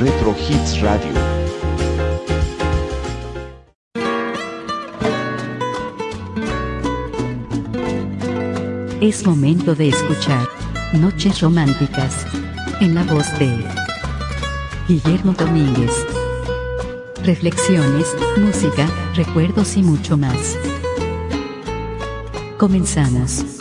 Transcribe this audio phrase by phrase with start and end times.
[0.00, 1.12] Retro Hits Radio.
[9.02, 10.48] Es momento de escuchar
[10.94, 12.24] Noches Románticas
[12.80, 13.62] en la voz de
[14.88, 15.92] Guillermo Domínguez.
[17.22, 18.06] Reflexiones,
[18.38, 20.56] música, recuerdos y mucho más.
[22.56, 23.59] Comenzamos.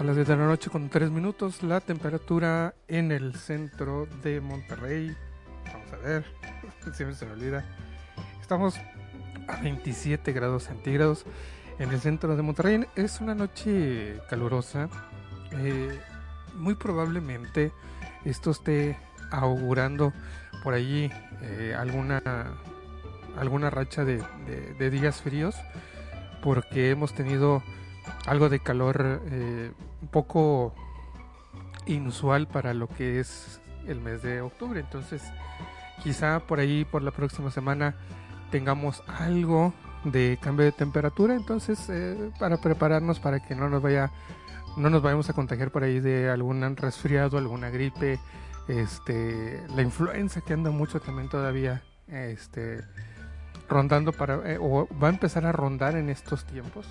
[0.00, 4.40] A las 10 de la noche con 3 minutos, la temperatura en el centro de
[4.40, 5.16] Monterrey.
[5.72, 6.24] Vamos a ver,
[6.92, 7.64] siempre se me olvida.
[8.40, 8.76] Estamos
[9.48, 11.24] a 27 grados centígrados
[11.78, 12.84] en el centro de Monterrey.
[12.94, 14.88] Es una noche calurosa.
[15.52, 15.98] Eh,
[16.54, 17.72] muy probablemente
[18.24, 18.98] esto esté
[19.30, 20.12] augurando
[20.62, 21.10] por allí
[21.42, 22.22] eh, alguna,
[23.38, 24.20] alguna racha de,
[24.90, 25.54] días fríos
[26.42, 27.62] porque hemos tenido
[28.26, 30.74] algo de calor eh, un poco
[31.86, 34.80] inusual para lo que es el mes de octubre.
[34.80, 35.22] Entonces,
[36.02, 37.94] quizá por ahí, por la próxima semana,
[38.50, 39.72] tengamos algo
[40.04, 41.34] de cambio de temperatura.
[41.34, 44.10] Entonces, eh, para prepararnos para que no nos vaya,
[44.76, 48.18] no nos vayamos a contagiar por ahí de algún resfriado, alguna gripe,
[48.68, 52.82] este, la influenza que anda mucho también todavía, este,
[53.68, 56.86] rondando para, eh, o va a empezar a rondar en estos tiempos.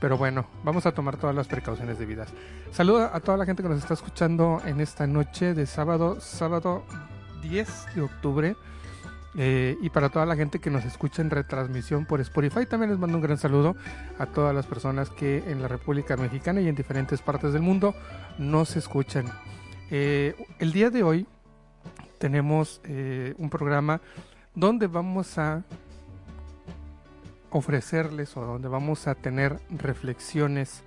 [0.00, 2.30] Pero bueno, vamos a tomar todas las precauciones debidas.
[2.72, 6.84] Saludo a toda la gente que nos está escuchando en esta noche de sábado, sábado
[7.42, 8.56] 10 de octubre.
[9.36, 12.98] Eh, y para toda la gente que nos escucha en retransmisión por Spotify, también les
[12.98, 13.76] mando un gran saludo
[14.18, 17.94] a todas las personas que en la República Mexicana y en diferentes partes del mundo
[18.38, 19.26] nos escuchan.
[19.90, 21.26] Eh, el día de hoy
[22.18, 24.00] tenemos eh, un programa
[24.54, 25.62] donde vamos a
[27.50, 30.82] ofrecerles o donde vamos a tener reflexiones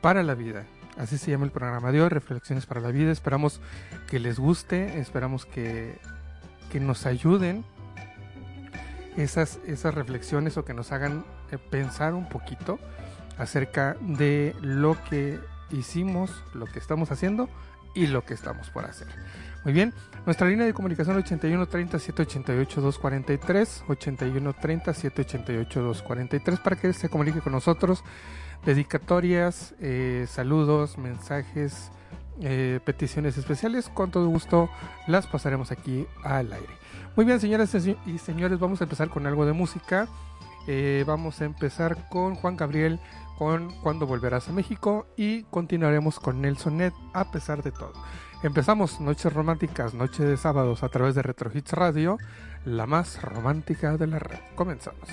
[0.00, 0.64] para la vida.
[0.96, 3.12] Así se llama el programa de hoy, Reflexiones para la Vida.
[3.12, 3.60] Esperamos
[4.08, 5.98] que les guste, esperamos que,
[6.70, 7.64] que nos ayuden
[9.16, 12.78] esas, esas reflexiones o que nos hagan eh, pensar un poquito
[13.38, 15.38] acerca de lo que
[15.70, 17.48] hicimos, lo que estamos haciendo
[17.94, 19.08] y lo que estamos por hacer.
[19.66, 19.92] Muy bien,
[20.26, 27.08] nuestra línea de comunicación 81 30 788 243, 81 30 788 243 para que se
[27.08, 28.04] comunique con nosotros.
[28.64, 31.90] Dedicatorias, eh, saludos, mensajes,
[32.42, 34.70] eh, peticiones especiales, con todo gusto
[35.08, 36.72] las pasaremos aquí al aire.
[37.16, 40.06] Muy bien, señoras y señores, vamos a empezar con algo de música.
[40.68, 43.00] Eh, vamos a empezar con Juan Gabriel
[43.36, 47.94] con Cuando volverás a México y continuaremos con Nelson Ned a pesar de todo.
[48.42, 52.18] Empezamos Noches Románticas, Noche de Sábados a través de Retro Hits Radio,
[52.66, 54.38] la más romántica de la red.
[54.54, 55.08] Comenzamos.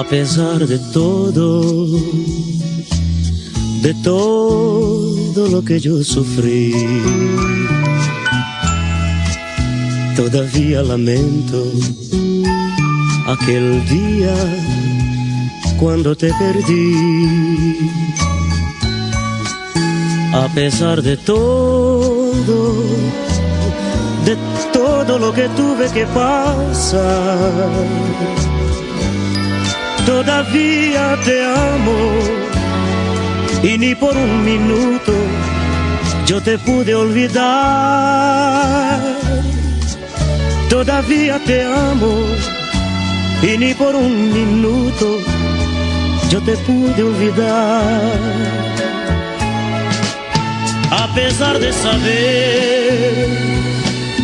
[0.00, 1.60] A pesar de todo,
[3.82, 6.72] de todo lo que yo sufrí.
[10.16, 11.62] Todavía lamento
[13.26, 14.34] aquel día
[15.78, 17.90] cuando te perdí.
[20.32, 22.58] A pesar de todo,
[24.24, 24.36] de
[24.72, 27.68] todo lo que tuve que pasar,
[30.24, 31.98] todavía te amo
[33.62, 35.14] y ni por un minuto
[36.26, 37.40] yo te pude olvidar.
[40.68, 42.12] Todavía te amo
[43.42, 45.06] y ni por un minuto
[46.28, 48.02] yo te pude olvidar.
[50.90, 53.26] A pesar de saber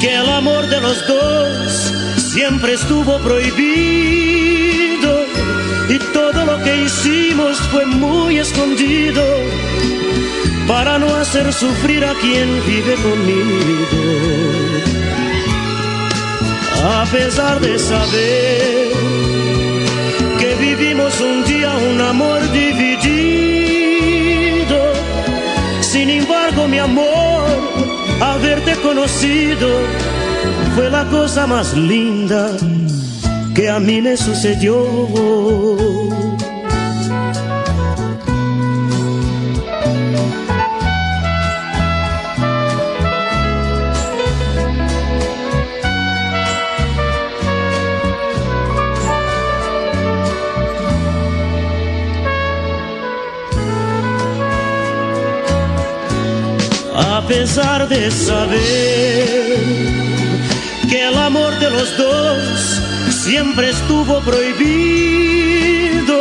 [0.00, 1.92] que el amor de los dos
[2.34, 4.35] siempre estuvo prohibido
[5.88, 9.22] y todo lo que hicimos fue muy escondido
[10.66, 13.76] para no hacer sufrir a quien vive conmigo.
[16.84, 18.92] A pesar de saber
[20.38, 23.06] que vivimos un día un amor dividido,
[25.82, 27.46] sin embargo mi amor,
[28.20, 29.68] haberte conocido
[30.74, 32.50] fue la cosa más linda
[33.56, 34.76] que a mí me sucedió.
[56.94, 59.28] A pesar de saber
[60.90, 62.85] que el amor de los dos
[63.26, 66.16] siempre estuvo prohibido.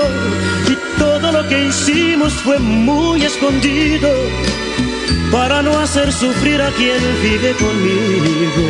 [0.67, 4.09] Y todo lo que hicimos fue muy escondido.
[5.31, 8.65] Para no hacer sufrir a quien vive conmigo.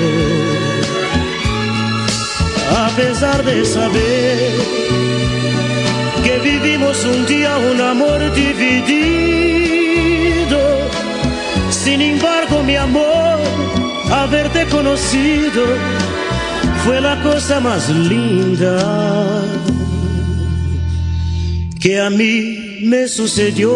[2.77, 4.51] A pesar de saber
[6.23, 8.99] que vivimos un día un amor dividido,
[11.69, 13.39] sin embargo mi amor,
[14.11, 15.63] haberte conocido
[16.85, 19.43] fue la cosa más linda
[21.81, 23.71] que a mí me sucedió.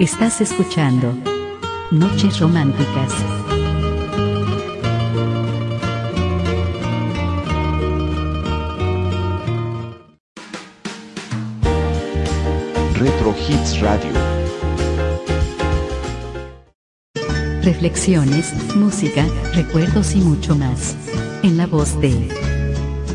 [0.00, 1.16] Estás escuchando
[1.92, 3.12] Noches Románticas.
[13.48, 14.12] Hits Radio.
[17.62, 19.24] Reflexiones, música,
[19.54, 20.94] recuerdos y mucho más.
[21.42, 22.28] En la voz de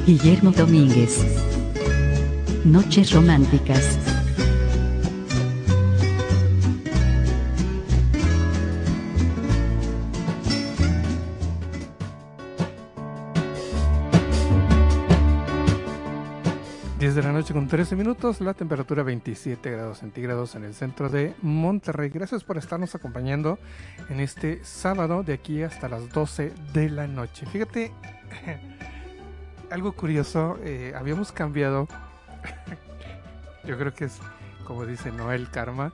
[0.07, 1.23] Guillermo Domínguez.
[2.65, 4.12] Noches Románticas.
[17.73, 22.11] 13 minutos, la temperatura 27 grados centígrados en el centro de Monterrey.
[22.11, 23.57] Gracias por estarnos acompañando
[24.09, 27.47] en este sábado de aquí hasta las 12 de la noche.
[27.47, 27.91] Fíjate,
[29.71, 31.87] algo curioso, eh, habíamos cambiado,
[33.65, 34.19] yo creo que es
[34.67, 35.93] como dice Noel Karma,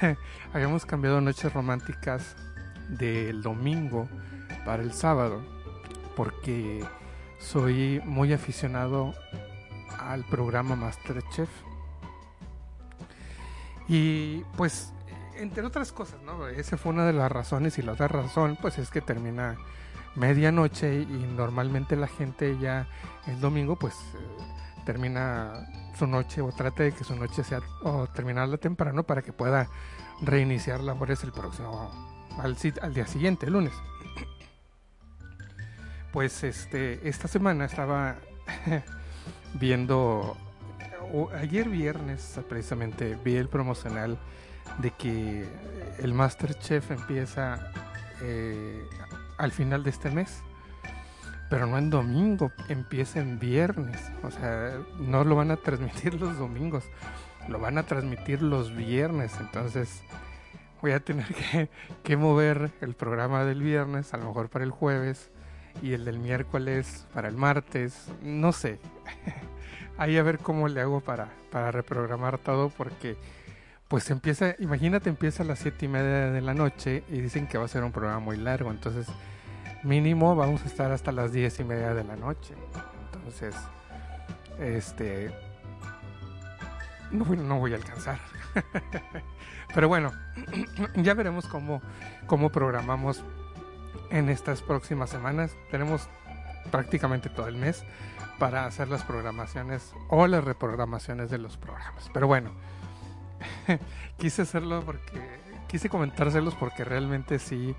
[0.52, 2.34] habíamos cambiado noches románticas
[2.88, 4.08] del domingo
[4.64, 5.40] para el sábado,
[6.16, 6.84] porque
[7.38, 9.14] soy muy aficionado
[9.98, 11.48] al programa Masterchef.
[13.88, 14.92] Y pues,
[15.36, 16.48] entre otras cosas, ¿no?
[16.48, 19.56] Esa fue una de las razones y la otra razón, pues es que termina
[20.16, 22.88] medianoche y normalmente la gente ya
[23.26, 25.66] el domingo, pues eh, termina
[25.96, 29.68] su noche o trata de que su noche sea o terminarla temprano para que pueda
[30.22, 31.90] reiniciar labores el próximo
[32.38, 33.74] al, al día siguiente, el lunes.
[36.12, 38.16] Pues este esta semana estaba
[39.58, 40.36] viendo
[41.34, 44.18] ayer viernes precisamente vi el promocional
[44.78, 45.48] de que
[45.98, 47.72] el Masterchef empieza
[48.22, 48.84] eh,
[49.38, 50.42] al final de este mes
[51.48, 54.10] pero no en domingo empieza en viernes.
[54.22, 56.84] O sea no lo van a transmitir los domingos
[57.48, 59.32] lo van a transmitir los viernes.
[59.40, 60.02] Entonces
[60.82, 61.70] voy a tener que,
[62.02, 65.30] que mover el programa del viernes a lo mejor para el jueves
[65.82, 68.78] y el del miércoles para el martes, no sé.
[69.98, 73.16] Ahí a ver cómo le hago para, para reprogramar todo porque
[73.88, 77.56] pues empieza, imagínate, empieza a las siete y media de la noche y dicen que
[77.56, 79.06] va a ser un programa muy largo, entonces
[79.84, 82.54] mínimo vamos a estar hasta las diez y media de la noche.
[83.12, 83.54] Entonces,
[84.58, 85.30] este,
[87.10, 88.18] no, no voy a alcanzar.
[89.74, 90.12] Pero bueno,
[90.96, 91.80] ya veremos cómo,
[92.26, 93.24] cómo programamos
[94.10, 95.56] en estas próximas semanas.
[95.70, 96.08] Tenemos
[96.70, 97.84] prácticamente todo el mes
[98.38, 102.10] para hacer las programaciones o las reprogramaciones de los programas.
[102.12, 102.50] Pero bueno,
[104.18, 105.22] quise hacerlo porque
[105.68, 107.74] quise comentárselos porque realmente sí,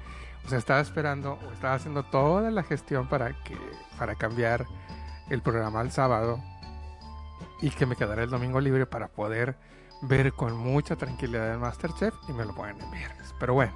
[0.45, 3.57] o sea, estaba esperando o estaba haciendo toda la gestión para que
[3.97, 4.65] para cambiar
[5.29, 6.41] el programa al sábado
[7.61, 9.57] y que me quedara el domingo libre para poder
[10.01, 13.33] ver con mucha tranquilidad el Masterchef y me lo el viernes.
[13.39, 13.73] Pero bueno,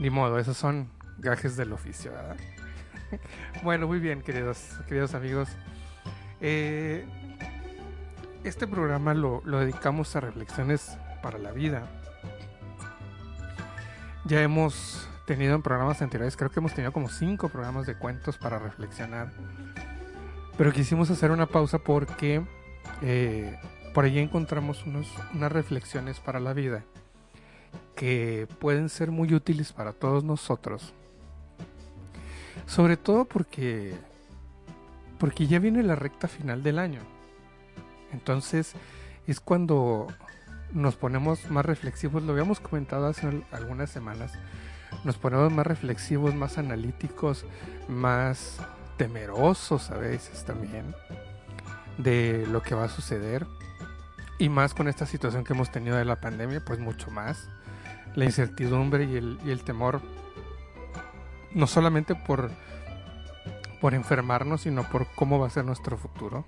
[0.00, 0.90] ni modo, esos son
[1.20, 2.36] gajes del oficio, ¿verdad?
[3.62, 5.48] bueno, muy bien, queridos, queridos amigos.
[6.40, 7.04] Eh,
[8.44, 11.86] este programa lo, dedicamos a reflexiones para la vida.
[14.24, 18.38] Ya hemos tenido en programas anteriores, creo que hemos tenido como cinco programas de cuentos
[18.38, 19.30] para reflexionar.
[20.56, 22.42] Pero quisimos hacer una pausa porque
[23.02, 23.58] eh,
[23.94, 26.84] por allí encontramos unos, unas reflexiones para la vida
[27.94, 30.94] que pueden ser muy útiles para todos nosotros.
[32.66, 33.94] Sobre todo porque
[35.18, 37.00] porque ya viene la recta final del año.
[38.12, 38.72] Entonces
[39.26, 40.06] es cuando
[40.72, 44.32] nos ponemos más reflexivos, lo habíamos comentado hace al- algunas semanas,
[45.04, 47.44] nos ponemos más reflexivos, más analíticos,
[47.88, 48.58] más
[48.96, 50.94] temerosos a veces también
[51.98, 53.46] de lo que va a suceder
[54.38, 57.48] y más con esta situación que hemos tenido de la pandemia, pues mucho más.
[58.14, 60.00] La incertidumbre y el, y el temor,
[61.54, 62.50] no solamente por,
[63.80, 66.44] por enfermarnos, sino por cómo va a ser nuestro futuro.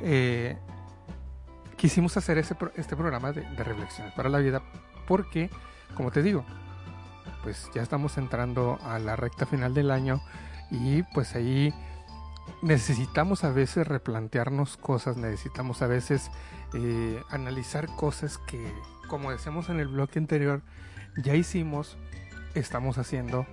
[0.00, 0.56] Eh,
[1.76, 4.62] quisimos hacer ese, este programa de, de reflexiones para la vida
[5.06, 5.50] porque,
[5.94, 6.44] como te digo,
[7.42, 10.20] pues ya estamos entrando a la recta final del año
[10.70, 11.72] y pues ahí
[12.62, 16.30] necesitamos a veces replantearnos cosas, necesitamos a veces
[16.72, 18.72] eh, analizar cosas que,
[19.08, 20.62] como decíamos en el bloque anterior,
[21.22, 21.96] ya hicimos,
[22.54, 23.46] estamos haciendo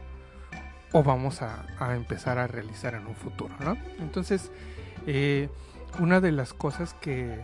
[0.93, 1.65] o vamos a,
[1.95, 3.77] empezar a realizar en un futuro, ¿no?
[3.99, 4.51] Entonces,
[5.07, 5.49] eh,
[5.99, 7.43] una de las cosas que,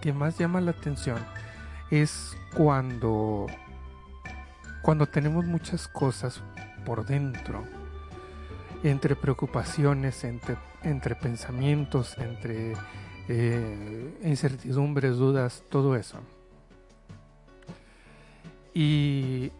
[0.00, 1.18] que más llama la atención
[1.90, 3.46] es cuando,
[4.82, 6.42] cuando tenemos muchas cosas
[6.84, 7.64] por dentro,
[8.82, 12.74] entre preocupaciones, entre, entre pensamientos, entre
[13.28, 16.20] eh, incertidumbres, dudas, todo eso.
[18.74, 19.50] Y,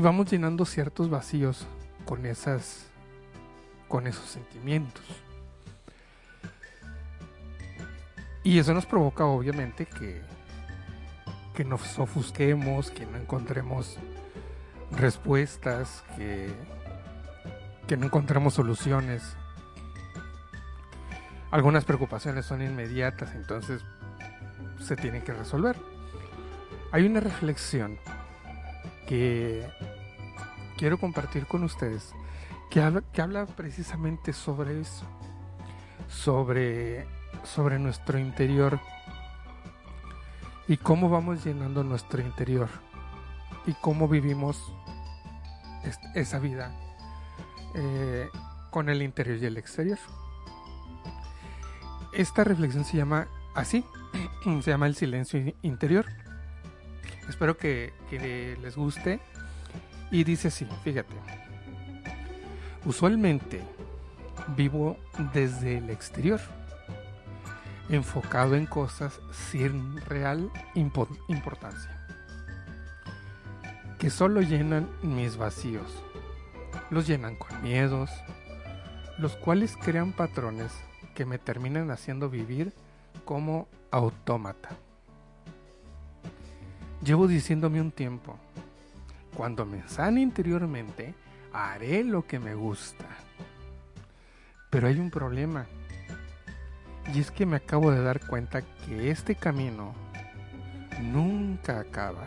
[0.00, 1.66] y vamos llenando ciertos vacíos
[2.06, 2.86] con esas
[3.86, 5.04] con esos sentimientos.
[8.42, 10.22] Y eso nos provoca obviamente que,
[11.54, 13.98] que nos ofusquemos, que no encontremos
[14.90, 16.48] respuestas, que,
[17.86, 19.36] que no encontremos soluciones.
[21.50, 23.82] Algunas preocupaciones son inmediatas, entonces
[24.78, 25.76] se tienen que resolver.
[26.90, 27.98] Hay una reflexión
[29.06, 29.68] que
[30.80, 32.14] quiero compartir con ustedes
[32.70, 35.04] que habla, precisamente sobre eso,
[36.08, 37.06] sobre,
[37.44, 38.80] sobre nuestro interior
[40.66, 42.70] y cómo vamos llenando nuestro interior
[43.66, 44.72] y cómo vivimos
[45.84, 46.72] es- esa vida
[47.74, 48.30] eh,
[48.70, 49.98] con el interior y el exterior.
[52.14, 53.84] Esta reflexión se llama así,
[54.62, 56.06] se llama el silencio in- interior.
[57.28, 57.92] Espero que
[58.62, 59.20] les guste
[60.10, 61.14] y dice así, fíjate.
[62.84, 63.60] Usualmente
[64.56, 64.96] vivo
[65.34, 66.40] desde el exterior,
[67.88, 71.90] enfocado en cosas sin real impo- importancia,
[73.98, 75.92] que solo llenan mis vacíos.
[76.88, 78.10] Los llenan con miedos,
[79.18, 80.72] los cuales crean patrones
[81.14, 82.72] que me terminan haciendo vivir
[83.24, 84.70] como autómata.
[87.04, 88.36] Llevo diciéndome un tiempo,
[89.34, 91.14] cuando me sane interiormente,
[91.52, 93.06] haré lo que me gusta.
[94.70, 95.66] Pero hay un problema.
[97.12, 99.94] Y es que me acabo de dar cuenta que este camino
[101.00, 102.24] nunca acaba.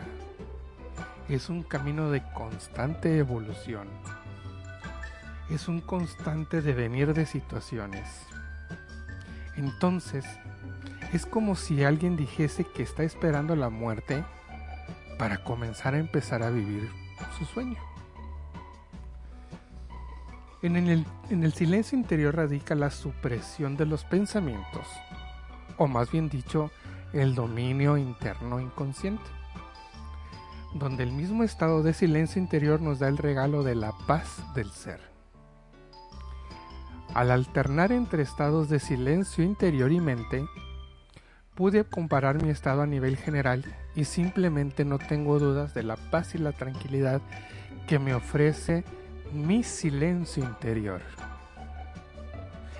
[1.28, 3.88] Es un camino de constante evolución.
[5.50, 8.26] Es un constante devenir de situaciones.
[9.56, 10.24] Entonces,
[11.12, 14.24] es como si alguien dijese que está esperando la muerte
[15.18, 16.90] para comenzar a empezar a vivir
[17.38, 17.78] su sueño.
[20.62, 24.86] En el, en el silencio interior radica la supresión de los pensamientos,
[25.76, 26.70] o más bien dicho,
[27.12, 29.24] el dominio interno inconsciente,
[30.72, 34.70] donde el mismo estado de silencio interior nos da el regalo de la paz del
[34.70, 35.00] ser.
[37.12, 40.46] Al alternar entre estados de silencio interior y mente,
[41.54, 46.34] pude comparar mi estado a nivel general y simplemente no tengo dudas de la paz
[46.34, 47.20] y la tranquilidad
[47.86, 48.84] que me ofrece
[49.32, 51.00] mi silencio interior.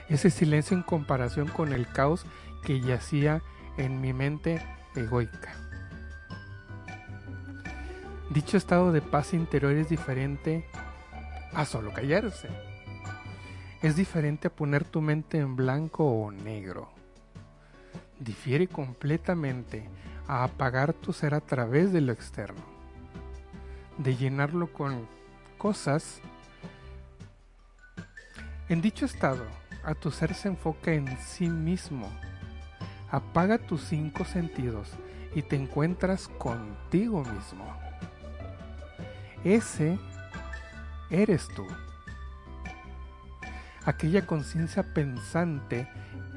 [0.09, 2.27] Ese silencio en comparación con el caos
[2.65, 3.43] que yacía
[3.77, 4.63] en mi mente
[4.95, 5.55] egoica.
[8.31, 10.65] Dicho estado de paz interior es diferente
[11.53, 12.49] a solo callarse.
[13.83, 16.91] Es diferente a poner tu mente en blanco o negro.
[18.19, 19.89] Difiere completamente
[20.27, 22.63] a apagar tu ser a través de lo externo.
[23.99, 25.07] De llenarlo con
[25.59, 26.21] cosas.
[28.69, 29.45] En dicho estado,
[29.85, 32.11] a tu ser se enfoca en sí mismo
[33.15, 34.91] apaga tus cinco sentidos
[35.37, 37.65] y te encuentras contigo mismo.
[39.45, 39.99] Ese
[41.11, 41.65] eres tú.
[43.85, 45.89] Aquella conciencia pensante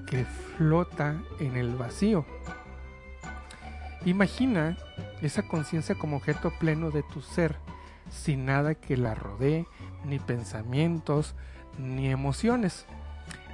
[0.06, 2.26] que flota en el vacío.
[4.08, 4.78] Imagina
[5.22, 7.58] esa conciencia como objeto pleno de tu ser,
[8.10, 9.67] sin nada que la rodee,
[10.06, 11.36] ni pensamientos,
[11.78, 12.86] ni emociones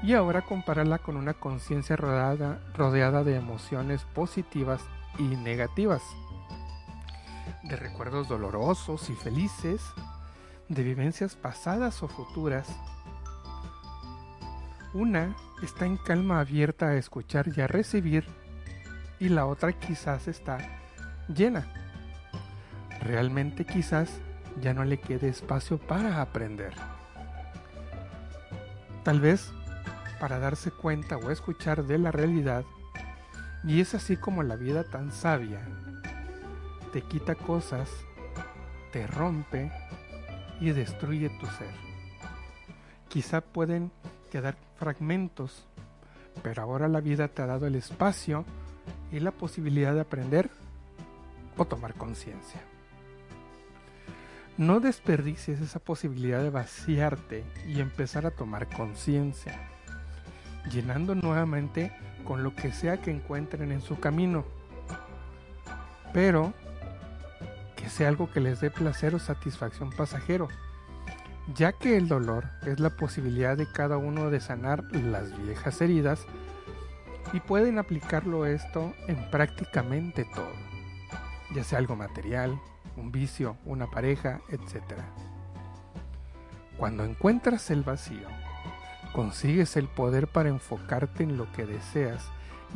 [0.03, 4.83] y ahora compararla con una conciencia rodeada, rodeada de emociones positivas
[5.17, 6.03] y negativas,
[7.63, 9.81] de recuerdos dolorosos y felices,
[10.69, 12.69] de vivencias pasadas o futuras.
[14.93, 18.42] Una está en calma abierta a escuchar y a recibir
[19.23, 20.57] y la otra quizás está
[21.33, 21.65] llena.
[22.99, 24.19] Realmente quizás
[24.61, 26.73] ya no le quede espacio para aprender.
[29.03, 29.53] Tal vez
[30.19, 32.65] para darse cuenta o escuchar de la realidad,
[33.63, 35.61] y es así como la vida tan sabia
[36.91, 37.89] te quita cosas,
[38.91, 39.71] te rompe
[40.59, 41.73] y destruye tu ser.
[43.07, 43.89] Quizá pueden
[44.29, 45.65] quedar fragmentos,
[46.43, 48.45] pero ahora la vida te ha dado el espacio
[49.13, 50.49] y la posibilidad de aprender
[51.55, 52.59] o tomar conciencia.
[54.57, 59.69] No desperdicies esa posibilidad de vaciarte y empezar a tomar conciencia
[60.69, 61.91] llenando nuevamente
[62.23, 64.45] con lo que sea que encuentren en su camino.
[66.13, 66.53] Pero
[67.75, 70.47] que sea algo que les dé placer o satisfacción pasajero,
[71.55, 76.25] ya que el dolor es la posibilidad de cada uno de sanar las viejas heridas
[77.33, 80.53] y pueden aplicarlo esto en prácticamente todo,
[81.53, 82.59] ya sea algo material,
[82.95, 85.01] un vicio, una pareja, etc.
[86.77, 88.27] Cuando encuentras el vacío,
[89.13, 92.23] consigues el poder para enfocarte en lo que deseas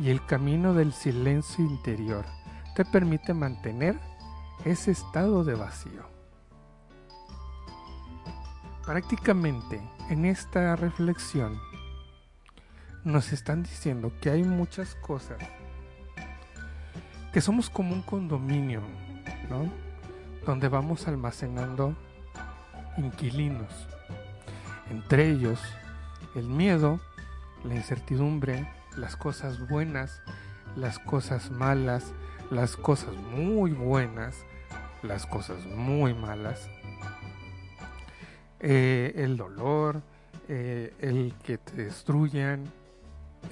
[0.00, 2.24] y el camino del silencio interior
[2.74, 3.98] te permite mantener
[4.64, 6.02] ese estado de vacío.
[8.84, 11.60] Prácticamente en esta reflexión
[13.08, 15.38] nos están diciendo que hay muchas cosas
[17.32, 18.82] que somos como un condominio,
[19.48, 19.72] ¿no?
[20.44, 21.96] Donde vamos almacenando
[22.98, 23.72] inquilinos.
[24.90, 25.58] Entre ellos
[26.34, 27.00] el miedo,
[27.64, 30.20] la incertidumbre, las cosas buenas,
[30.76, 32.12] las cosas malas,
[32.50, 34.44] las cosas muy buenas,
[35.02, 36.68] las cosas muy malas,
[38.60, 40.02] eh, el dolor,
[40.48, 42.64] eh, el que te destruyan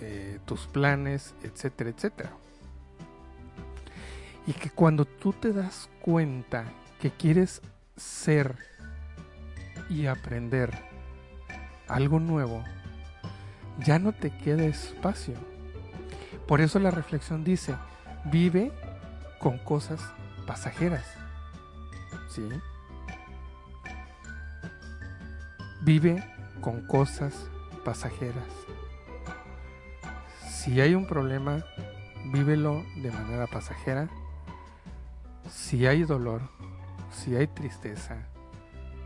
[0.00, 2.30] eh, tus planes, etcétera, etcétera.
[4.46, 6.64] Y que cuando tú te das cuenta
[7.00, 7.62] que quieres
[7.96, 8.56] ser
[9.88, 10.70] y aprender
[11.88, 12.62] algo nuevo,
[13.78, 15.34] ya no te queda espacio.
[16.46, 17.74] Por eso la reflexión dice,
[18.24, 18.72] vive
[19.40, 20.00] con cosas
[20.46, 21.04] pasajeras.
[22.28, 22.48] ¿Sí?
[25.82, 26.22] Vive
[26.60, 27.48] con cosas
[27.84, 28.65] pasajeras.
[30.66, 31.64] Si hay un problema,
[32.32, 34.08] vívelo de manera pasajera.
[35.48, 36.42] Si hay dolor,
[37.12, 38.26] si hay tristeza,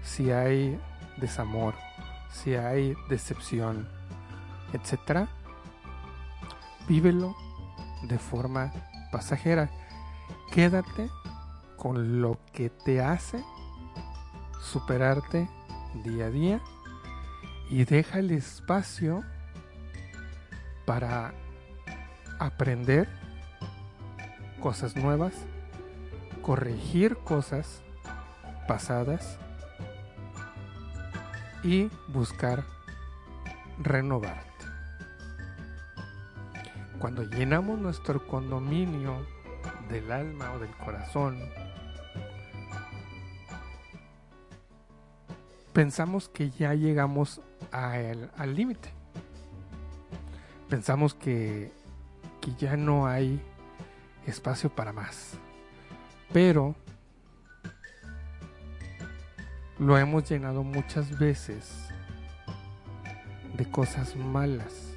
[0.01, 0.81] si hay
[1.19, 1.75] desamor,
[2.33, 3.87] si hay decepción,
[4.73, 5.29] etcétera,
[6.89, 7.37] vívelo
[8.05, 8.73] de forma
[9.13, 9.69] pasajera.
[10.53, 11.11] Quédate
[11.77, 13.45] con lo que te hace
[14.63, 15.47] superarte
[16.05, 16.61] día a día
[17.69, 19.23] y deja el espacio
[20.87, 21.35] para
[22.41, 23.09] aprender
[24.61, 25.35] cosas nuevas,
[26.43, 27.83] corregir cosas
[28.67, 29.39] pasadas
[31.63, 32.65] y buscar
[33.79, 34.51] renovarte.
[36.99, 39.27] cuando llenamos nuestro condominio
[39.89, 41.39] del alma o del corazón,
[45.73, 47.41] pensamos que ya llegamos
[47.73, 48.91] al límite.
[50.69, 51.73] Pensamos que,
[52.41, 53.41] que ya no hay
[54.27, 55.35] espacio para más.
[56.33, 56.75] Pero
[59.79, 61.89] lo hemos llenado muchas veces
[63.57, 64.95] de cosas malas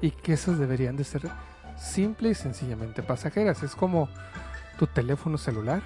[0.00, 1.30] y que esas deberían de ser
[1.76, 3.62] simple y sencillamente pasajeras.
[3.62, 4.08] Es como
[4.78, 5.82] tu teléfono celular.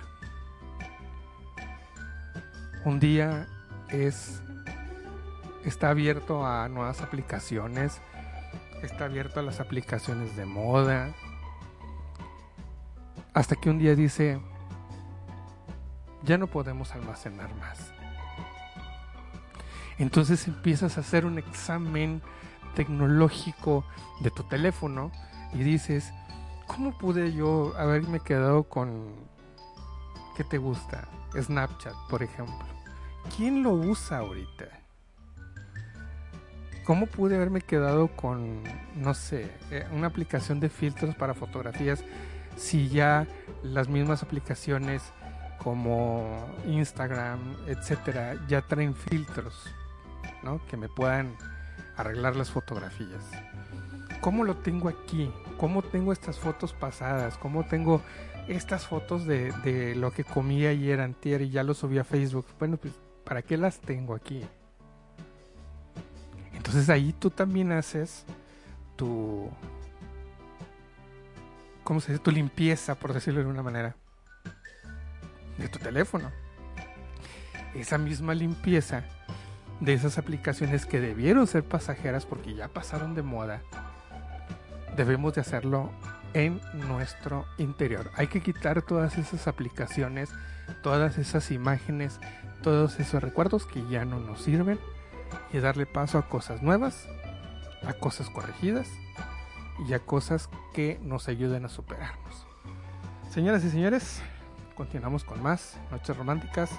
[2.84, 3.46] Un día
[3.88, 4.40] es
[5.64, 8.00] está abierto a nuevas aplicaciones,
[8.82, 11.14] está abierto a las aplicaciones de moda.
[13.34, 14.40] Hasta que un día dice,
[16.24, 17.92] ya no podemos almacenar más.
[19.98, 22.22] Entonces empiezas a hacer un examen
[22.74, 23.84] tecnológico
[24.20, 25.10] de tu teléfono
[25.52, 26.12] y dices,
[26.66, 29.14] ¿cómo pude yo haberme quedado con,
[30.36, 31.08] ¿qué te gusta?
[31.34, 32.66] Snapchat, por ejemplo.
[33.36, 34.77] ¿Quién lo usa ahorita?
[36.88, 38.62] ¿Cómo pude haberme quedado con,
[38.96, 42.02] no sé, eh, una aplicación de filtros para fotografías
[42.56, 43.26] si ya
[43.62, 45.02] las mismas aplicaciones
[45.62, 49.66] como Instagram, etcétera, ya traen filtros,
[50.42, 50.64] ¿no?
[50.64, 51.36] Que me puedan
[51.98, 53.22] arreglar las fotografías.
[54.22, 55.30] ¿Cómo lo tengo aquí?
[55.58, 57.36] ¿Cómo tengo estas fotos pasadas?
[57.36, 58.00] ¿Cómo tengo
[58.48, 62.46] estas fotos de, lo que comí ayer antier y ya lo subí a Facebook?
[62.58, 64.42] Bueno, pues ¿para qué las tengo aquí?
[66.58, 68.24] Entonces ahí tú también haces
[68.96, 69.48] tu...
[71.84, 72.22] ¿Cómo se dice?
[72.22, 73.94] Tu limpieza, por decirlo de una manera.
[75.56, 76.30] De tu teléfono.
[77.74, 79.04] Esa misma limpieza
[79.80, 83.62] de esas aplicaciones que debieron ser pasajeras porque ya pasaron de moda.
[84.96, 85.92] Debemos de hacerlo
[86.34, 88.10] en nuestro interior.
[88.16, 90.28] Hay que quitar todas esas aplicaciones,
[90.82, 92.18] todas esas imágenes,
[92.62, 94.80] todos esos recuerdos que ya no nos sirven
[95.52, 97.08] y darle paso a cosas nuevas,
[97.86, 98.88] a cosas corregidas
[99.86, 102.46] y a cosas que nos ayuden a superarnos.
[103.30, 104.20] Señoras y señores,
[104.74, 106.70] continuamos con más Noches Románticas.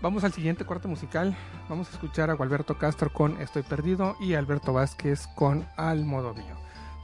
[0.00, 1.36] Vamos al siguiente corte musical.
[1.68, 6.34] Vamos a escuchar a Gualberto Castro con Estoy Perdido y Alberto Vázquez con Al Modo
[6.34, 6.56] Mío.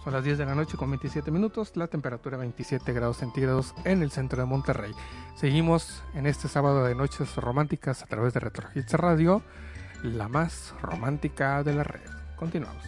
[0.02, 4.02] Son las 10 de la noche con 27 minutos, la temperatura 27 grados centígrados en
[4.02, 4.92] el centro de Monterrey.
[5.34, 9.42] Seguimos en este sábado de noches románticas a través de Retro Hits Radio,
[10.02, 12.10] la más romántica de la red.
[12.36, 12.84] Continuamos.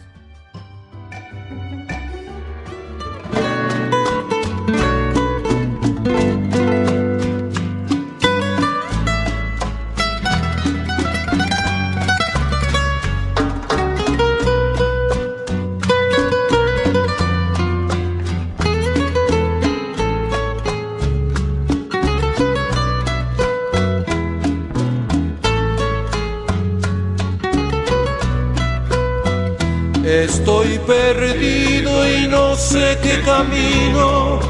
[30.91, 34.41] Perdido y no sé qué camino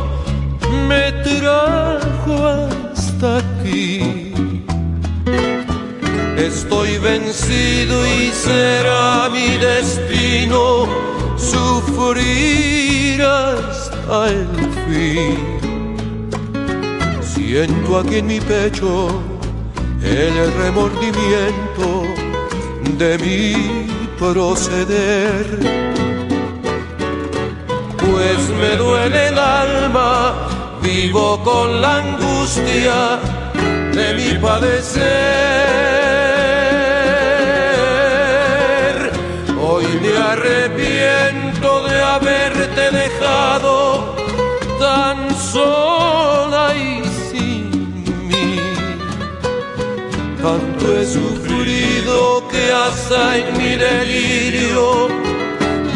[0.88, 4.32] me trajo hasta aquí.
[6.38, 10.86] Estoy vencido y será mi destino
[11.36, 14.48] sufrir hasta el
[14.86, 15.38] fin.
[17.20, 19.08] Siento aquí en mi pecho
[20.02, 21.88] el remordimiento
[22.96, 23.86] de mi
[24.18, 25.90] proceder.
[28.10, 30.34] Pues me duele el alma,
[30.82, 33.20] vivo con la angustia
[33.92, 35.10] de mi padecer.
[39.60, 44.16] Hoy me arrepiento de haberte dejado
[44.80, 48.58] tan sola y sin mí.
[50.42, 55.09] Tanto he sufrido que hasta en mi delirio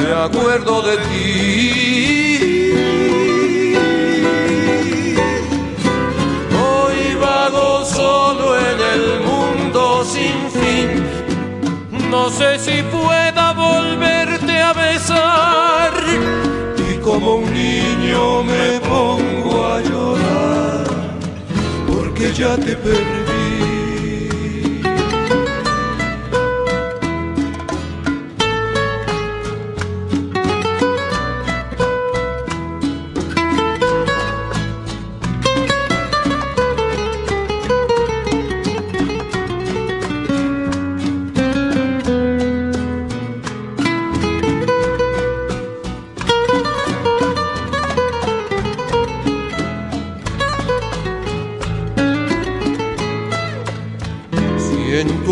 [0.05, 2.73] me acuerdo de ti.
[6.67, 10.89] Hoy vago solo en el mundo sin fin.
[12.11, 15.93] No sé si pueda volverte a besar.
[16.91, 20.85] Y como un niño me pongo a llorar
[21.87, 23.24] porque ya te perdí.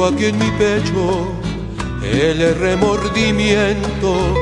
[0.05, 1.29] Aquí en mi pecho
[2.03, 4.35] el remordimiento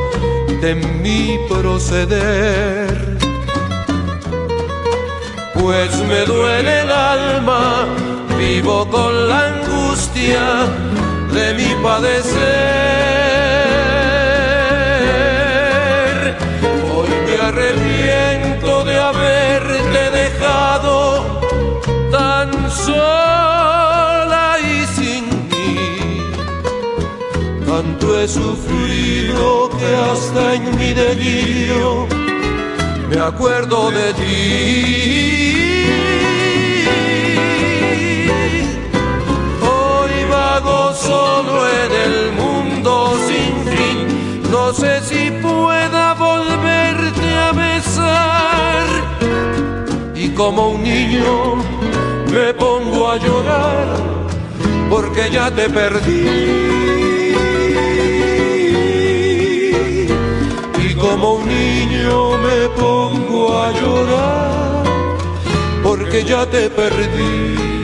[0.62, 3.18] de mi proceder.
[5.54, 7.84] Pues me duele el alma,
[8.38, 10.66] vivo con la angustia
[11.30, 12.38] de mi padecer.
[16.90, 18.39] Hoy me arrepiento
[28.12, 32.06] He sufrido que hasta en mi delirio
[33.08, 35.84] me acuerdo de ti.
[39.62, 48.86] Hoy vago solo en el mundo sin fin, no sé si pueda volverte a besar.
[50.14, 51.56] Y como un niño
[52.30, 53.86] me pongo a llorar
[54.90, 57.09] porque ya te perdí.
[61.10, 64.84] Como un niño me pongo a llorar
[65.82, 67.79] porque ya te perdí.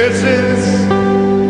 [0.00, 0.58] veces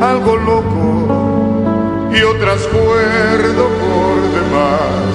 [0.01, 5.13] algo loco y otras cuerdo por demás.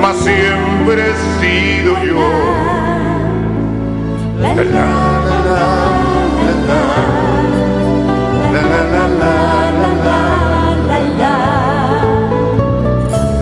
[0.00, 2.30] Mas siempre he sido yo.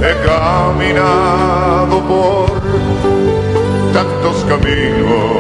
[0.03, 2.49] He caminado por
[3.93, 5.40] tantos caminos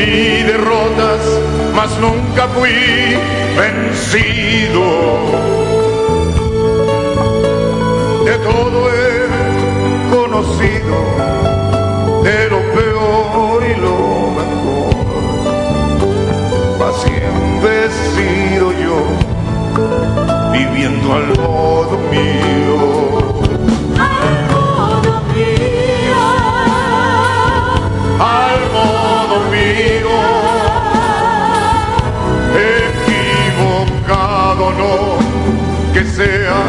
[0.00, 1.20] Viví derrotas,
[1.74, 2.72] mas nunca fui
[3.54, 4.86] vencido.
[8.24, 9.28] De todo he
[10.10, 10.96] conocido
[12.22, 13.96] de lo peor y lo
[14.38, 14.94] mejor.
[16.78, 18.98] Mas siempre he sido yo,
[20.50, 23.49] viviendo al modo mío.
[29.38, 30.10] Mío,
[32.88, 34.94] equivocado no,
[35.94, 36.62] que sea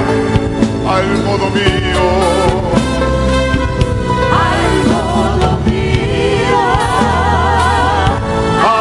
[0.88, 2.06] al modo mío.
[4.44, 6.62] al modo mío,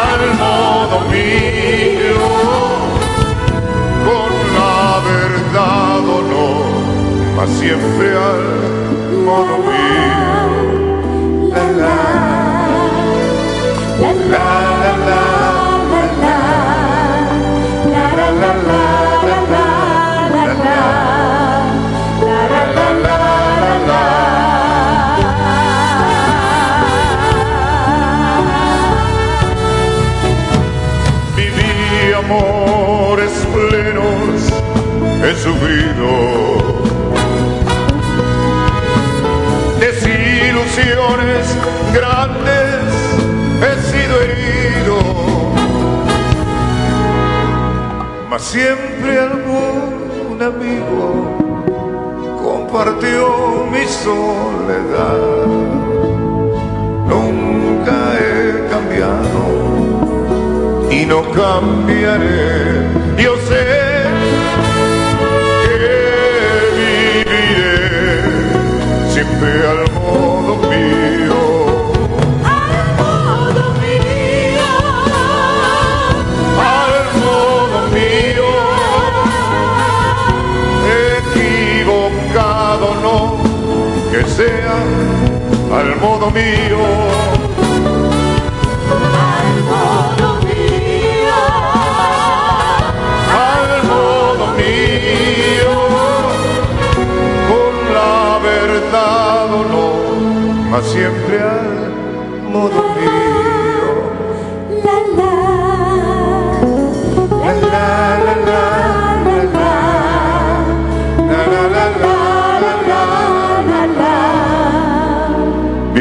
[0.05, 2.21] al modo mío,
[4.07, 6.49] con la verdad o no,
[7.37, 9.80] mas siempre al modo mío.
[35.23, 36.09] He sufrido
[39.79, 41.57] desilusiones
[41.93, 42.70] grandes,
[48.41, 51.37] siempre algún amigo
[52.43, 55.47] compartió mi soledad.
[57.07, 59.43] Nunca he cambiado
[60.91, 62.89] y no cambiaré.
[63.19, 63.90] Yo sé
[84.31, 84.77] sea
[85.79, 86.79] al modo mío.
[89.41, 91.41] al modo mío,
[93.49, 95.73] al modo mío,
[97.49, 103.20] con la verdad o no, mas siempre al modo mío.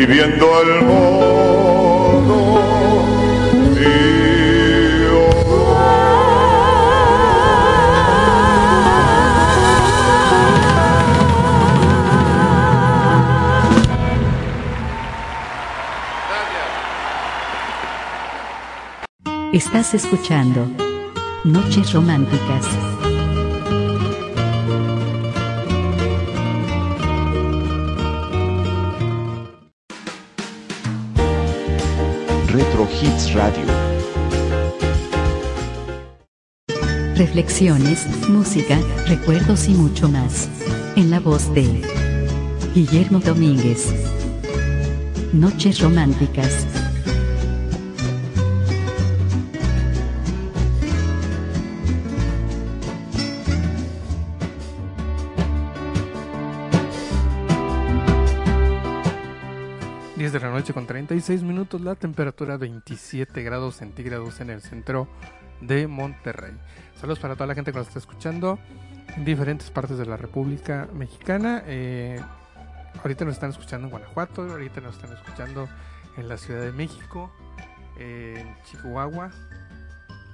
[0.10, 1.20] Viviendo al modo.
[19.54, 20.68] Estás escuchando
[21.44, 22.89] Noches Románticas.
[38.30, 40.48] Música, recuerdos y mucho más.
[40.96, 41.82] En la voz de
[42.74, 43.94] Guillermo Domínguez.
[45.34, 46.66] Noches Románticas.
[60.32, 65.08] de la noche con 36 minutos, la temperatura 27 grados centígrados en el centro
[65.60, 66.54] de Monterrey.
[67.00, 68.60] Saludos para toda la gente que nos está escuchando
[69.16, 71.64] en diferentes partes de la República Mexicana.
[71.66, 72.20] Eh,
[73.02, 75.70] ahorita nos están escuchando en Guanajuato, ahorita nos están escuchando
[76.18, 77.32] en la Ciudad de México,
[77.98, 79.32] en Chihuahua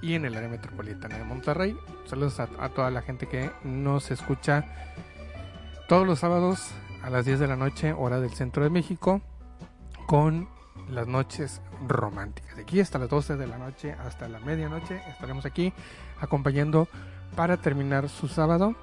[0.01, 1.77] y en el área metropolitana de Monterrey.
[2.05, 4.65] Saludos a, a toda la gente que nos escucha
[5.87, 6.71] todos los sábados
[7.03, 9.21] a las 10 de la noche, hora del centro de México
[10.07, 10.49] con
[10.89, 12.55] las noches románticas.
[12.55, 15.71] De aquí hasta las 12 de la noche, hasta la medianoche, estaremos aquí
[16.19, 16.87] acompañando
[17.35, 18.75] para terminar su sábado.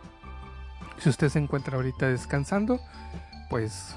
[0.98, 2.80] Si usted se encuentra ahorita descansando,
[3.50, 3.96] pues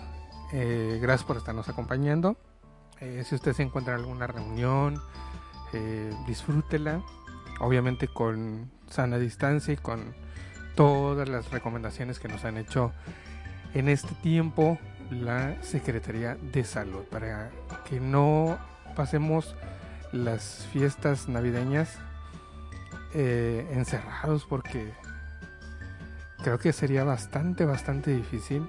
[0.53, 2.37] eh, gracias por estarnos acompañando.
[3.01, 5.01] Eh, si usted se encuentra en alguna reunión,
[5.73, 7.01] eh, disfrútela,
[7.59, 10.15] obviamente con sana distancia y con
[10.75, 12.91] todas las recomendaciones que nos han hecho
[13.73, 14.77] en este tiempo
[15.09, 17.51] la Secretaría de Salud para
[17.89, 18.57] que no
[18.95, 19.55] pasemos
[20.11, 21.99] las fiestas navideñas
[23.15, 24.93] eh, encerrados porque
[26.43, 28.67] creo que sería bastante, bastante difícil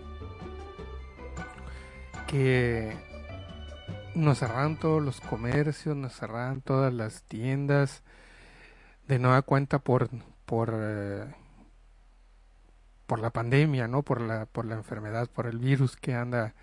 [2.27, 2.97] que
[4.15, 8.03] nos cerraran todos los comercios, nos cerraran todas las tiendas
[9.09, 10.09] de nueva cuenta por,
[10.47, 11.27] por eh,
[13.07, 14.03] por la pandemia, ¿no?
[14.03, 16.55] Por la, por la enfermedad, por el virus que anda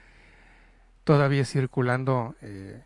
[1.03, 2.83] todavía circulando eh,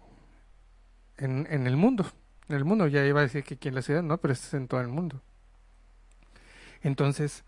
[1.18, 2.06] en, en, el mundo.
[2.50, 4.54] En el mundo, ya iba a decir que aquí en la ciudad, no, pero es
[4.54, 5.22] en todo el mundo.
[6.82, 7.44] Entonces,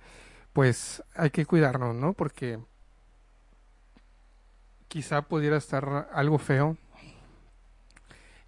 [0.54, 2.14] pues hay que cuidarnos, ¿no?
[2.14, 2.60] Porque
[4.88, 6.78] quizá pudiera estar algo feo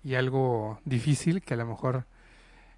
[0.03, 2.05] y algo difícil que a lo mejor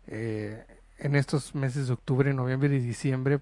[0.08, 0.66] eh,
[0.98, 3.40] en estos meses de octubre, noviembre y diciembre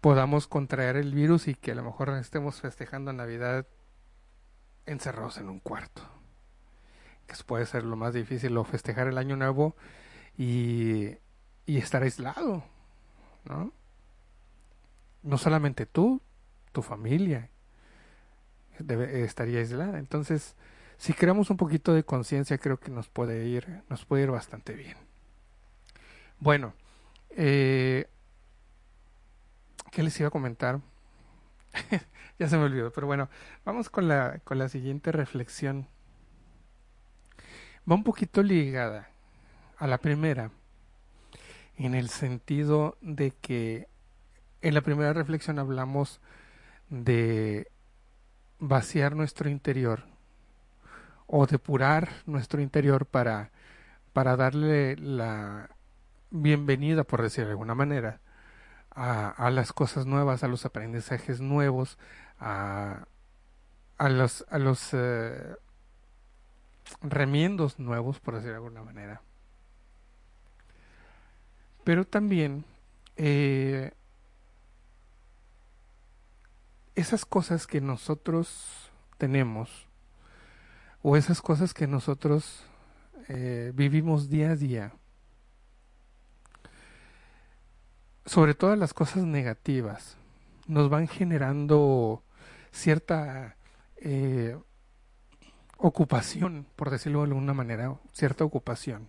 [0.00, 3.66] podamos contraer el virus y que a lo mejor estemos festejando Navidad
[4.84, 6.02] encerrados en un cuarto.
[7.26, 9.76] Que puede ser lo más difícil, o festejar el año nuevo
[10.36, 11.16] y,
[11.66, 12.64] y estar aislado,
[13.44, 13.72] ¿no?
[15.22, 16.20] No solamente tú,
[16.72, 17.48] tu familia
[18.78, 19.98] estaría aislada.
[19.98, 20.54] Entonces,
[20.98, 24.74] si creamos un poquito de conciencia, creo que nos puede ir, nos puede ir bastante
[24.74, 24.96] bien.
[26.40, 26.74] Bueno,
[27.30, 28.06] eh,
[29.94, 30.80] ¿Qué les iba a comentar?
[32.40, 33.28] ya se me olvidó, pero bueno,
[33.64, 35.86] vamos con la, con la siguiente reflexión.
[37.90, 39.08] Va un poquito ligada
[39.76, 40.50] a la primera,
[41.76, 43.88] en el sentido de que
[44.62, 46.20] en la primera reflexión hablamos
[46.88, 47.70] de
[48.58, 50.04] vaciar nuestro interior
[51.26, 53.50] o depurar nuestro interior para,
[54.14, 55.68] para darle la
[56.30, 58.20] bienvenida, por decir de alguna manera,
[58.90, 61.98] a, las cosas nuevas, a los aprendizajes nuevos,
[62.38, 63.06] a,
[63.98, 65.56] a los, a los eh,
[67.02, 69.22] remiendos nuevos, por decir de alguna manera.
[71.84, 72.64] Pero también
[73.16, 73.92] eh,
[76.94, 79.86] esas cosas que nosotros tenemos
[81.02, 82.64] o esas cosas que nosotros
[83.28, 84.92] eh, vivimos día a día,
[88.24, 90.16] sobre todo las cosas negativas,
[90.66, 92.22] nos van generando
[92.72, 93.56] cierta
[93.96, 94.56] eh,
[95.78, 99.08] ocupación, por decirlo de alguna manera, cierta ocupación.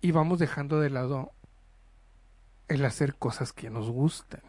[0.00, 1.32] Y vamos dejando de lado
[2.68, 4.42] el hacer cosas que nos gustan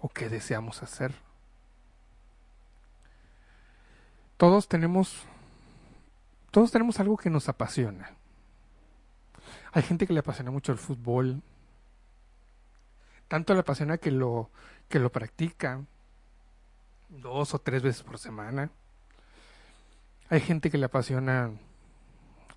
[0.00, 1.14] o que deseamos hacer.
[4.36, 5.26] Todos tenemos
[6.50, 8.14] todos tenemos algo que nos apasiona.
[9.72, 11.42] Hay gente que le apasiona mucho el fútbol,
[13.28, 14.50] tanto le apasiona que lo,
[14.88, 15.84] que lo practica.
[17.10, 18.70] dos o tres veces por semana.
[20.30, 21.52] Hay gente que le apasiona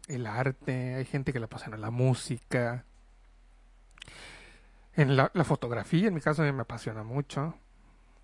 [0.07, 2.85] el arte, hay gente que le apasiona la música.
[4.95, 7.55] En la, fotografía, en mi caso, me apasiona mucho.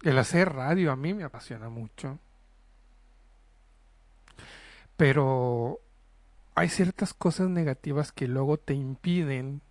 [0.03, 2.19] El hacer radio a mí me apasiona mucho.
[4.97, 5.79] Pero
[6.55, 9.61] hay ciertas cosas negativas que luego te impiden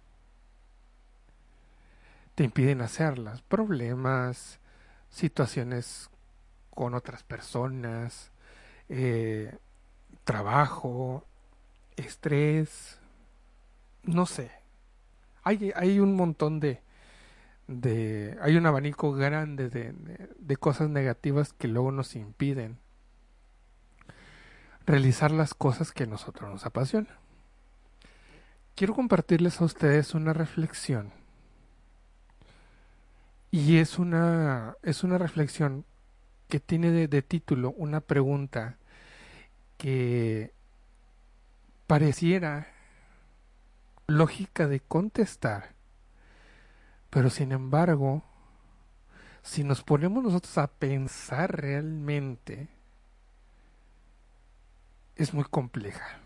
[2.36, 3.40] te impiden hacerlas.
[3.42, 4.60] Problemas,
[5.08, 6.10] situaciones
[6.70, 8.30] con otras personas,
[8.90, 9.56] eh,
[10.26, 11.24] trabajo,
[11.96, 12.98] estrés,
[14.02, 14.50] no sé.
[15.44, 16.82] Hay, hay un montón de,
[17.68, 19.94] de, hay un abanico grande de,
[20.36, 22.76] de cosas negativas que luego nos impiden
[24.84, 27.16] realizar las cosas que a nosotros nos apasionan.
[28.74, 31.12] Quiero compartirles a ustedes una reflexión.
[33.52, 35.84] Y es una, es una reflexión
[36.48, 38.76] que tiene de, de título una pregunta
[39.76, 40.52] que
[41.86, 42.68] pareciera
[44.06, 45.74] lógica de contestar,
[47.10, 48.22] pero sin embargo,
[49.42, 52.68] si nos ponemos nosotros a pensar realmente,
[55.14, 56.18] es muy compleja.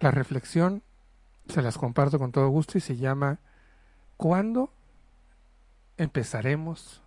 [0.00, 0.82] La reflexión
[1.48, 3.38] se las comparto con todo gusto y se llama
[4.16, 4.72] ¿Cuándo
[5.96, 7.02] empezaremos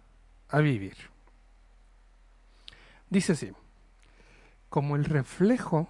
[0.49, 0.95] a vivir?
[3.09, 3.51] Dice así,
[4.75, 5.87] como el reflejo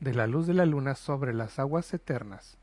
[0.00, 2.58] de la luz de la luna sobre las aguas eternas,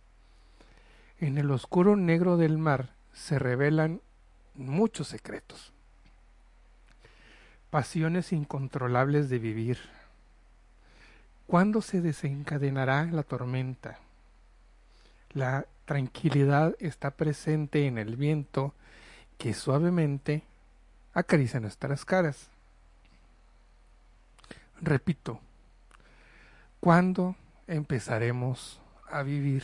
[1.20, 4.00] en el oscuro negro del mar se revelan
[4.54, 5.74] muchos secretos,
[7.72, 9.80] pasiones incontrolables de vivir,
[11.48, 13.98] ¿Cuándo se desencadenará la tormenta?
[15.32, 18.76] La tranquilidad está presente en el viento
[19.40, 20.44] que suavemente
[21.16, 22.50] acaricia nuestras caras.
[24.80, 25.40] Repito,
[26.86, 28.80] ¿cuándo empezaremos
[29.10, 29.64] a vivir?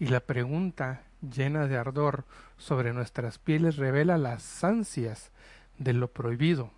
[0.00, 2.24] Y la pregunta llena de ardor
[2.58, 5.30] sobre nuestras pieles revela las ansias
[5.78, 6.72] de lo prohibido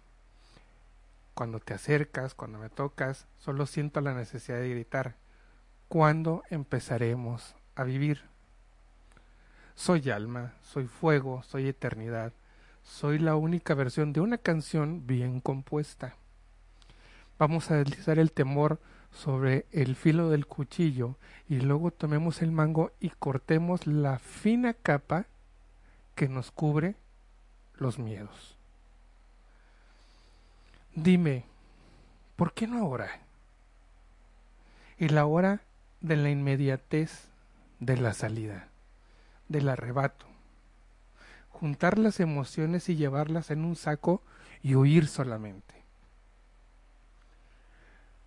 [1.33, 5.15] cuando te acercas, cuando me tocas, solo siento la necesidad de gritar,
[5.89, 8.21] ¿cuándo empezaremos a vivir?
[9.75, 12.35] Soy alma, soy fuego, soy eternidad,
[12.83, 16.15] soy la única versión de una canción bien compuesta.
[17.39, 18.81] Vamos a deslizar el temor
[19.13, 21.17] sobre el filo del cuchillo
[21.49, 25.27] y luego tomemos el mango y cortemos la fina capa
[26.15, 26.97] que nos cubre
[27.75, 28.57] los miedos.
[30.95, 31.45] Dime,
[32.37, 33.11] ¿por qué no ahora?
[34.99, 35.63] Y la hora
[36.01, 37.29] de la inmediatez
[37.81, 38.69] de la salida,
[39.49, 40.27] del arrebato.
[41.49, 44.23] Juntar las emociones y llevarlas en un saco
[44.63, 45.82] y huir solamente.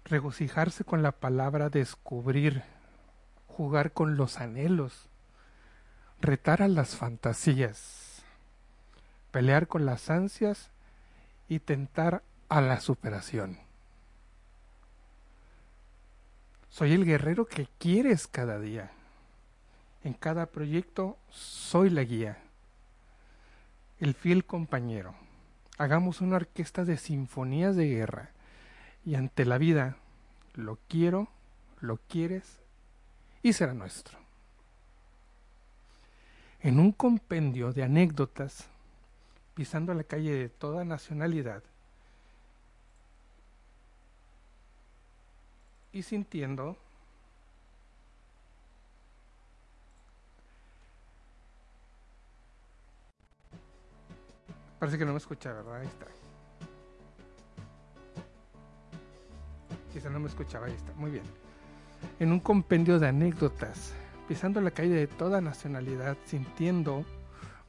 [0.06, 2.62] Regocijarse con la palabra descubrir,
[3.48, 5.10] jugar con los anhelos,
[6.22, 8.22] retar a las fantasías,
[9.32, 10.70] pelear con las ansias
[11.50, 13.58] y tentar a la superación.
[16.70, 18.92] Soy el guerrero que quieres cada día.
[20.04, 22.38] En cada proyecto soy la guía,
[24.00, 25.16] el fiel compañero.
[25.80, 28.35] Hagamos una orquesta de sinfonías de guerra
[29.06, 29.98] y ante la vida
[30.56, 31.28] lo quiero,
[31.80, 32.60] lo quieres
[33.44, 34.18] y será nuestro.
[36.62, 38.66] En un compendio de anécdotas,
[39.54, 41.64] pisando la calle de toda nacionalidad,
[45.94, 46.76] y sintiendo
[54.78, 55.78] Parece que no me escucha, ¿verdad?
[55.78, 56.06] Ahí está.
[59.96, 60.92] Quizá no me escuchaba, ahí está.
[60.98, 61.24] Muy bien.
[62.20, 63.94] En un compendio de anécdotas,
[64.28, 67.06] pisando la calle de toda nacionalidad, sintiendo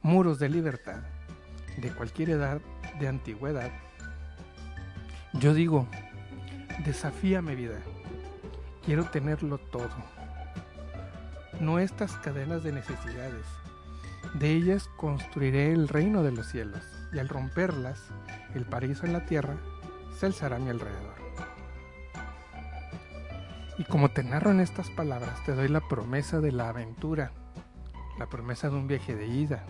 [0.01, 1.03] muros de libertad,
[1.77, 2.59] de cualquier edad,
[2.99, 3.71] de antigüedad,
[5.35, 5.87] yo digo,
[6.83, 7.79] desafíame vida.
[8.85, 9.87] Quiero tenerlo todo.
[11.61, 13.45] No estas cadenas de necesidades.
[14.33, 18.03] De ellas construiré el reino de los cielos, y al romperlas,
[18.53, 19.55] el paraíso en la tierra
[20.19, 21.16] se alzará a mi alrededor.
[23.77, 27.31] Y como te narro en estas palabras, te doy la promesa de la aventura,
[28.17, 29.63] la promesa de un viaje de ida.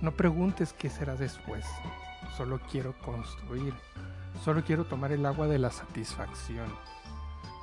[0.00, 1.64] No preguntes qué será después,
[2.36, 3.74] solo quiero construir,
[4.42, 6.66] solo quiero tomar el agua de la satisfacción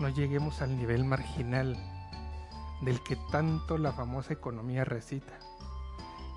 [0.01, 1.77] no lleguemos al nivel marginal
[2.81, 5.37] del que tanto la famosa economía recita.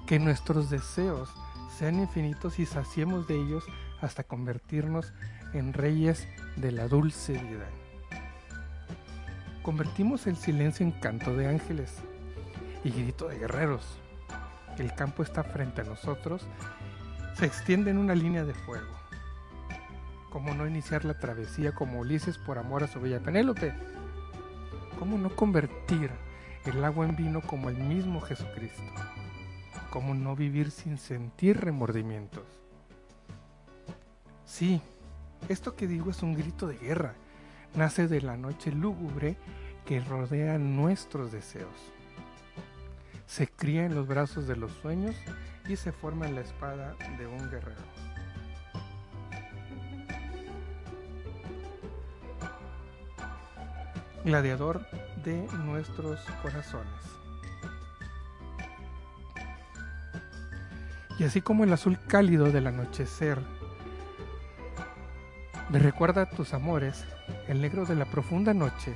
[0.06, 1.30] Que nuestros deseos
[1.78, 3.64] sean infinitos y saciemos de ellos
[4.02, 5.14] hasta convertirnos
[5.54, 7.66] en reyes de la dulce vida.
[9.64, 11.94] Convertimos el silencio en canto de ángeles
[12.84, 13.98] y grito de guerreros.
[14.76, 16.46] El campo está frente a nosotros,
[17.32, 18.92] se extiende en una línea de fuego.
[20.28, 23.72] ¿Cómo no iniciar la travesía como Ulises por amor a su bella Penélope?
[24.98, 26.10] ¿Cómo no convertir
[26.66, 28.82] el agua en vino como el mismo Jesucristo?
[29.88, 32.44] ¿Cómo no vivir sin sentir remordimientos?
[34.44, 34.82] Sí,
[35.48, 37.14] esto que digo es un grito de guerra.
[37.74, 39.36] Nace de la noche lúgubre
[39.84, 41.74] que rodea nuestros deseos.
[43.26, 45.16] Se cría en los brazos de los sueños
[45.68, 47.82] y se forma en la espada de un guerrero.
[54.24, 54.86] Gladiador
[55.24, 57.02] de nuestros corazones.
[61.18, 63.38] Y así como el azul cálido del anochecer
[65.70, 67.04] me recuerda a tus amores,
[67.48, 68.94] el negro de la profunda noche,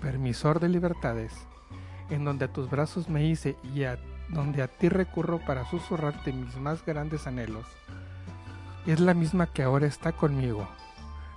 [0.00, 1.32] permisor de libertades,
[2.10, 6.32] en donde a tus brazos me hice y a donde a ti recurro para susurrarte
[6.32, 7.66] mis más grandes anhelos,
[8.86, 10.68] es la misma que ahora está conmigo,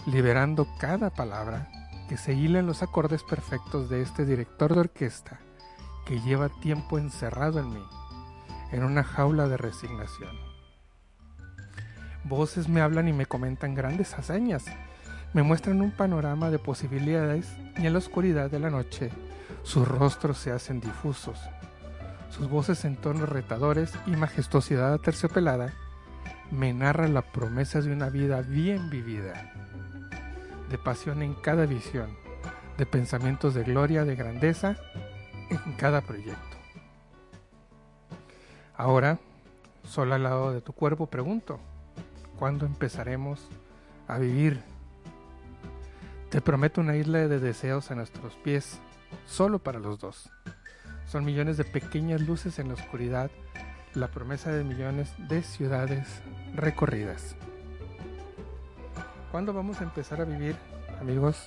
[0.05, 1.69] liberando cada palabra
[2.09, 5.39] que se hila en los acordes perfectos de este director de orquesta
[6.05, 7.83] que lleva tiempo encerrado en mí
[8.71, 10.35] en una jaula de resignación.
[12.23, 14.65] Voces me hablan y me comentan grandes hazañas,
[15.37, 19.11] me muestran un panorama de posibilidades y en la oscuridad de la noche
[19.61, 21.39] sus rostros se hacen difusos.
[22.31, 25.75] Sus voces en tonos retadores y majestuosidad aterciopelada
[26.49, 29.53] me narran la promesa de una vida bien vivida,
[30.71, 32.17] de pasión en cada visión,
[32.79, 34.75] de pensamientos de gloria, de grandeza
[35.51, 36.57] en cada proyecto.
[38.75, 39.19] Ahora,
[39.83, 41.59] solo al lado de tu cuerpo, pregunto,
[42.39, 43.47] ¿cuándo empezaremos
[44.07, 44.76] a vivir?
[46.29, 48.79] Te prometo una isla de deseos a nuestros pies,
[49.25, 50.29] solo para los dos.
[51.05, 53.31] Son millones de pequeñas luces en la oscuridad,
[53.93, 56.21] la promesa de millones de ciudades
[56.53, 57.35] recorridas.
[59.31, 60.55] ¿Cuándo vamos a empezar a vivir,
[60.99, 61.45] amigos?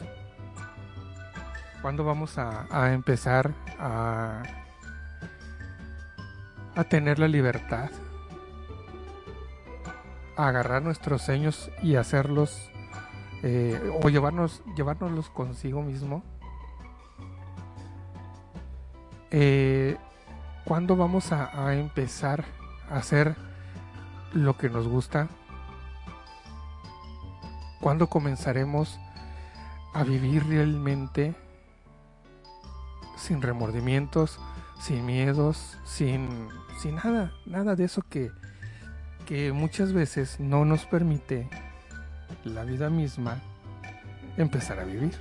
[1.82, 4.42] ¿Cuándo vamos a, a empezar a
[6.74, 7.90] a tener la libertad,
[10.36, 12.69] a agarrar nuestros sueños y hacerlos
[13.42, 16.22] eh, o llevarnos, llevárnoslos consigo mismo.
[19.30, 19.96] Eh,
[20.64, 22.44] ¿Cuándo vamos a, a empezar
[22.90, 23.36] a hacer
[24.32, 25.28] lo que nos gusta?
[27.80, 29.00] ¿Cuándo comenzaremos
[29.94, 31.34] a vivir realmente
[33.16, 34.38] sin remordimientos,
[34.80, 38.30] sin miedos, sin, sin nada, nada de eso que,
[39.26, 41.48] que muchas veces no nos permite
[42.44, 43.38] la vida misma
[44.36, 45.12] empezar a vivir.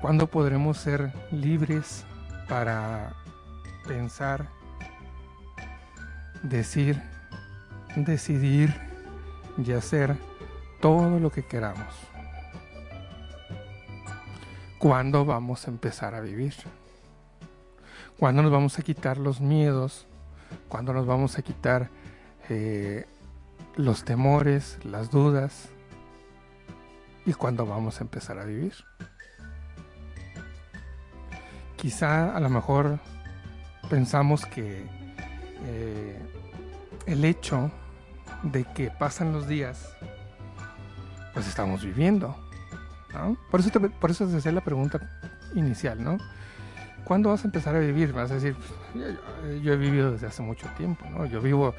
[0.00, 2.04] ¿Cuándo podremos ser libres
[2.48, 3.14] para
[3.86, 4.48] pensar,
[6.42, 7.00] decir,
[7.96, 8.74] decidir
[9.58, 10.16] y hacer
[10.80, 11.94] todo lo que queramos?
[14.78, 16.54] ¿Cuándo vamos a empezar a vivir?
[18.18, 20.06] ¿Cuándo nos vamos a quitar los miedos?
[20.68, 21.90] ¿Cuándo nos vamos a quitar
[22.48, 23.06] eh,
[23.80, 25.68] los temores, las dudas?
[27.26, 28.74] ¿Y cuándo vamos a empezar a vivir?
[31.76, 32.98] Quizá a lo mejor
[33.88, 34.86] pensamos que
[35.64, 36.18] eh,
[37.06, 37.70] el hecho
[38.42, 39.96] de que pasan los días,
[41.32, 42.36] pues estamos viviendo
[43.50, 43.70] por, eso
[44.00, 45.00] por eso te hacía la pregunta
[45.54, 46.18] inicial, ¿no?
[47.04, 48.12] ¿Cuándo vas a empezar a vivir?
[48.12, 48.54] Vas a decir,
[49.62, 51.26] yo, he vivido desde hace mucho tiempo, ¿no?
[51.26, 51.74] Yo vivo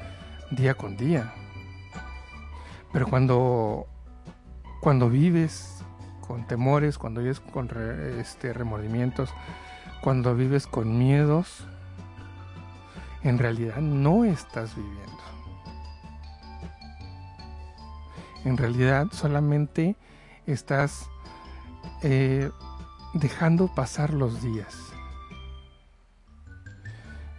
[0.50, 1.32] día con día.
[2.92, 3.86] Pero cuando,
[4.80, 5.82] cuando vives
[6.20, 7.68] con temores, cuando vives con
[8.18, 9.30] este, remordimientos,
[10.02, 11.66] cuando vives con miedos,
[13.22, 15.02] en realidad no estás viviendo.
[18.44, 19.96] En realidad solamente
[20.46, 21.08] estás
[22.02, 22.50] eh,
[23.14, 24.76] dejando pasar los días.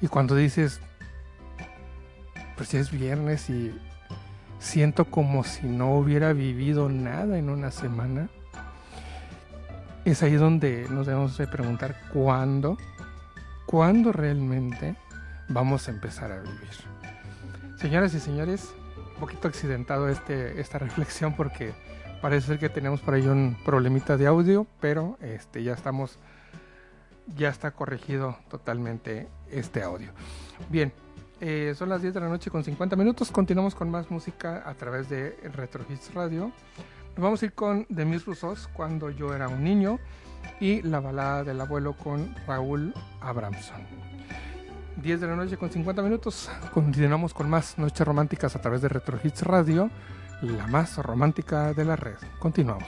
[0.02, 0.80] Y cuando dices,
[2.56, 3.78] pues ya es viernes y
[4.64, 8.30] siento como si no hubiera vivido nada en una semana,
[10.06, 12.78] es ahí donde nos debemos de preguntar cuándo,
[13.66, 14.96] cuándo realmente
[15.50, 16.70] vamos a empezar a vivir.
[17.78, 18.74] Señoras y señores,
[19.14, 21.74] un poquito accidentado este, esta reflexión porque
[22.24, 26.20] Parece ser que tenemos por ahí un problemita de audio, pero este, ya estamos
[27.36, 30.14] ya está corregido totalmente este audio.
[30.70, 30.94] Bien,
[31.46, 33.30] eh, son las 10 de la noche con 50 minutos.
[33.30, 36.54] Continuamos con más música a través de Retro Hits Radio.
[37.18, 40.00] Nos vamos a ir con Demis Roussos, cuando yo era un niño,
[40.62, 43.82] y la balada del abuelo con Raúl Abramson.
[45.02, 46.50] 10 de la noche con 50 minutos.
[46.74, 49.90] Continuamos con más noches románticas a través de Retro Hits Radio,
[50.42, 52.16] la más romántica de la red.
[52.40, 52.88] Continuamos.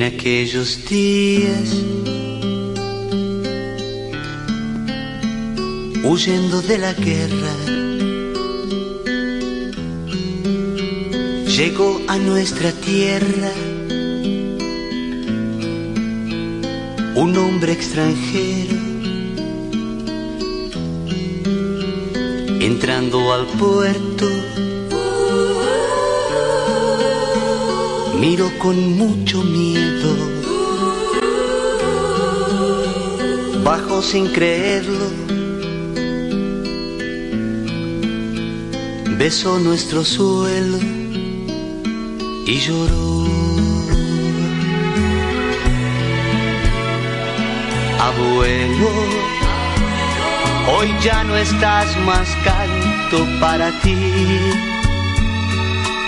[0.00, 1.68] Aquellos días,
[6.02, 7.54] huyendo de la guerra,
[11.46, 13.52] llegó a nuestra tierra
[17.14, 18.76] un hombre extranjero.
[22.60, 24.26] Entrando al puerto,
[28.22, 30.10] miro con mucho miedo.
[33.64, 35.06] Bajo sin creerlo.
[39.18, 40.78] Besó nuestro suelo
[42.46, 43.26] y lloró.
[48.08, 48.90] Abuelo,
[50.76, 54.71] hoy ya no estás más canto para ti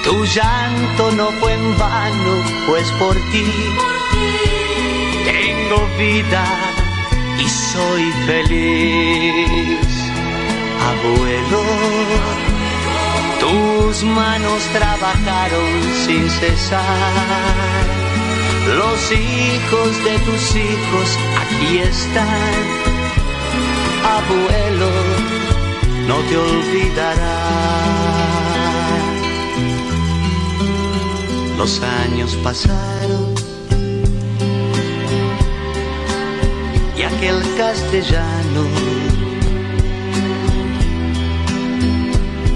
[0.04, 2.34] Tu llanto no fue en vano,
[2.66, 3.46] pues por ti
[5.24, 6.44] tengo vida
[7.38, 9.88] y soy feliz.
[10.90, 11.62] Abuelo,
[13.40, 15.70] tus manos trabajaron
[16.04, 16.84] sin cesar.
[18.76, 22.64] Los hijos de tus hijos aquí están.
[24.18, 24.90] Abuelo,
[26.06, 28.03] no te olvidará.
[31.56, 33.34] Los años pasaron.
[36.98, 38.62] Y aquel castellano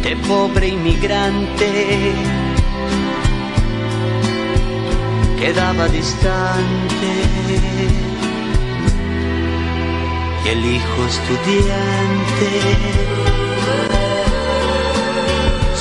[0.02, 2.12] de pobre inmigrante
[5.38, 7.10] quedaba distante.
[10.44, 12.50] Y el hijo estudiante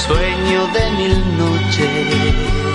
[0.08, 2.67] sueño de mil noches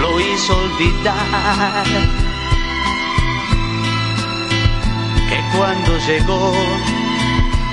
[0.00, 1.84] lo hizo olvidar
[5.28, 6.52] que cuando llegó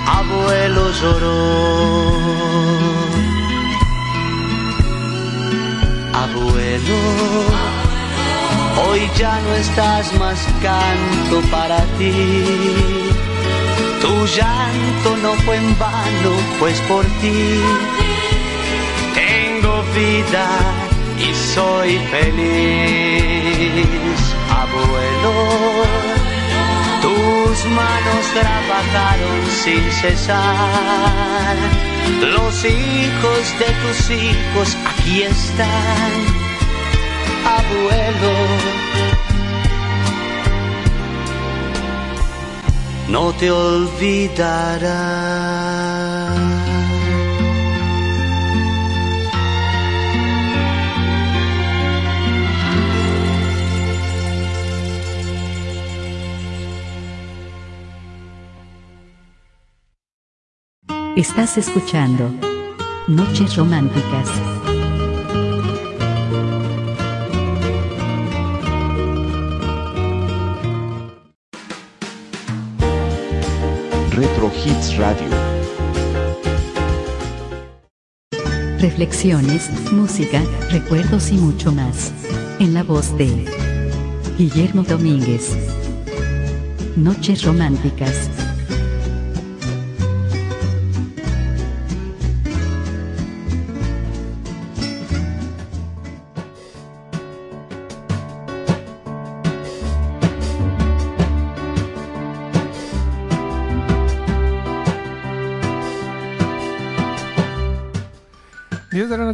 [0.05, 1.35] abuelo lloró.
[6.13, 6.99] Abuelo
[8.87, 12.11] hoy ya no estás más canto para ti.
[14.01, 17.59] Tu llanto no fue en vano, pues por ti
[19.97, 22.35] y soy feliz.
[24.49, 25.33] Abuelo,
[27.01, 31.55] tus manos trabajaron sin cesar.
[32.19, 36.11] Los hijos de tus hijos aquí están.
[37.57, 38.33] Abuelo,
[43.07, 45.05] no te olvidará.
[61.27, 62.29] Estás escuchando
[63.07, 64.29] Noches Románticas.
[74.11, 75.27] Retro Hits Radio.
[78.79, 82.13] Reflexiones, música, recuerdos y mucho más.
[82.59, 83.45] En la voz de
[84.37, 85.57] Guillermo Domínguez.
[86.95, 88.44] Noches Románticas.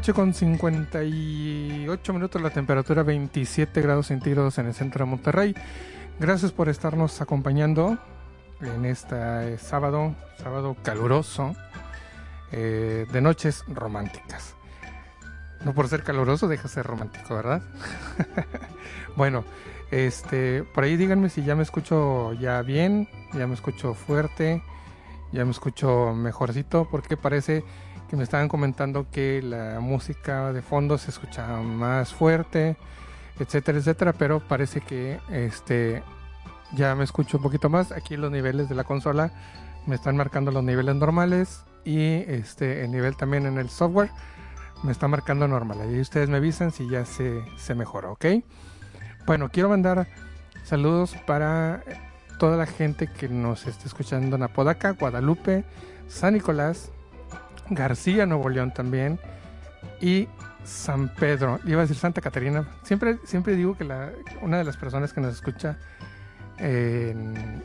[0.02, 5.56] Noche con 58 minutos, la temperatura 27 grados centígrados en el centro de Monterrey.
[6.20, 7.99] Gracias por estarnos acompañando
[8.62, 11.56] en este sábado, sábado caluroso,
[12.52, 14.56] eh, de noches románticas.
[15.64, 17.62] No por ser caluroso deja de ser romántico, ¿verdad?
[19.16, 19.45] bueno,
[19.91, 24.64] este, por ahí díganme si ya me escucho ya bien, ya me escucho fuerte,
[25.32, 27.64] ya me escucho mejorcito, porque parece
[28.12, 32.76] que me estaban comentando que la música de fondo se escucha más fuerte,
[33.39, 36.03] etcétera, etcétera, pero parece que este
[36.74, 37.93] ya me escucho un poquito más.
[37.93, 39.32] Aquí los niveles de la consola
[39.86, 44.09] me están marcando los niveles normales y este el nivel también en el software
[44.84, 45.78] me está marcando normal.
[45.89, 48.26] Y ustedes me avisan si ya se, se mejora, ¿ok?
[49.26, 50.05] Bueno, quiero mandar
[50.66, 51.82] saludos para
[52.39, 55.64] toda la gente que nos está escuchando en Apodaca, Guadalupe,
[56.09, 56.91] San Nicolás,
[57.72, 59.19] García, Nuevo León también.
[59.99, 60.28] Y
[60.63, 61.59] San Pedro.
[61.65, 62.67] Iba a decir Santa Catarina.
[62.84, 64.11] Siempre, siempre digo que la,
[64.41, 65.78] una de las personas que nos escucha
[66.57, 67.63] en,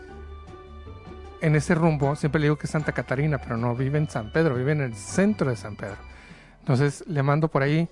[1.41, 4.55] ese rumbo, siempre le digo que es Santa Catarina, pero no vive en San Pedro,
[4.55, 5.99] vive en el centro de San Pedro.
[6.61, 7.89] Entonces le mando por ahí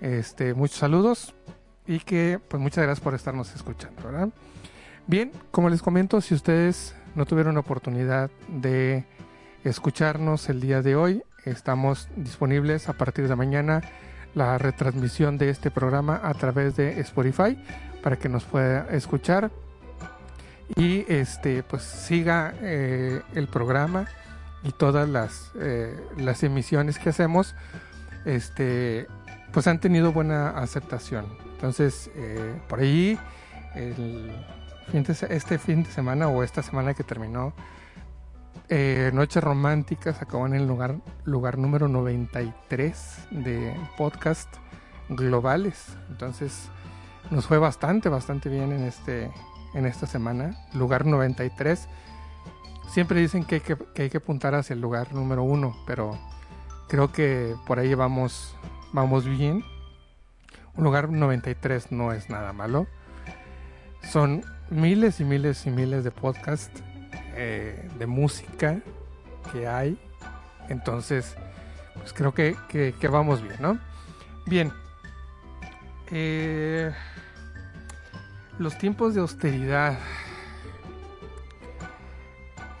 [0.00, 1.34] este, muchos saludos
[1.86, 4.32] y que pues muchas gracias por estarnos escuchando.
[5.06, 9.04] Bien, como les comento, si ustedes no tuvieron oportunidad de
[9.64, 13.82] escucharnos el día de hoy, estamos disponibles a partir de mañana
[14.34, 17.58] la retransmisión de este programa a través de Spotify
[18.02, 19.50] para que nos pueda escuchar.
[20.74, 24.06] Y este pues siga eh, el programa
[24.62, 27.54] y todas las, eh, las emisiones que hacemos
[28.24, 29.06] este
[29.52, 31.26] pues han tenido buena aceptación.
[31.54, 33.18] Entonces eh, por ahí
[33.74, 34.32] el
[34.90, 37.54] fin de, este fin de semana o esta semana que terminó
[38.68, 44.48] eh, Noches Románticas acabó en el lugar, lugar número 93 de podcast
[45.08, 45.96] globales.
[46.10, 46.68] Entonces
[47.30, 49.30] nos fue bastante, bastante bien en, este,
[49.74, 50.56] en esta semana.
[50.74, 51.88] Lugar 93.
[52.88, 56.18] Siempre dicen que hay que, hay que apuntar hacia el lugar número uno, pero
[56.88, 58.56] creo que por ahí vamos,
[58.92, 59.64] vamos bien.
[60.76, 62.86] Un lugar 93 no es nada malo.
[64.02, 66.82] Son miles y miles y miles de podcasts
[67.36, 68.80] eh, de música
[69.52, 69.98] que hay.
[70.68, 71.36] Entonces,
[71.94, 73.78] pues creo que, que, vamos bien, ¿no?
[74.46, 74.72] Bien.
[76.10, 76.92] Eh,
[78.58, 79.98] los tiempos de austeridad.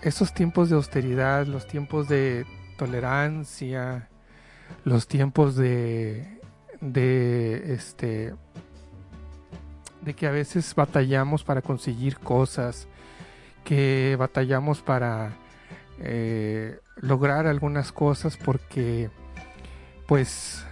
[0.02, 2.46] Esos tiempos de austeridad, los tiempos de
[2.76, 4.08] tolerancia,
[4.84, 6.40] los tiempos de,
[6.80, 8.34] de este,
[10.02, 12.86] de que a veces batallamos para conseguir cosas,
[13.66, 15.32] que batallamos para
[15.98, 19.10] eh, lograr algunas cosas porque
[20.06, 20.64] pues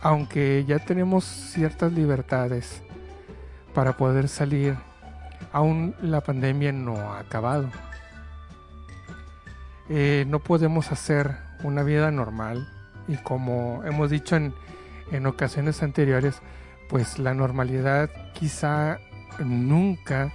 [0.00, 2.84] aunque ya tenemos ciertas libertades
[3.74, 4.76] para poder salir,
[5.52, 7.68] aún la pandemia no ha acabado.
[9.88, 12.68] Eh, no podemos hacer una vida normal
[13.08, 14.54] y como hemos dicho en,
[15.10, 16.42] en ocasiones anteriores,
[16.88, 19.00] pues la normalidad quizá
[19.40, 20.32] nunca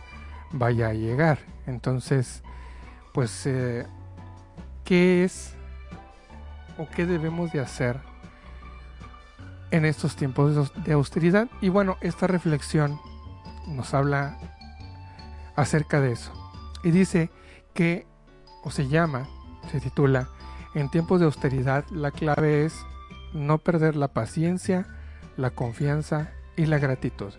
[0.54, 1.40] vaya a llegar.
[1.68, 2.44] Entonces,
[3.14, 3.86] pues, eh,
[4.86, 5.56] ¿qué es
[6.78, 8.00] o qué debemos de hacer
[9.72, 11.50] en estos tiempos de austeridad?
[11.60, 13.00] Y bueno, esta reflexión
[13.68, 14.38] nos habla
[15.56, 16.32] acerca de eso.
[16.84, 17.30] Y dice
[17.74, 18.06] que,
[18.64, 19.28] o se llama,
[19.72, 20.30] se titula,
[20.76, 22.86] en tiempos de austeridad la clave es
[23.34, 24.88] no perder la paciencia,
[25.38, 27.34] la confianza y la gratitud.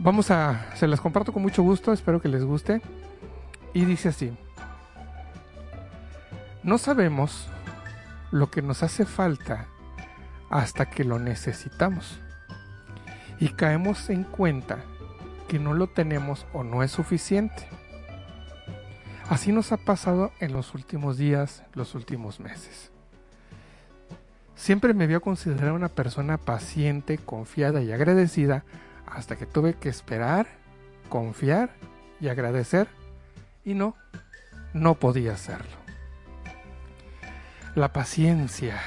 [0.00, 2.80] Vamos a, se las comparto con mucho gusto, espero que les guste.
[3.74, 4.32] Y dice así,
[6.62, 7.48] no sabemos
[8.30, 9.66] lo que nos hace falta
[10.50, 12.20] hasta que lo necesitamos.
[13.40, 14.78] Y caemos en cuenta
[15.48, 17.68] que no lo tenemos o no es suficiente.
[19.28, 22.92] Así nos ha pasado en los últimos días, los últimos meses.
[24.54, 28.64] Siempre me había considerado una persona paciente, confiada y agradecida
[29.12, 30.46] hasta que tuve que esperar,
[31.08, 31.70] confiar
[32.20, 32.88] y agradecer
[33.64, 33.96] y no,
[34.72, 35.76] no podía hacerlo.
[37.74, 38.80] La paciencia.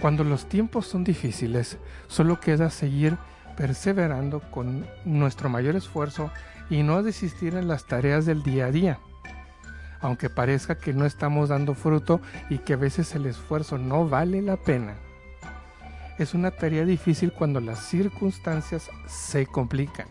[0.00, 3.16] Cuando los tiempos son difíciles, solo queda seguir
[3.56, 6.30] perseverando con nuestro mayor esfuerzo
[6.68, 8.98] y no desistir en las tareas del día a día.
[10.00, 12.20] Aunque parezca que no estamos dando fruto
[12.50, 14.94] y que a veces el esfuerzo no vale la pena
[16.18, 20.06] es una tarea difícil cuando las circunstancias se complican.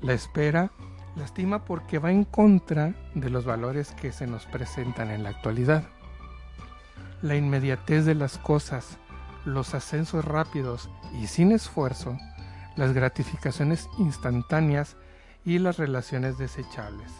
[0.00, 0.70] La espera
[1.16, 5.84] lastima porque va en contra de los valores que se nos presentan en la actualidad.
[7.22, 8.98] La inmediatez de las cosas,
[9.44, 10.90] los ascensos rápidos
[11.20, 12.16] y sin esfuerzo,
[12.76, 14.96] las gratificaciones instantáneas
[15.44, 17.10] y las relaciones desechables.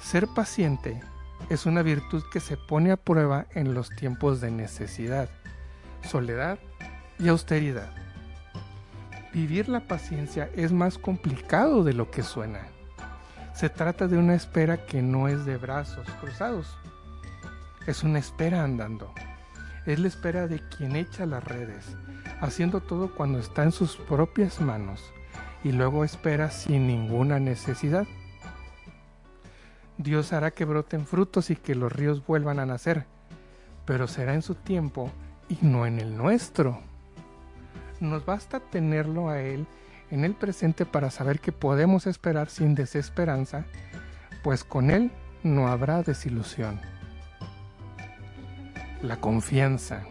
[0.00, 1.00] Ser paciente
[1.48, 5.28] es una virtud que se pone a prueba en los tiempos de necesidad
[6.04, 6.58] soledad
[7.18, 7.90] y austeridad.
[9.32, 12.60] Vivir la paciencia es más complicado de lo que suena.
[13.54, 16.76] Se trata de una espera que no es de brazos cruzados.
[17.86, 19.12] Es una espera andando.
[19.86, 21.96] Es la espera de quien echa las redes,
[22.40, 25.12] haciendo todo cuando está en sus propias manos
[25.64, 28.06] y luego espera sin ninguna necesidad.
[29.98, 33.06] Dios hará que broten frutos y que los ríos vuelvan a nacer,
[33.84, 35.10] pero será en su tiempo
[35.52, 36.80] y no en el nuestro.
[38.00, 39.66] Nos basta tenerlo a Él
[40.10, 43.64] en el presente para saber que podemos esperar sin desesperanza,
[44.42, 45.10] pues con Él
[45.42, 46.80] no habrá desilusión.
[49.02, 50.04] La confianza.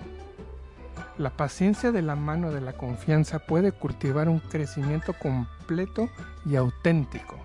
[1.17, 6.09] La paciencia de la mano de la confianza puede cultivar un crecimiento completo
[6.45, 7.37] y auténtico.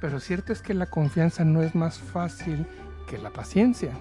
[0.00, 2.66] Pero cierto es que la confianza no es más fácil
[3.06, 3.92] que la paciencia.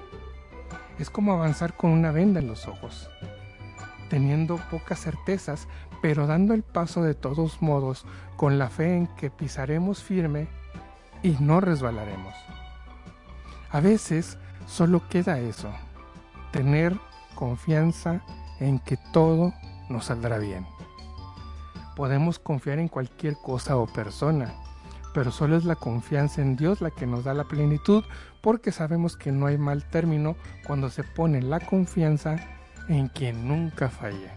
[1.00, 3.10] Es como avanzar con una venda en los ojos,
[4.10, 5.68] teniendo pocas certezas,
[6.02, 10.48] pero dando el paso de todos modos con la fe en que pisaremos firme
[11.24, 12.34] y no resbalaremos.
[13.72, 14.38] A veces
[14.68, 15.72] solo queda eso,
[16.52, 16.98] tener
[17.36, 18.22] confianza
[18.60, 19.54] en que todo
[19.90, 20.66] nos saldrá bien.
[21.96, 24.54] Podemos confiar en cualquier cosa o persona,
[25.14, 28.04] pero solo es la confianza en Dios la que nos da la plenitud
[28.42, 30.36] porque sabemos que no hay mal término
[30.66, 32.38] cuando se pone la confianza
[32.88, 34.34] en quien nunca falla.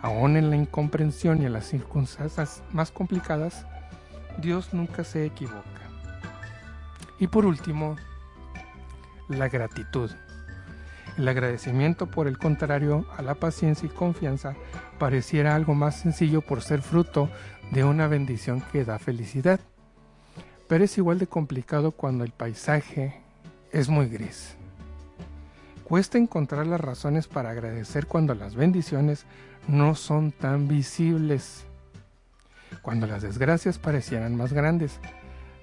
[0.00, 3.66] Aún en la incomprensión y en las circunstancias más complicadas,
[4.38, 5.62] Dios nunca se equivoca.
[7.18, 7.96] Y por último,
[9.28, 10.10] la gratitud.
[11.16, 14.54] El agradecimiento, por el contrario, a la paciencia y confianza
[15.00, 17.28] pareciera algo más sencillo por ser fruto
[17.72, 19.58] de una bendición que da felicidad.
[20.68, 23.20] Pero es igual de complicado cuando el paisaje
[23.72, 24.54] es muy gris.
[25.84, 29.24] Cuesta encontrar las razones para agradecer cuando las bendiciones
[29.66, 31.64] no son tan visibles,
[32.82, 35.00] cuando las desgracias parecieran más grandes,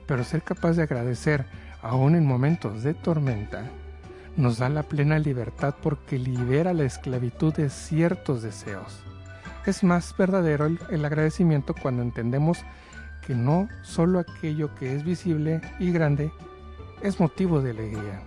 [0.07, 1.45] pero ser capaz de agradecer
[1.81, 3.69] aún en momentos de tormenta
[4.37, 9.03] nos da la plena libertad porque libera la esclavitud de ciertos deseos.
[9.65, 12.59] Es más verdadero el, agradecimiento cuando entendemos
[13.25, 16.31] que no solo aquello que es visible y grande
[17.01, 18.21] es motivo de alegría.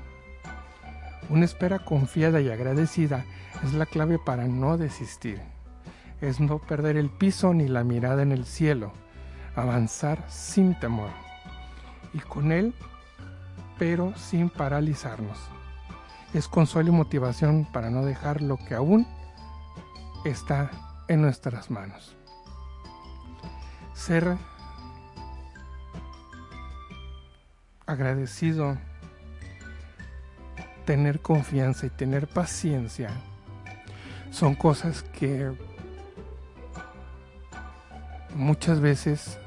[1.28, 3.24] Una espera confiada y agradecida
[3.62, 5.40] es la clave para no desistir.
[6.20, 8.92] Es no perder el piso ni la mirada en el cielo,
[9.55, 11.11] avanzar sin temor.
[12.12, 12.74] Y con él,
[13.78, 15.38] pero sin paralizarnos.
[16.34, 19.07] Es consuelo y motivación para no dejar lo que aún
[20.24, 20.70] está
[21.09, 22.16] en nuestras manos.
[23.94, 24.36] Ser
[27.89, 28.76] agradecido
[30.84, 33.11] tener confianza y tener paciencia
[34.30, 35.51] son cosas que
[38.34, 39.39] muchas veces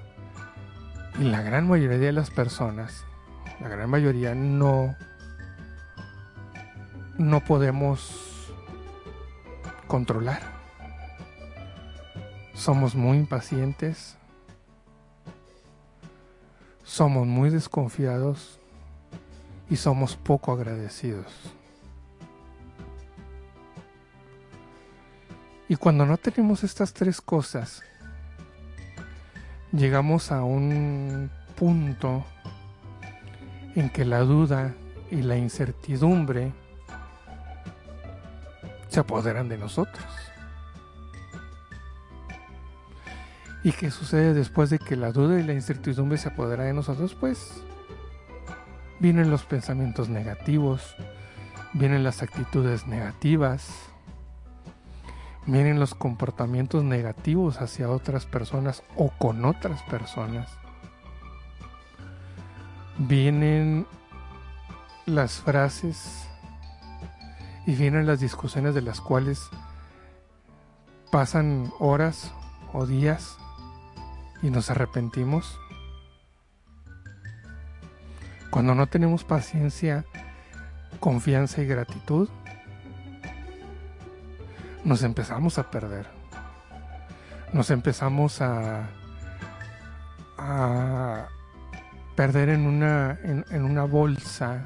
[1.19, 3.05] y la gran mayoría de las personas,
[3.59, 4.95] la gran mayoría no
[7.17, 8.51] no podemos
[9.87, 10.41] controlar.
[12.53, 14.17] Somos muy impacientes,
[16.91, 18.59] somos muy desconfiados
[19.69, 21.31] y somos poco agradecidos.
[25.69, 27.81] Y cuando no tenemos estas tres cosas,
[29.71, 32.25] llegamos a un punto
[33.75, 34.73] en que la duda
[35.09, 36.51] y la incertidumbre
[38.89, 40.30] se apoderan de nosotros.
[43.63, 47.13] ¿Y qué sucede después de que la duda y la incertidumbre se apoderan de nosotros?
[47.13, 47.61] Pues
[48.99, 50.95] vienen los pensamientos negativos,
[51.73, 53.69] vienen las actitudes negativas,
[55.45, 60.49] vienen los comportamientos negativos hacia otras personas o con otras personas.
[62.97, 63.85] Vienen
[65.05, 66.27] las frases
[67.67, 69.49] y vienen las discusiones de las cuales
[71.11, 72.33] pasan horas
[72.73, 73.37] o días
[74.41, 75.59] y nos arrepentimos
[78.49, 80.03] cuando no tenemos paciencia,
[80.99, 82.29] confianza y gratitud,
[84.83, 86.05] nos empezamos a perder.
[87.53, 88.89] Nos empezamos a,
[90.37, 91.27] a
[92.15, 94.65] perder en una, en, en una bolsa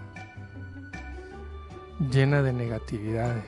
[1.99, 3.43] llena de negatividades.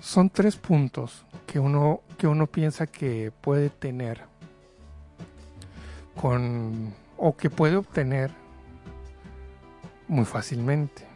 [0.00, 4.24] Son tres puntos que uno, que uno piensa que puede tener
[6.20, 8.30] con o que puede obtener
[10.08, 11.06] muy fácilmente.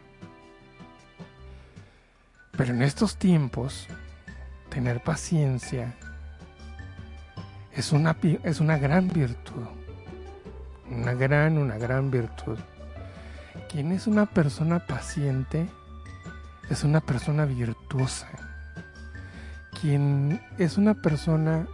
[2.57, 3.87] Pero en estos tiempos,
[4.69, 5.93] tener paciencia
[7.73, 9.65] es una, es una gran virtud.
[10.89, 12.57] Una gran, una gran virtud.
[13.69, 15.67] Quien es una persona paciente
[16.69, 18.52] es una persona virtuosa.
[19.83, 21.67] Quien es una persona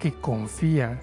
[0.00, 0.98] que confía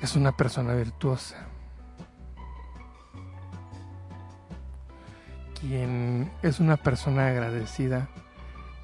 [0.00, 1.36] es una persona virtuosa.
[5.60, 8.08] Quien es una persona agradecida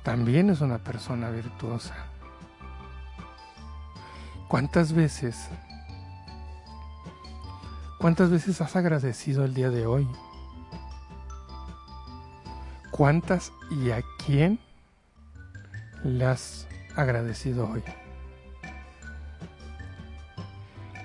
[0.03, 1.95] también es una persona virtuosa.
[4.49, 5.49] ¿Cuántas veces,
[7.99, 10.07] cuántas veces has agradecido el día de hoy?
[13.01, 14.59] ¿Cuántas y a quién
[16.05, 17.83] le has agradecido hoy?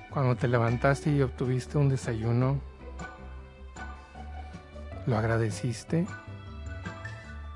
[0.09, 2.59] Cuando te levantaste y obtuviste un desayuno,
[5.05, 6.05] ¿lo agradeciste?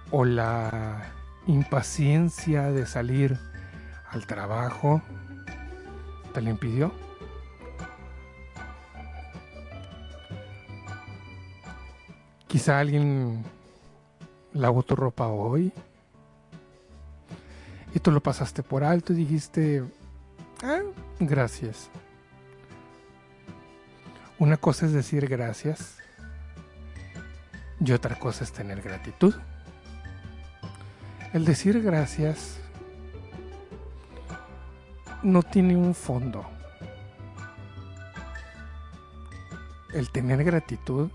[0.09, 1.11] ¿O la
[1.45, 3.37] impaciencia de salir
[4.09, 5.01] al trabajo
[6.33, 6.93] te lo impidió?
[12.47, 13.43] Quizá alguien
[14.53, 15.71] lavó tu ropa hoy
[17.93, 19.83] y tú lo pasaste por alto y dijiste,
[20.63, 20.81] ah,
[21.19, 21.89] gracias.
[24.37, 25.97] Una cosa es decir gracias
[27.79, 29.35] y otra cosa es tener gratitud.
[31.33, 32.57] El decir gracias
[35.23, 36.45] no tiene un fondo.
[39.93, 41.09] El tener gratitud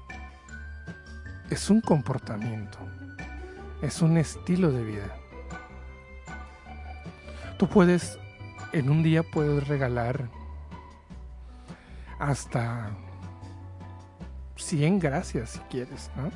[1.51, 2.79] es un comportamiento,
[3.83, 5.17] es un estilo de vida.
[7.59, 8.19] Tú puedes,
[8.73, 10.29] en un día puedes regalar
[12.19, 12.91] hasta
[14.57, 16.31] 100 gracias si quieres, ¿no?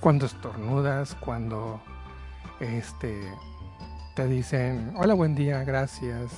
[0.00, 1.80] Cuando estornudas, cuando
[2.60, 3.32] este
[4.14, 6.32] te dicen, "Hola, buen día, gracias."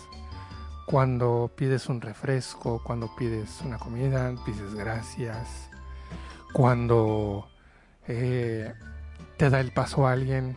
[0.87, 5.69] Cuando pides un refresco, cuando pides una comida, dices gracias.
[6.55, 7.47] Cuando
[8.09, 8.75] eh,
[9.37, 10.57] te da el paso a alguien,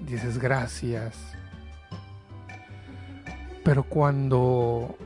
[0.00, 1.16] dices gracias.
[3.64, 4.96] Pero cuando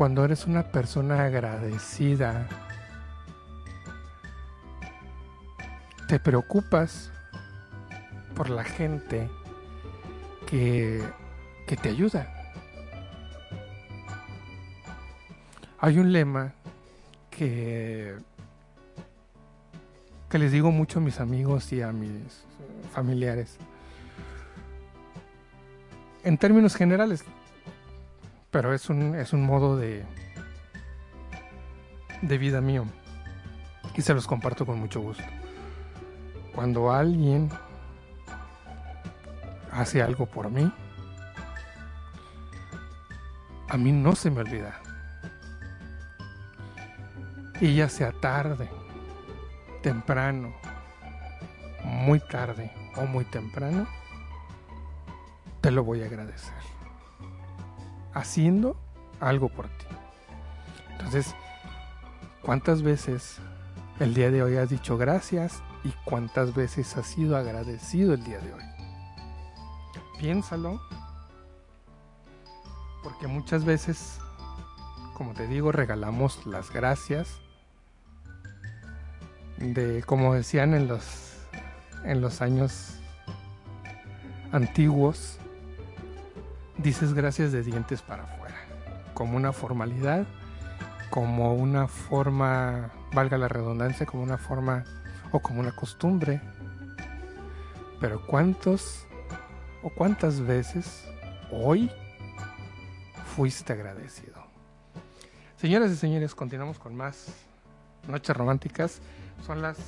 [0.00, 2.48] cuando eres una persona agradecida,
[6.08, 7.12] te preocupas
[8.34, 9.28] por la gente
[10.46, 11.02] que,
[11.66, 12.32] que te ayuda.
[15.78, 16.54] Hay un lema
[17.28, 18.16] que,
[20.30, 22.44] que les digo mucho a mis amigos y a mis
[22.92, 23.56] familiares.
[26.22, 27.24] En términos generales,
[28.52, 30.04] pero es un, es un modo de,
[32.22, 32.84] de vida mío
[33.96, 35.24] y se los comparto con mucho gusto.
[36.54, 37.50] Cuando alguien
[39.72, 40.72] hace algo por mí,
[43.68, 44.80] a mí no se me olvida.
[47.60, 48.68] Y ya sea tarde,
[49.82, 50.52] temprano,
[51.84, 53.86] muy tarde o muy temprano,
[55.60, 56.54] te lo voy a agradecer
[58.14, 58.76] haciendo
[59.20, 59.86] algo por ti.
[60.92, 61.34] Entonces,
[62.42, 63.38] ¿cuántas veces
[63.98, 68.38] el día de hoy has dicho gracias y cuántas veces has sido agradecido el día
[68.38, 68.62] de hoy?
[70.18, 70.80] Piénsalo,
[73.02, 74.18] porque muchas veces,
[75.14, 77.40] como te digo, regalamos las gracias
[79.60, 81.36] de, como decían en los,
[82.04, 82.98] en los años
[84.52, 85.38] antiguos,
[86.78, 88.56] dices gracias de dientes para afuera,
[89.14, 90.26] como una formalidad,
[91.10, 94.84] como una forma, valga la redundancia, como una forma
[95.30, 96.40] o como una costumbre.
[98.00, 99.06] Pero ¿cuántos
[99.82, 101.04] o cuántas veces
[101.52, 101.90] hoy
[103.36, 104.40] fuiste agradecido?
[105.56, 107.26] Señoras y señores, continuamos con más
[108.08, 109.00] noches románticas.
[109.46, 109.78] Son las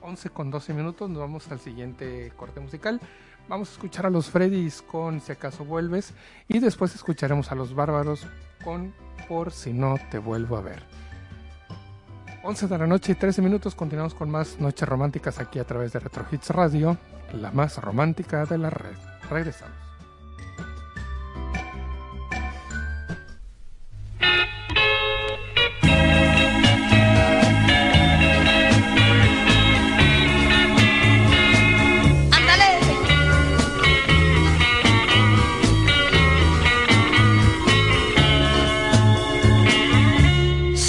[0.00, 3.00] 11 con 12 minutos, nos vamos al siguiente corte musical.
[3.48, 6.14] Vamos a escuchar a los Freddys con Si acaso vuelves
[6.48, 8.26] y después escucharemos a los Bárbaros
[8.64, 8.92] con
[9.28, 10.82] Por si no te vuelvo a ver.
[12.42, 15.92] 11 de la noche y 13 minutos continuamos con más noches románticas aquí a través
[15.92, 16.96] de Retro Hits Radio,
[17.32, 18.96] la más romántica de la red.
[19.28, 19.85] Regresamos.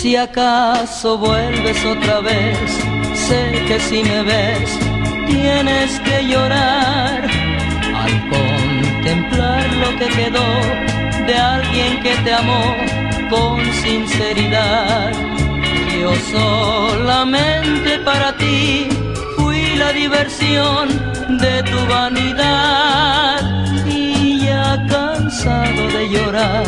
[0.08, 2.72] Si acaso vuelves otra vez,
[3.14, 4.80] sé que si me ves,
[5.28, 7.30] tienes que llorar
[7.94, 10.48] al contemplar lo que quedó
[11.28, 12.74] de alguien que te amó
[13.30, 15.12] con sinceridad.
[16.00, 18.88] Yo solamente para ti
[19.36, 20.88] fui la diversión
[21.38, 23.42] de tu vanidad
[23.86, 26.66] y ya cansado de llorar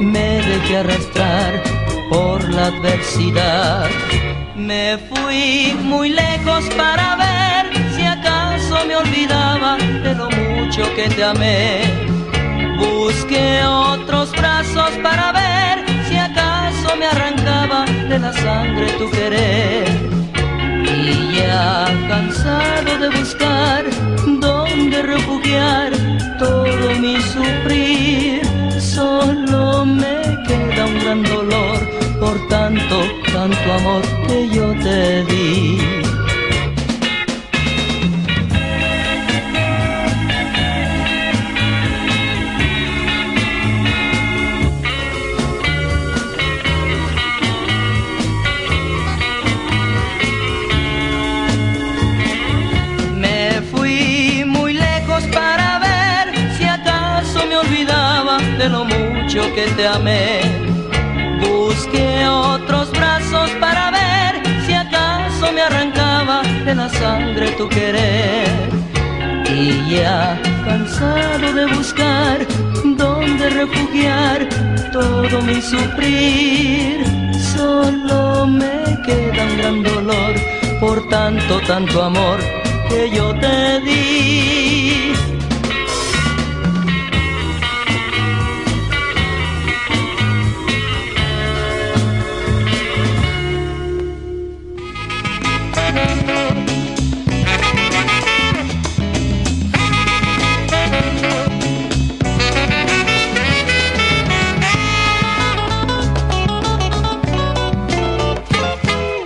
[0.00, 3.88] me dejé arrastrar por la adversidad.
[4.56, 7.64] Me fui muy lejos para ver
[7.94, 11.80] si acaso me olvidaba de lo mucho que te amé.
[12.78, 19.88] Busqué otros brazos para ver si acaso me arrancaba de la sangre tu querer.
[20.84, 23.84] Y ya cansado de buscar
[24.40, 25.90] dónde refugiar
[26.38, 28.42] todo mi sufrir,
[28.80, 30.41] solo me
[30.84, 31.78] un gran dolor
[32.18, 32.96] por tanto,
[33.32, 35.78] tanto amor que yo te di.
[53.20, 54.72] Me fui muy
[66.74, 68.48] la sangre tu querer.
[69.48, 72.46] Y ya cansado de buscar
[72.96, 74.48] dónde refugiar
[74.92, 77.04] todo mi sufrir,
[77.54, 80.34] solo me queda un gran dolor
[80.80, 82.38] por tanto, tanto amor
[82.88, 85.11] que yo te di.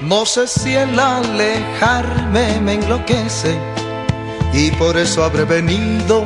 [0.06, 3.58] No sé si el alejarme me enloquece
[4.52, 6.24] y por eso habré venido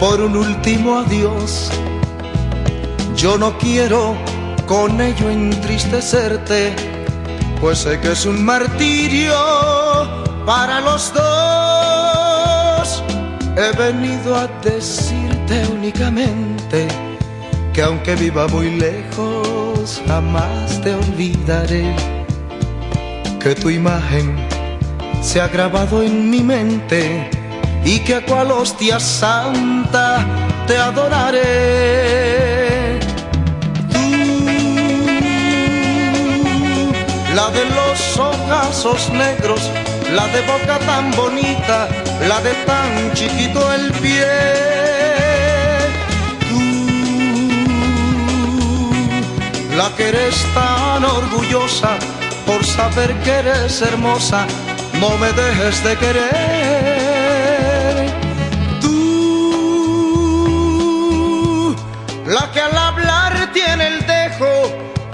[0.00, 1.70] por un último adiós.
[3.14, 4.16] Yo no quiero
[4.66, 6.74] con ello entristecerte,
[7.60, 9.36] pues sé que es un martirio
[10.44, 13.04] para los dos.
[13.56, 16.88] He venido a decirte únicamente
[17.72, 22.19] que aunque viva muy lejos, jamás te olvidaré
[23.40, 24.36] que tu imagen
[25.22, 27.30] se ha grabado en mi mente
[27.84, 30.26] y que a cual hostia santa
[30.66, 31.40] te adoraré.
[33.90, 34.10] Tú,
[37.34, 39.70] la de los ojazos negros,
[40.12, 41.88] la de boca tan bonita,
[42.28, 44.26] la de tan chiquito el pie.
[46.48, 46.60] Tú,
[49.76, 51.96] la que eres tan orgullosa
[52.50, 54.44] por saber que eres hermosa,
[54.98, 56.24] no me dejes de querer.
[58.80, 58.96] Tú,
[62.26, 64.52] la que al hablar tiene el dejo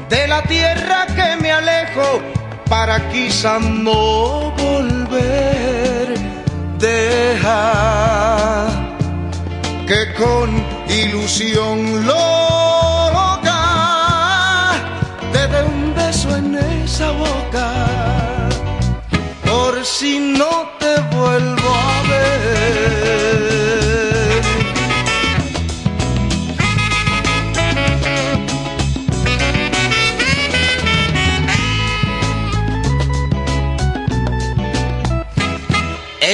[0.09, 2.23] de la tierra que me alejo,
[2.71, 6.09] para quizá no volver.
[6.79, 7.63] Deja
[9.87, 10.49] que con
[10.89, 12.46] ilusión loca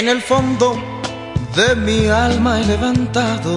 [0.03, 0.74] En el fondo
[1.55, 3.57] de mi alma he levantado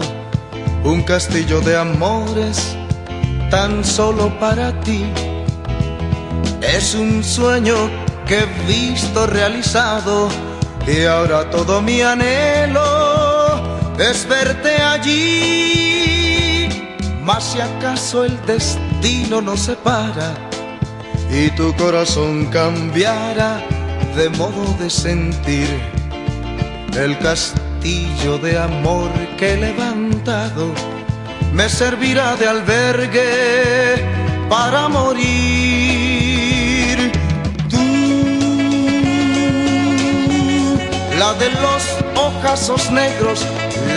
[0.84, 2.78] un castillo de amores
[3.50, 5.12] tan solo para ti.
[6.62, 7.90] Es un sueño
[8.28, 10.30] que he visto realizado
[10.86, 12.84] y ahora todo mi anhelo
[13.98, 16.70] es verte allí.
[17.24, 20.36] Mas si acaso el destino nos separa
[21.28, 23.64] y tu corazón cambiara
[24.16, 25.95] de modo de sentir
[26.98, 30.74] el castillo de amor que he levantado
[31.54, 33.96] me servirá de albergue
[34.50, 35.26] para morir.
[37.70, 37.84] Tú,
[41.20, 41.84] la de los
[42.16, 43.46] ojazos negros,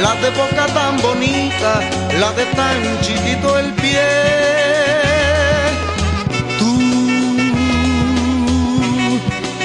[0.03, 1.81] la de boca tan bonita,
[2.19, 4.09] la de tan chiquito el pie.
[6.59, 6.81] Tú,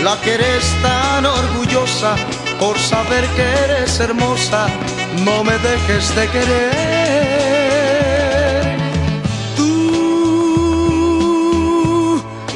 [0.03, 2.15] la que eres tan orgullosa
[2.63, 4.67] por saber que eres hermosa,
[5.25, 6.63] no me dejes de querer.
[9.57, 9.73] Tú,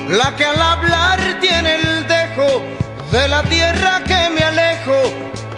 [0.07, 2.49] la que al hablar tiene el dejo
[3.11, 4.99] de la tierra que me alejo,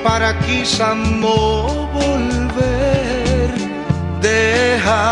[0.04, 3.50] para quizá no volver.
[4.22, 5.04] Deja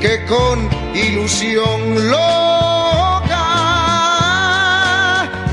[0.00, 0.56] que con
[0.94, 1.80] ilusión
[2.12, 3.46] loca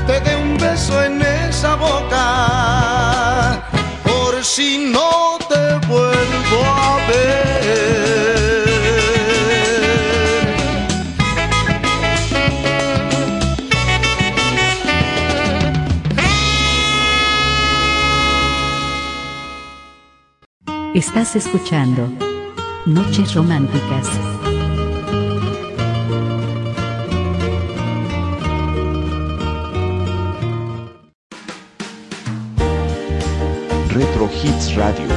[0.06, 2.26] te dé un beso en esa boca,
[4.04, 7.46] por si no te vuelvo a ver.
[20.94, 22.12] Estás escuchando
[22.84, 24.35] Noches Románticas.
[34.76, 35.08] Radio.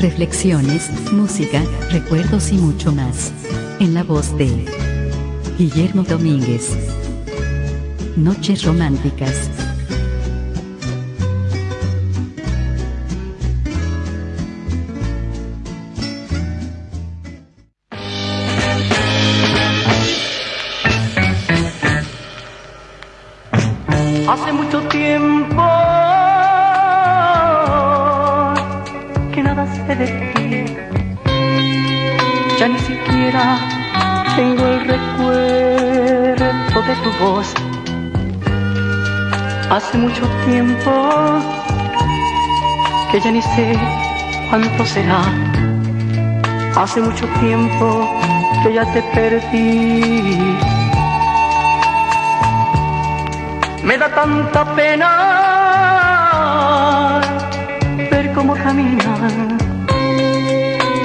[0.00, 3.32] Reflexiones, música, recuerdos y mucho más.
[3.80, 4.66] En la voz de
[5.58, 6.76] Guillermo Domínguez.
[8.16, 9.67] Noches Románticas.
[39.70, 40.90] Hace mucho tiempo
[43.10, 43.78] que ya ni sé
[44.48, 45.20] cuánto será.
[46.74, 48.08] Hace mucho tiempo
[48.62, 50.56] que ya te perdí.
[53.84, 55.10] Me da tanta pena
[58.10, 59.58] ver cómo caminan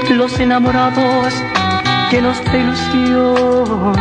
[0.09, 1.33] los enamorados
[2.11, 3.95] llenos de ilusión.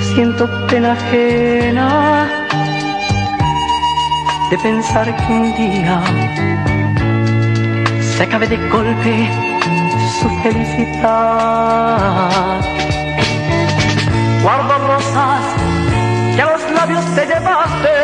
[0.00, 2.28] Siento pena
[4.50, 6.02] de pensar que un día
[8.00, 9.28] se acabe de golpe
[10.20, 11.00] su felicidad.
[14.42, 15.42] Guardo rosas
[16.34, 17.94] que a los labios te llevaste.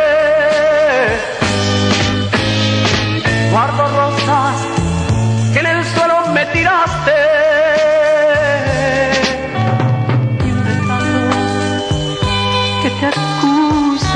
[3.51, 4.57] Guardo rosas
[5.53, 7.42] que en el suelo me tiraste.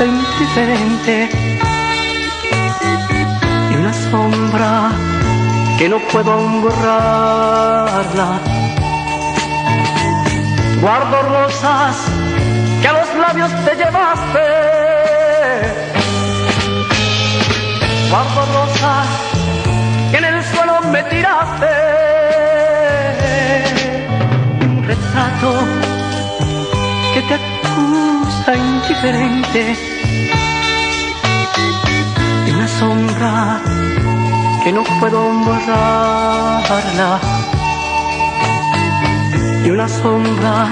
[0.05, 1.29] Indiferente.
[3.71, 4.91] Y una sombra
[5.77, 8.39] que no puedo aún borrarla.
[10.81, 11.95] Guardo rosas
[12.81, 14.45] que a los labios te llevaste.
[18.09, 19.07] Guardo rosas
[20.11, 21.73] que en el suelo me tiraste.
[24.61, 25.53] Un retrato
[27.13, 29.86] que te acusa indiferente.
[32.79, 33.59] Sombra
[34.63, 37.19] que no puedo borrarla.
[39.65, 40.67] Y una sombra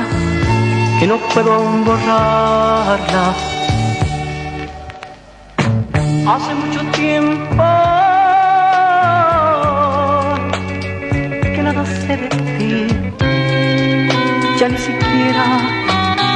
[1.00, 3.34] que no puedo borrarla.
[6.28, 7.64] Hace mucho tiempo
[11.56, 12.88] que nada sé de ti.
[14.60, 15.46] Ya ni siquiera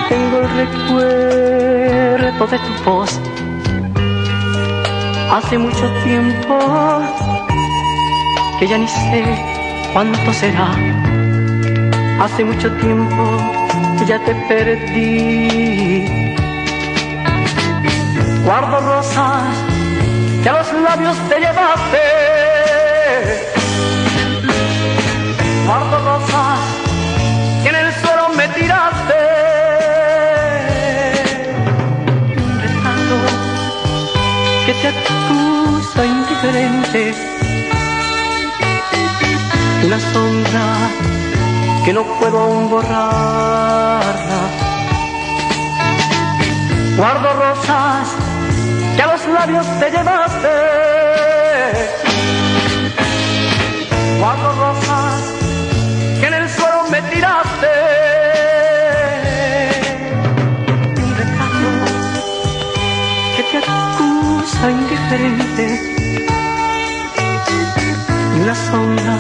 [0.09, 3.19] tengo el recuerdo de tu voz.
[5.31, 6.57] Hace mucho tiempo
[8.59, 9.23] que ya ni sé
[9.93, 10.71] cuánto será.
[12.19, 13.37] Hace mucho tiempo
[13.99, 16.05] que ya te perdí.
[18.43, 19.43] Guardo rosas
[20.41, 22.28] que a los labios te llevaste.
[36.41, 36.85] Una
[39.99, 40.89] sombra
[41.83, 42.69] que no puedo aún.
[46.95, 48.15] Guardo rosas
[48.95, 50.47] que a los labios te llevaste.
[54.19, 55.21] Guardo rosas
[56.21, 57.67] que en el suelo me tiraste.
[61.03, 61.69] Un retrato
[63.35, 65.98] que te acusa indiferente.
[68.71, 69.17] Sombra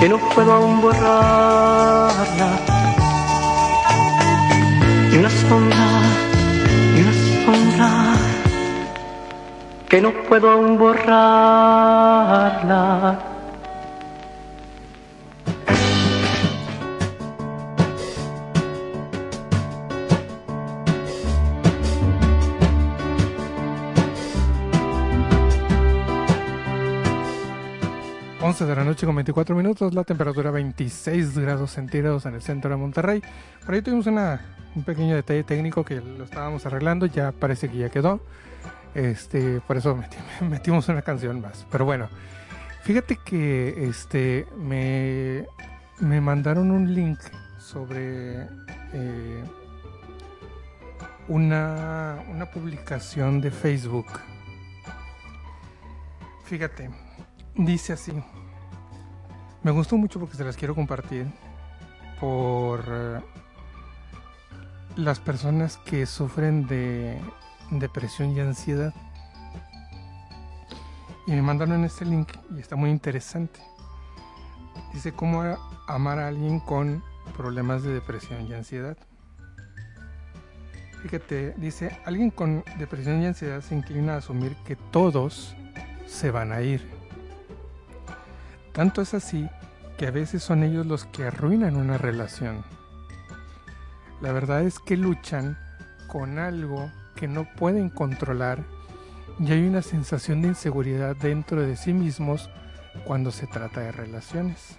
[0.00, 2.50] que no puedo aún borrarla.
[5.12, 5.86] Y una sombra,
[6.96, 7.12] y una
[7.44, 7.90] sombra
[9.88, 11.16] que no puedo aún borrarla.
[28.58, 32.70] 11 de la noche con 24 minutos, la temperatura 26 grados centígrados en el centro
[32.70, 33.22] de Monterrey.
[33.66, 37.90] Por ahí tuvimos un pequeño detalle técnico que lo estábamos arreglando, ya parece que ya
[37.90, 38.18] quedó.
[38.94, 40.16] Este, por eso meti-
[40.48, 41.66] metimos una canción más.
[41.70, 42.08] Pero bueno,
[42.84, 45.44] fíjate que este me,
[46.00, 47.18] me mandaron un link
[47.58, 48.44] sobre
[48.94, 49.44] eh,
[51.28, 54.06] una, una publicación de Facebook.
[56.44, 56.88] Fíjate,
[57.54, 58.14] dice así.
[59.66, 61.26] Me gustó mucho porque se las quiero compartir
[62.20, 63.20] por eh,
[64.94, 67.20] las personas que sufren de
[67.72, 68.94] depresión y ansiedad.
[71.26, 73.58] Y me mandaron este link y está muy interesante.
[74.94, 75.42] Dice cómo
[75.88, 77.02] amar a alguien con
[77.36, 78.96] problemas de depresión y ansiedad.
[81.02, 85.56] Fíjate, dice, alguien con depresión y ansiedad se inclina a asumir que todos
[86.06, 86.88] se van a ir.
[88.76, 89.48] Tanto es así
[89.96, 92.64] que a veces son ellos los que arruinan una relación.
[94.20, 95.58] La verdad es que luchan
[96.06, 98.64] con algo que no pueden controlar
[99.38, 102.48] y hay una sensación de inseguridad dentro de sí mismos
[103.04, 104.78] cuando se trata de relaciones.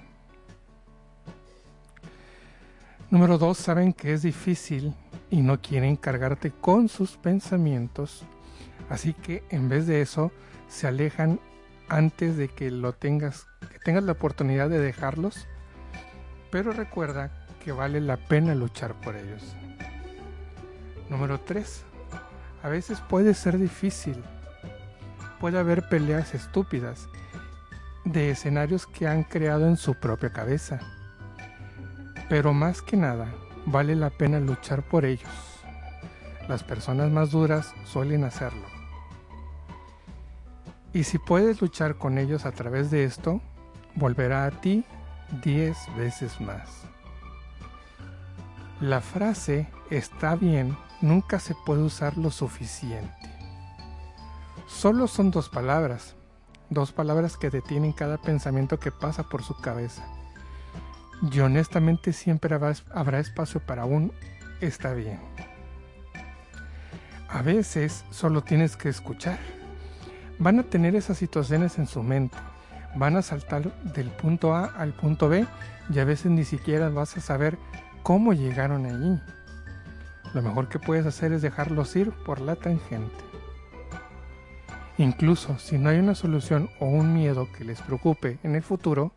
[3.10, 4.94] Número dos, saben que es difícil
[5.30, 8.26] y no quieren cargarte con sus pensamientos,
[8.90, 10.32] así que en vez de eso
[10.68, 11.40] se alejan
[11.88, 15.48] antes de que lo tengas, que tengas la oportunidad de dejarlos,
[16.52, 17.32] pero recuerda
[17.64, 19.56] que vale la pena luchar por ellos.
[21.10, 21.84] Número 3.
[22.64, 24.24] A veces puede ser difícil.
[25.40, 27.08] Puede haber peleas estúpidas
[28.06, 30.80] de escenarios que han creado en su propia cabeza
[32.30, 33.34] pero más que nada,
[33.66, 35.30] vale la pena luchar por ellos.
[36.50, 38.77] Las personas más duras suelen hacerlo.
[40.94, 43.42] Y si puedes luchar con ellos a través de esto,
[43.96, 44.86] volverá a ti
[45.44, 46.84] diez veces más.
[48.80, 53.12] La frase está bien nunca se puede usar lo suficiente.
[54.68, 56.16] Solo son dos palabras,
[56.70, 60.06] dos palabras que detienen cada pensamiento que pasa por su cabeza
[61.32, 64.12] y honestamente siempre habrá espacio para un
[64.62, 65.20] está bien.
[67.30, 69.40] A veces solo tienes que escuchar.
[70.40, 72.38] Van a tener esas situaciones en su mente.
[72.96, 75.46] Van a saltar del punto A al punto B
[75.90, 77.58] y a veces ni siquiera vas a saber
[78.04, 79.20] cómo llegaron allí.
[80.34, 83.16] Lo mejor que puedes hacer es dejarlos ir por la tangente.
[84.98, 89.12] Incluso si no hay una solución o un miedo que les preocupe en el futuro,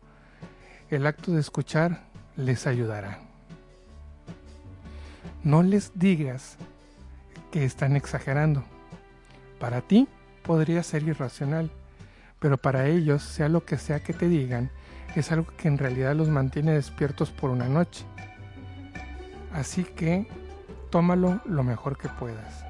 [0.89, 2.03] el acto de escuchar
[2.35, 3.19] les ayudará.
[5.43, 6.57] No les digas
[7.51, 8.63] que están exagerando.
[9.59, 10.07] Para ti
[10.41, 11.71] podría ser irracional,
[12.39, 14.71] pero para ellos, sea lo que sea que te digan,
[15.15, 18.05] es algo que en realidad los mantiene despiertos por una noche.
[19.53, 20.27] Así que
[20.89, 22.65] tómalo lo mejor que puedas.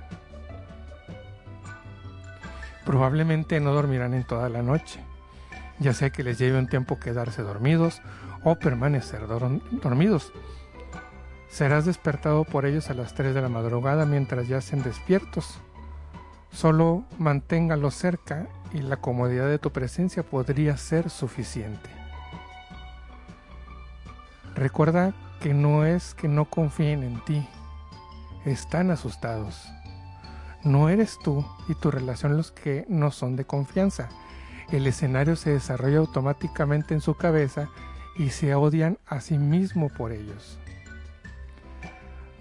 [2.86, 5.00] Probablemente no dormirán en toda la noche,
[5.80, 8.02] ya sea que les lleve un tiempo quedarse dormidos
[8.44, 10.34] o permanecer dormidos.
[11.50, 15.60] Serás despertado por ellos a las 3 de la madrugada mientras yacen despiertos.
[16.52, 21.90] Solo manténgalos cerca y la comodidad de tu presencia podría ser suficiente.
[24.56, 27.48] Recuerda que no es que no confíen en ti,
[28.46, 29.68] están asustados.
[30.64, 34.10] No eres tú y tu relación los que no son de confianza
[34.72, 37.70] el escenario se desarrolla automáticamente en su cabeza
[38.18, 40.58] y se odian a sí mismo por ellos.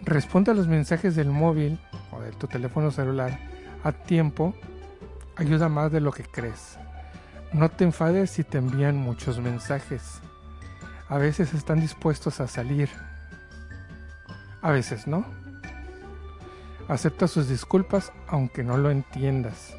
[0.03, 1.81] Responde a los mensajes del móvil
[2.13, 3.39] o de tu teléfono celular
[3.85, 4.55] a tiempo
[5.37, 6.79] ayuda más de lo que crees.
[7.53, 10.21] No te enfades si te envían muchos mensajes.
[11.09, 12.89] A veces están dispuestos a salir,
[14.63, 15.25] a veces no.
[16.89, 19.77] Acepta sus disculpas aunque no lo entiendas.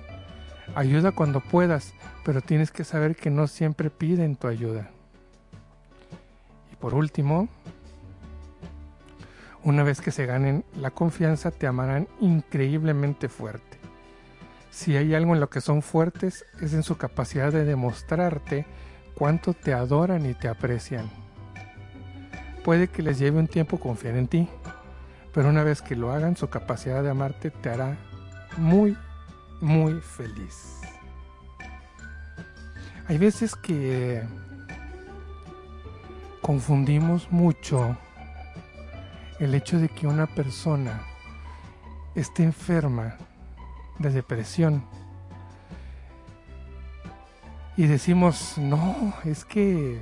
[0.75, 4.89] Ayuda cuando puedas pero tienes que saber que no siempre piden tu ayuda.
[6.71, 7.47] Y por último,
[9.63, 13.80] una vez que se ganen la confianza, te amarán increíblemente fuerte.
[14.71, 18.65] Si hay algo en lo que son fuertes, es en su capacidad de demostrarte
[19.15, 21.09] cuánto te adoran y te aprecian.
[22.63, 24.49] Puede que les lleve un tiempo confiar en ti,
[25.33, 27.97] pero una vez que lo hagan, su capacidad de amarte te hará
[28.57, 28.97] muy,
[29.59, 30.79] muy feliz.
[33.07, 34.23] Hay veces que
[36.41, 37.97] confundimos mucho
[39.39, 41.01] el hecho de que una persona
[42.15, 43.17] esté enferma
[44.01, 44.83] de depresión
[47.77, 50.01] y decimos, no, es que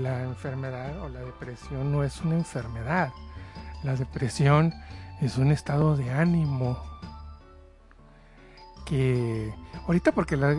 [0.00, 3.10] la enfermedad o la depresión no es una enfermedad.
[3.82, 4.74] La depresión
[5.20, 6.78] es un estado de ánimo
[8.84, 9.52] que
[9.86, 10.54] ahorita porque la,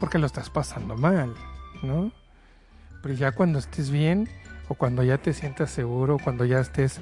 [0.00, 1.34] porque lo estás pasando mal,
[1.82, 2.12] ¿no?
[3.02, 4.28] Pero ya cuando estés bien
[4.68, 7.00] o cuando ya te sientas seguro, cuando ya estés,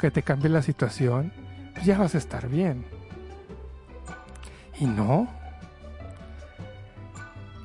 [0.00, 1.32] que te cambie la situación,
[1.72, 2.84] pues ya vas a estar bien.
[4.80, 5.28] Y no.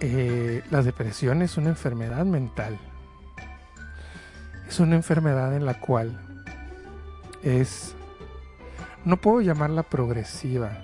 [0.01, 2.77] Eh, la depresión es una enfermedad mental.
[4.67, 6.19] Es una enfermedad en la cual
[7.41, 7.95] es,
[9.05, 10.77] no puedo llamarla progresiva,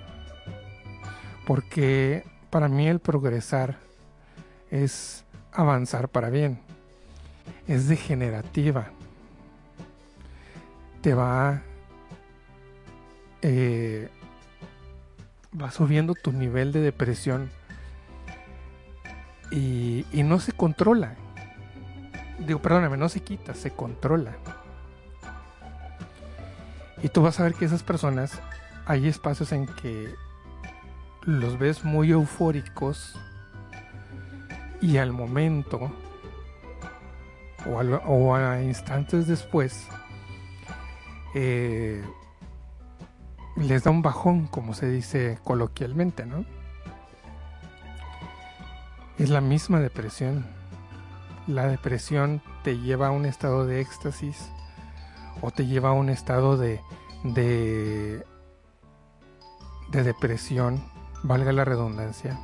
[1.46, 3.76] porque para mí el progresar
[4.70, 6.58] es avanzar para bien.
[7.68, 8.86] Es degenerativa.
[11.02, 11.60] Te va...
[13.42, 14.08] Eh,
[15.60, 17.50] va subiendo tu nivel de depresión
[19.50, 21.16] y, y no se controla.
[22.38, 24.36] Digo, perdóname, no se quita, se controla.
[27.02, 28.40] Y tú vas a ver que esas personas
[28.86, 30.14] hay espacios en que
[31.24, 33.18] los ves muy eufóricos
[34.80, 35.92] y al momento
[37.66, 39.86] o, a instantes después
[41.34, 42.04] eh,
[43.56, 46.44] les da un bajón, como se dice coloquialmente, ¿no?
[49.18, 50.46] Es la misma depresión.
[51.46, 54.50] La depresión te lleva a un estado de éxtasis
[55.40, 56.80] o te lleva a un estado de,
[57.24, 58.24] de,
[59.90, 60.82] de depresión,
[61.22, 62.38] valga la redundancia,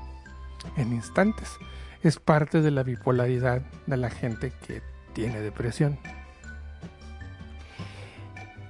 [0.76, 1.56] en instantes.
[2.02, 4.82] Es parte de la bipolaridad de la gente que
[5.14, 5.98] tiene depresión.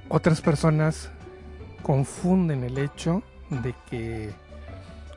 [0.09, 1.11] Otras personas
[1.83, 4.33] confunden el hecho de que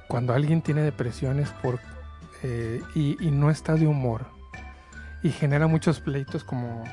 [0.07, 1.79] cuando alguien tiene depresión es por
[2.43, 4.25] eh, y, no está de humor
[5.21, 6.83] y genera muchos pleitos como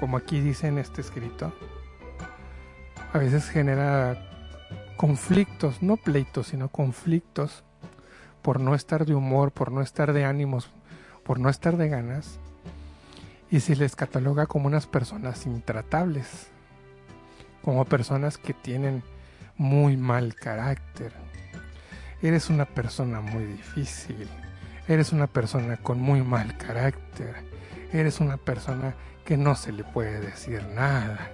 [0.00, 1.52] como aquí dice en este escrito
[3.12, 4.30] a veces genera
[4.96, 7.64] conflictos no pleitos sino conflictos
[8.42, 10.70] por no estar de humor por no estar de ánimos
[11.24, 12.38] por no estar de ganas
[13.50, 16.48] y se les cataloga como unas personas intratables,
[17.66, 19.02] como personas que tienen
[19.56, 21.12] muy mal carácter.
[22.22, 24.28] Eres una persona muy difícil,
[24.86, 27.34] eres una persona con muy mal carácter,
[27.92, 28.94] eres una persona
[29.24, 31.28] que no se le puede decir nada.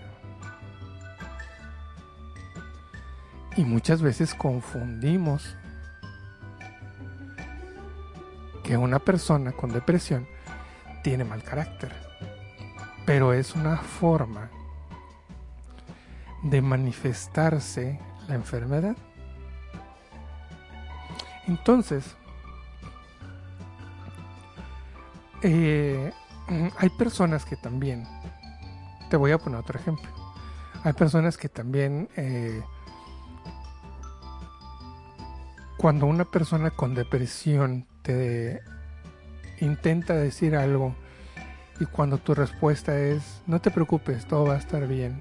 [3.55, 5.55] Y muchas veces confundimos
[8.65, 10.27] que una persona con depresión
[11.03, 11.93] tiene mal carácter,
[13.05, 14.49] pero es una forma
[16.43, 17.99] de manifestarse
[18.29, 18.97] la enfermedad.
[21.47, 22.17] Entonces,
[25.43, 26.13] eh,
[26.79, 28.07] hay personas que también,
[29.11, 30.09] te voy a poner otro ejemplo,
[30.85, 32.63] hay personas que también, eh,
[35.79, 38.63] cuando una persona con depresión te
[39.61, 40.95] intenta decir algo
[41.81, 45.21] y cuando tu respuesta es, no te preocupes, todo va a estar bien,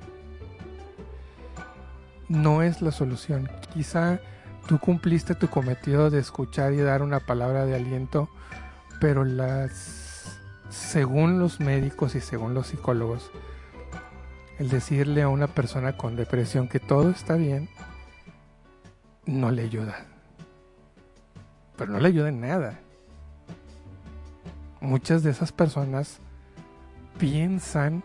[2.31, 3.49] no es la solución.
[3.73, 4.19] Quizá
[4.67, 8.29] tú cumpliste tu cometido de escuchar y dar una palabra de aliento,
[8.99, 10.39] pero las,
[10.69, 13.31] según los médicos y según los psicólogos,
[14.59, 17.69] el decirle a una persona con depresión que todo está bien,
[19.25, 20.05] no le ayuda.
[21.77, 22.79] Pero no le ayuda en nada
[24.81, 26.19] muchas de esas personas
[27.17, 28.03] piensan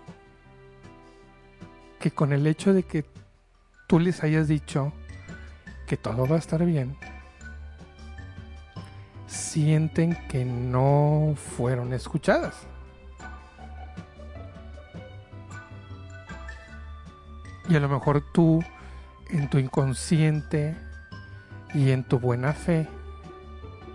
[1.98, 3.04] que con el hecho de que
[3.86, 4.92] tú les hayas dicho
[5.86, 6.96] que todo va a estar bien,
[9.26, 12.66] sienten que no fueron escuchadas.
[17.68, 18.62] Y a lo mejor tú,
[19.30, 20.76] en tu inconsciente
[21.74, 22.86] y en tu buena fe,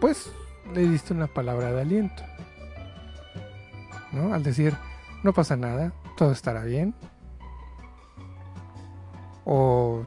[0.01, 0.31] pues
[0.73, 2.23] le diste una palabra de aliento.
[4.33, 4.75] Al decir,
[5.23, 6.93] no pasa nada, todo estará bien.
[9.45, 10.05] O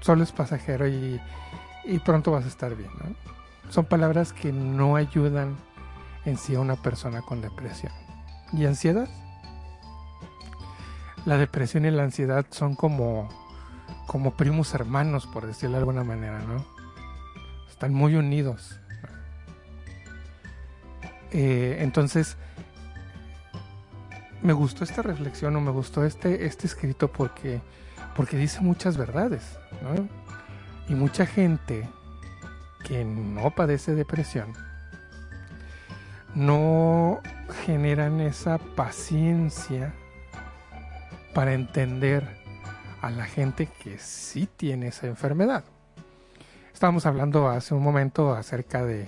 [0.00, 1.20] solo es pasajero y,
[2.04, 2.90] pronto vas a estar bien,
[3.70, 5.56] Son palabras que no ayudan
[6.24, 7.92] en sí a una persona con depresión.
[8.52, 9.08] ¿Y ansiedad?
[11.26, 13.28] La depresión y la ansiedad son como,
[14.06, 16.64] como primos hermanos, por decirlo de alguna manera, ¿no?
[17.68, 18.80] Están muy unidos.
[21.32, 22.36] Eh, entonces,
[24.42, 27.60] me gustó esta reflexión o me gustó este, este escrito porque,
[28.16, 29.58] porque dice muchas verdades.
[30.88, 31.88] Y mucha gente
[32.84, 34.52] que no padece depresión
[36.34, 37.20] no
[37.64, 39.92] generan esa paciencia
[41.34, 42.24] para entender
[43.02, 45.64] a la gente que sí tiene esa enfermedad.
[46.72, 49.06] Estábamos hablando hace un momento acerca de,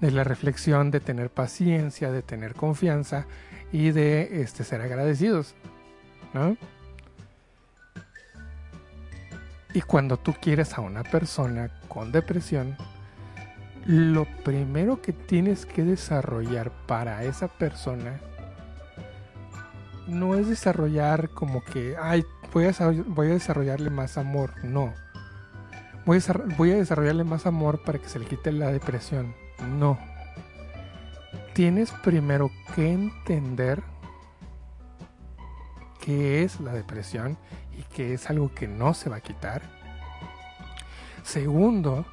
[0.00, 3.26] de la reflexión, de tener paciencia, de tener confianza
[3.72, 5.54] y de este, ser agradecidos.
[6.32, 6.56] ¿no?
[9.72, 12.76] Y cuando tú quieres a una persona con depresión,
[13.84, 18.20] lo primero que tienes que desarrollar para esa persona
[20.06, 24.52] no es desarrollar como que, ay, voy a, desarrollarle más amor.
[24.64, 24.92] No.
[26.04, 29.34] Voy a desarrollarle más amor para que se le quite la depresión.
[29.78, 29.98] No
[31.52, 33.82] tienes primero que entender
[36.00, 37.36] qué es la depresión
[37.80, 39.62] y que es algo que no se va a quitar.
[41.22, 42.04] Segundo,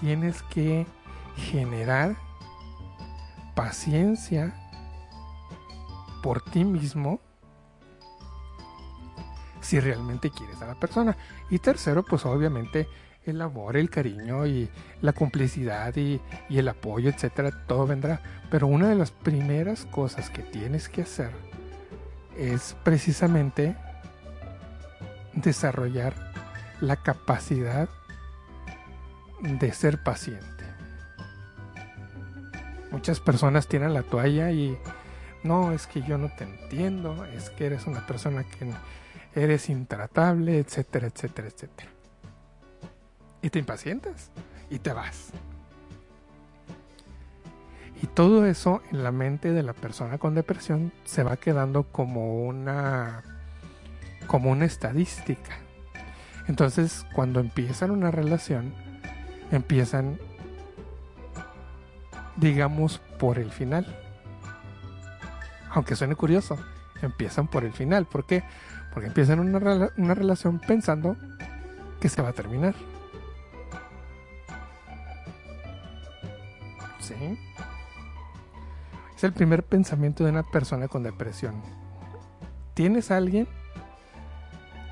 [0.00, 0.86] tienes que
[1.36, 2.16] generar
[3.54, 4.54] paciencia
[6.22, 7.20] por ti mismo
[9.60, 11.16] si realmente quieres a la persona.
[11.50, 12.88] Y tercero, pues obviamente
[13.26, 14.70] el amor, el cariño y
[15.02, 16.18] la complicidad y,
[16.48, 18.22] y el apoyo, etcétera, todo vendrá.
[18.50, 21.30] Pero una de las primeras cosas que tienes que hacer
[22.38, 23.76] es precisamente
[25.34, 26.14] desarrollar
[26.80, 27.88] la capacidad
[29.40, 30.46] de ser paciente.
[32.90, 34.76] Muchas personas tienen la toalla y
[35.42, 38.72] no, es que yo no te entiendo, es que eres una persona que
[39.34, 41.90] eres intratable, etcétera, etcétera, etcétera.
[43.42, 44.30] Y te impacientas
[44.68, 45.30] y te vas.
[48.02, 52.44] Y todo eso en la mente de la persona con depresión se va quedando como
[52.44, 53.39] una
[54.30, 55.58] como una estadística.
[56.46, 58.72] Entonces, cuando empiezan una relación,
[59.50, 60.20] empiezan
[62.36, 63.84] digamos por el final.
[65.70, 66.56] Aunque suene curioso,
[67.02, 68.06] empiezan por el final.
[68.06, 68.44] ¿Por qué?
[68.94, 71.16] Porque empiezan una, relación pensando
[72.00, 72.76] que se va a terminar.
[77.00, 77.36] ¿Sí?
[79.16, 81.60] Es el primer pensamiento de una persona con depresión.
[82.74, 83.48] Tienes a alguien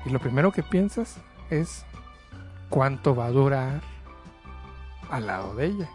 [0.05, 1.17] y lo primero que piensas
[1.49, 1.85] es
[2.69, 3.81] cuánto va a durar
[5.09, 5.89] al lado de ella,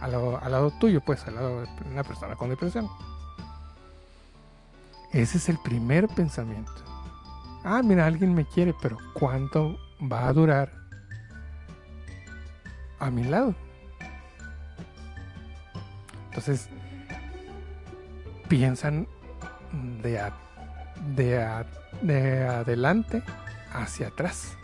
[0.00, 2.88] al lado, al lado tuyo, pues, al lado de una persona con depresión.
[5.12, 6.72] Ese es el primer pensamiento.
[7.64, 9.76] Ah, mira, alguien me quiere, pero ¿cuánto
[10.10, 10.72] va a durar
[12.98, 13.54] a mi lado?
[16.30, 16.68] Entonces,
[18.48, 19.06] piensan
[20.02, 20.20] de,
[21.14, 21.64] de,
[22.00, 23.22] de adelante
[23.74, 24.56] hacia atrás.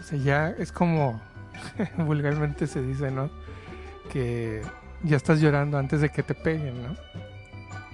[0.00, 1.20] O sea, ya es como
[1.98, 3.30] vulgarmente se dice, ¿no?
[4.12, 4.62] Que
[5.02, 6.96] ya estás llorando antes de que te peguen, ¿no?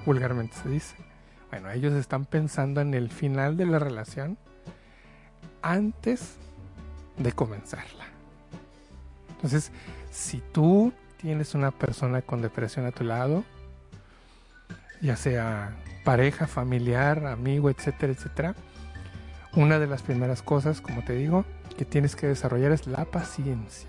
[0.07, 0.97] Vulgarmente se dice.
[1.51, 4.39] Bueno, ellos están pensando en el final de la relación
[5.63, 6.37] antes
[7.17, 8.05] de comenzarla.
[9.31, 9.71] Entonces,
[10.11, 13.45] si tú tienes una persona con depresión a tu lado,
[15.01, 15.75] ya sea
[16.05, 18.55] pareja, familiar, amigo, etcétera, etcétera,
[19.57, 21.45] una de las primeras cosas, como te digo,
[21.77, 23.89] que tienes que desarrollar es la paciencia.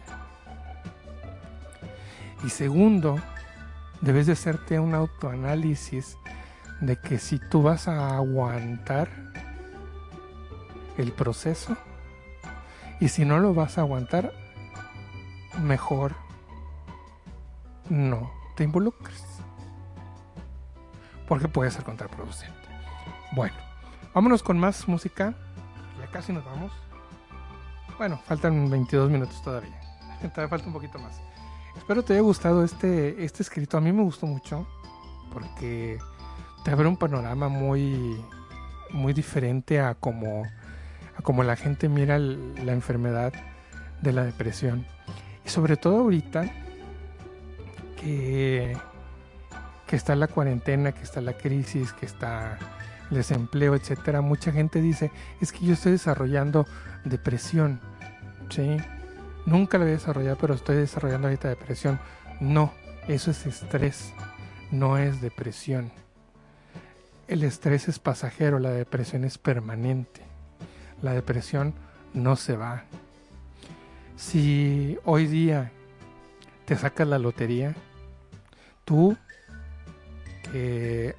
[2.43, 3.17] Y segundo,
[4.01, 6.17] debes de hacerte un autoanálisis
[6.81, 9.09] de que si tú vas a aguantar
[10.97, 11.75] el proceso
[12.99, 14.33] y si no lo vas a aguantar,
[15.61, 16.13] mejor
[17.89, 19.34] no te involucres.
[21.27, 22.55] Porque puede ser contraproducente.
[23.31, 23.55] Bueno,
[24.13, 25.33] vámonos con más música.
[25.99, 26.71] Ya casi nos vamos.
[27.97, 29.79] Bueno, faltan 22 minutos todavía.
[30.21, 31.21] Todavía falta un poquito más.
[31.77, 33.77] Espero te haya gustado este, este escrito.
[33.77, 34.67] A mí me gustó mucho
[35.31, 35.99] porque
[36.63, 38.23] te abre un panorama muy,
[38.91, 40.43] muy diferente a como,
[41.17, 43.33] a como la gente mira la enfermedad
[44.01, 44.85] de la depresión.
[45.45, 46.51] Y sobre todo ahorita
[47.97, 48.77] que,
[49.95, 52.57] que está la cuarentena, que está la crisis, que está
[53.09, 55.09] el desempleo, etcétera, mucha gente dice,
[55.39, 56.67] es que yo estoy desarrollando
[57.05, 57.79] depresión.
[58.49, 58.75] ¿sí?
[59.45, 61.97] Nunca lo he desarrollado, pero estoy desarrollando ahorita depresión.
[62.41, 62.73] No,
[63.07, 64.11] eso es estrés,
[64.69, 65.93] no es depresión.
[67.29, 70.23] El estrés es pasajero, la depresión es permanente.
[71.01, 71.73] La depresión
[72.13, 72.83] no se va.
[74.17, 75.71] Si hoy día
[76.65, 77.73] te sacas la lotería,
[78.83, 79.15] tú
[80.51, 81.15] que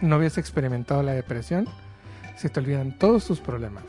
[0.00, 1.66] no habías experimentado la depresión,
[2.36, 3.84] se te olvidan todos tus problemas.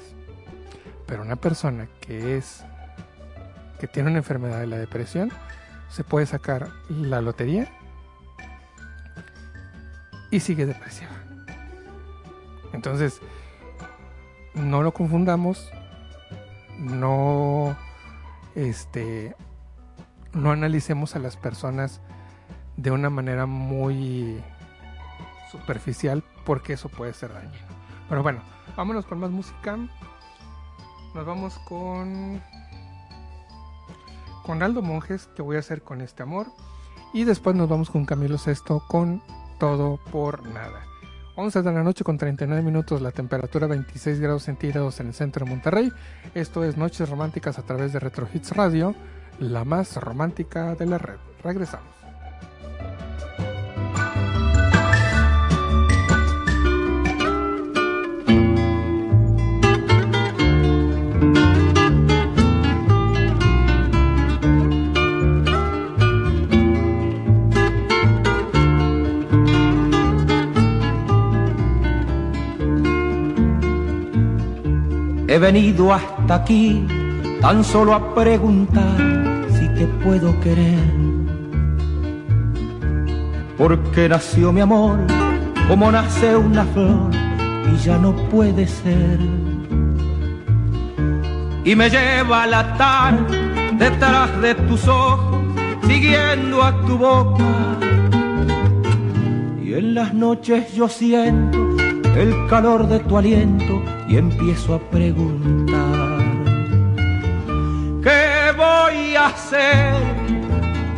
[1.06, 2.64] Pero una persona que es
[3.80, 5.32] que tiene una enfermedad de la depresión
[5.90, 7.72] se puede sacar la lotería
[10.32, 11.12] y sigue depresiva.
[12.74, 13.20] Entonces,
[14.54, 15.72] no lo confundamos,
[16.78, 17.76] no
[18.56, 19.36] este
[20.34, 22.02] no analicemos a las personas
[22.82, 24.42] de una manera muy
[25.52, 27.68] superficial porque eso puede ser dañino.
[28.08, 28.42] Pero bueno,
[28.76, 29.78] vámonos con más música.
[31.14, 32.42] Nos vamos con
[34.46, 36.48] con Aldo Monjes, que voy a hacer con este amor.
[37.14, 39.22] Y después nos vamos con Camilo Sesto con
[39.60, 40.86] Todo por Nada.
[41.36, 45.46] 11 de la noche con 39 minutos, la temperatura 26 grados centígrados en el centro
[45.46, 45.92] de Monterrey.
[46.34, 48.96] Esto es Noches Románticas a través de Retro Hits Radio,
[49.40, 51.18] la más romántica de la red.
[51.44, 51.99] Regresamos.
[75.40, 76.86] He venido hasta aquí
[77.40, 78.98] tan solo a preguntar
[79.58, 80.84] si te puedo querer.
[83.58, 85.00] Porque nació mi amor
[85.70, 87.12] como nace una flor
[87.74, 89.18] y ya no puede ser.
[91.64, 95.40] Y me lleva la tarde detrás de tus ojos,
[95.88, 97.46] siguiendo a tu boca.
[99.64, 101.89] Y en las noches yo siento
[102.20, 106.20] el calor de tu aliento y empiezo a preguntar,
[108.04, 109.94] ¿qué voy a hacer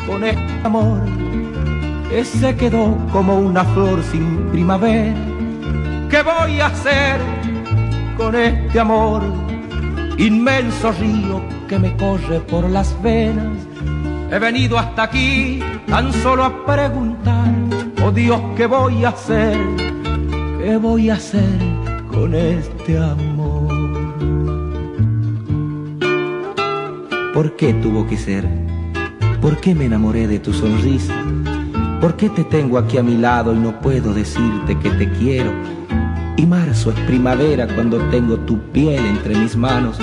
[0.08, 1.00] con este amor
[2.10, 5.16] que quedó como una flor sin primavera?
[6.10, 7.22] ¿Qué voy a hacer
[8.18, 9.22] con este amor?
[10.18, 13.58] Inmenso río que me corre por las venas.
[14.32, 17.54] He venido hasta aquí tan solo a preguntar,
[18.04, 19.81] oh Dios, ¿qué voy a hacer?
[20.64, 21.58] ¿Qué voy a hacer
[22.12, 23.68] con este amor?
[27.34, 28.48] ¿Por qué tuvo que ser?
[29.42, 31.16] ¿Por qué me enamoré de tu sonrisa?
[32.00, 35.52] ¿Por qué te tengo aquí a mi lado y no puedo decirte que te quiero?
[36.38, 39.98] Y marzo es primavera cuando tengo tu piel entre mis manos.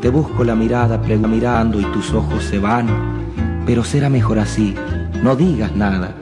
[0.00, 2.86] Te busco la mirada mirando y tus ojos se van.
[3.66, 4.74] Pero será mejor así,
[5.22, 6.14] no digas nada.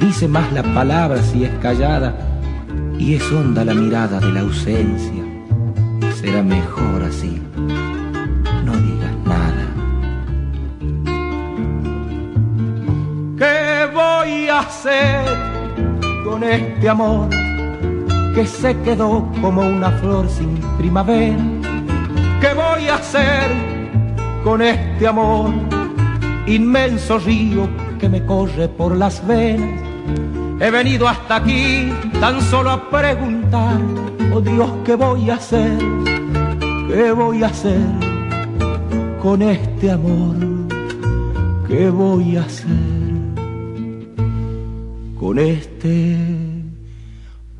[0.00, 2.32] Dice más la palabra si es callada
[2.98, 5.22] y es honda la mirada de la ausencia.
[6.14, 7.40] Será mejor así.
[8.64, 9.66] No digas nada.
[13.38, 15.24] ¿Qué voy a hacer
[16.24, 17.28] con este amor
[18.34, 21.36] que se quedó como una flor sin primavera?
[22.40, 23.50] ¿Qué voy a hacer
[24.42, 25.52] con este amor?
[26.46, 27.68] Inmenso río
[27.98, 29.86] que me corre por las venas
[30.58, 33.78] He venido hasta aquí tan solo a preguntar,
[34.32, 35.78] oh Dios, ¿qué voy a hacer?
[36.88, 37.78] ¿Qué voy a hacer
[39.20, 40.36] con este amor?
[41.68, 42.66] ¿Qué voy a hacer
[45.18, 46.16] con este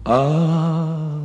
[0.04, 1.16] amor?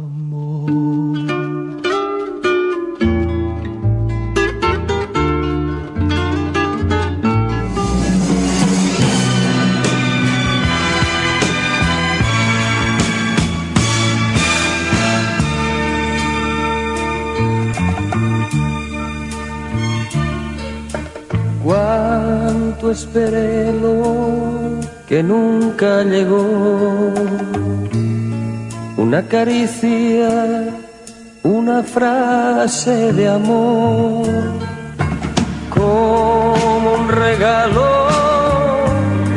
[22.91, 27.13] Esperé lo que nunca llegó.
[28.97, 30.29] Una caricia,
[31.43, 34.27] una frase de amor,
[35.69, 38.11] como un regalo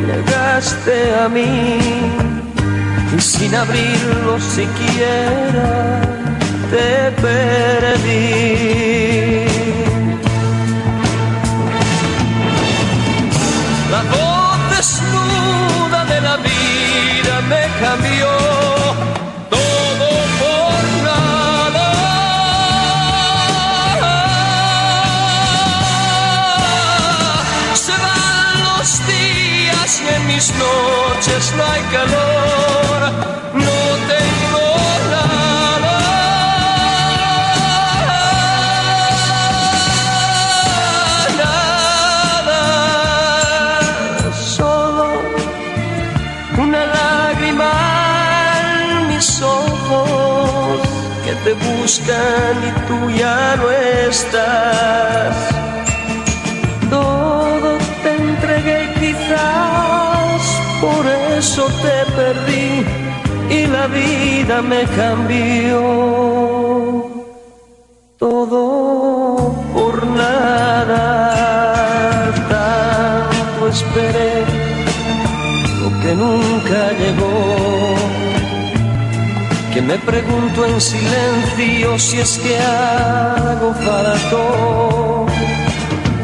[0.07, 1.79] llegaste a mí
[3.17, 6.01] y sin abrirlo siquiera
[6.71, 8.55] te perdí.
[30.45, 32.99] Mis noches no hay calor.
[33.53, 33.79] No
[34.11, 34.67] tengo
[35.13, 35.97] nada.
[41.41, 42.61] Nada,
[44.33, 45.05] solo
[46.59, 47.71] una lágrima
[48.91, 50.79] en mis ojos
[51.25, 55.35] que te buscan y tú ya no estás.
[56.89, 59.94] Todo te entregué y quizás
[60.85, 61.05] por
[61.37, 62.69] eso te perdí
[63.57, 65.81] y la vida me cambió.
[68.17, 71.03] Todo por nada,
[72.55, 74.33] tanto esperé
[75.81, 77.37] lo que nunca llegó.
[79.73, 85.25] Que me pregunto en silencio si es que hago falto.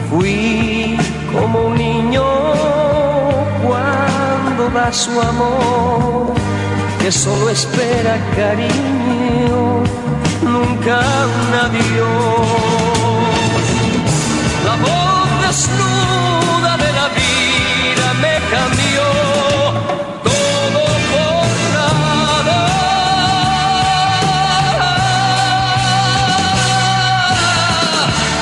[0.09, 0.80] Fui
[4.91, 6.33] su amor,
[6.99, 9.83] que solo espera cariño,
[10.43, 10.99] nunca
[11.39, 12.47] un adiós.
[14.65, 19.07] La voz desnuda de la vida me cambió.
[20.23, 22.59] Todo por nada.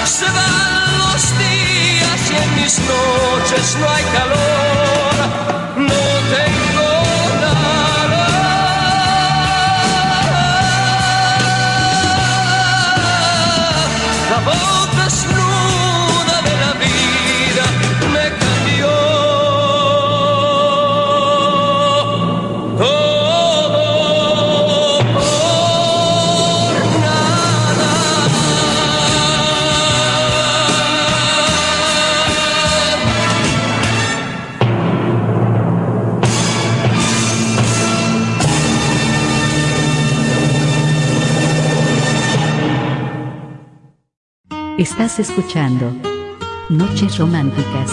[0.06, 4.49] Se van los días y en mis noches no hay calor.
[45.02, 45.94] Estás escuchando
[46.68, 47.90] Noches Románticas.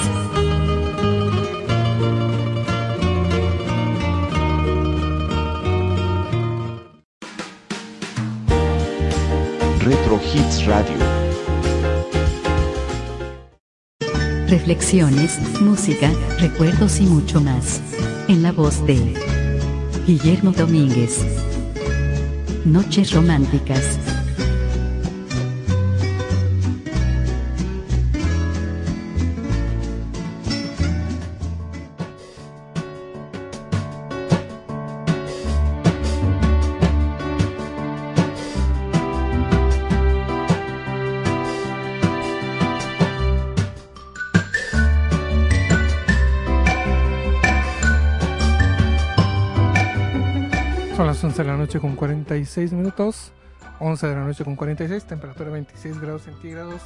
[9.78, 10.96] Retro Hits Radio.
[14.48, 16.10] Reflexiones, música,
[16.40, 17.80] recuerdos y mucho más.
[18.26, 19.14] En la voz de
[20.08, 21.24] Guillermo Domínguez.
[22.64, 24.15] Noches Románticas.
[52.46, 53.32] 46 minutos.
[53.80, 56.80] 11 de la noche con 46, temperatura 26 grados centígrados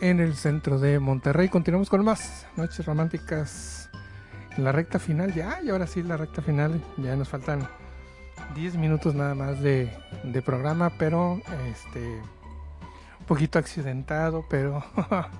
[0.00, 1.48] en el centro de Monterrey.
[1.48, 3.90] Continuamos con más noches románticas
[4.56, 5.34] la recta final.
[5.34, 6.80] Ya, y ahora sí, la recta final.
[6.98, 7.68] Ya nos faltan
[8.54, 9.90] 10 minutos nada más de
[10.44, 12.22] programa, pero este
[13.20, 14.84] un poquito accidentado, pero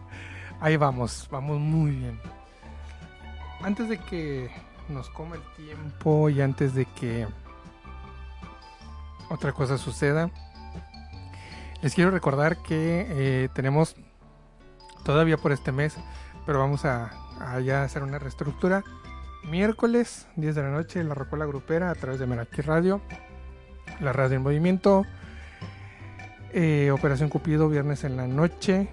[0.61, 2.19] ahí vamos, vamos muy bien.
[3.63, 4.51] Antes de que
[4.89, 7.27] nos coma el tiempo y antes de que
[9.29, 10.31] otra cosa suceda.
[11.83, 13.97] Les quiero recordar que eh, tenemos
[15.05, 15.97] todavía por este mes,
[16.47, 17.11] pero vamos a,
[17.65, 18.83] ya hacer una reestructura.
[19.45, 23.01] Miércoles, 10 de la noche, la Rocola Grupera a través de Meraki Radio,
[24.01, 25.05] la Radio en Movimiento.
[26.53, 28.89] Eh, Operación Cupido, viernes en la noche,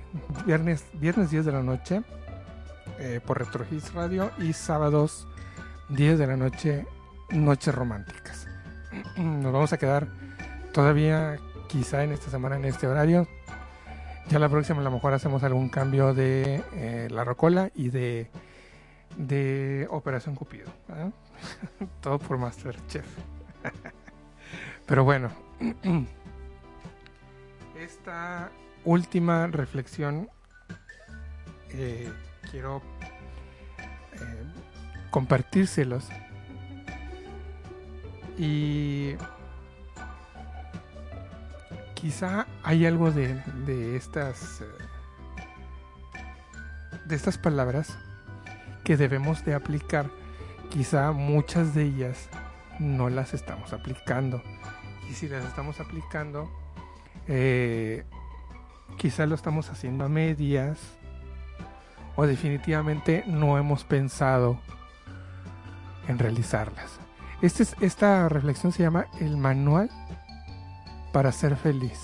[0.45, 2.01] viernes, viernes 10 de la noche,
[2.99, 4.31] eh, por Retro Hits Radio.
[4.37, 5.27] Y sábados,
[5.89, 6.85] 10 de la noche,
[7.29, 8.47] Noches Románticas.
[9.17, 10.07] Nos vamos a quedar
[10.73, 13.27] todavía quizá en esta semana en este horario.
[14.29, 18.29] Ya la próxima a lo mejor hacemos algún cambio de eh, la rocola y de,
[19.17, 20.69] de Operación Cupido.
[20.89, 21.11] ¿eh?
[22.01, 23.05] Todo por Masterchef.
[24.85, 25.29] Pero bueno,
[27.79, 28.51] esta
[28.83, 30.29] última reflexión
[31.69, 32.11] eh,
[32.49, 32.81] quiero
[35.11, 36.07] compartírselos.
[38.37, 39.15] Y
[42.03, 43.33] quizá hay algo de,
[43.65, 44.61] de estas
[47.05, 47.97] de estas palabras
[48.83, 50.09] que debemos de aplicar.
[50.69, 52.27] Quizá muchas de ellas
[52.77, 54.43] no las estamos aplicando.
[55.09, 56.51] Y si las estamos aplicando
[57.29, 58.03] eh,
[58.97, 60.77] quizá lo estamos haciendo a medias
[62.17, 64.59] o definitivamente no hemos pensado
[66.09, 66.99] en realizarlas.
[67.41, 69.89] Este es, esta reflexión se llama el manual
[71.13, 71.99] para ser feliz.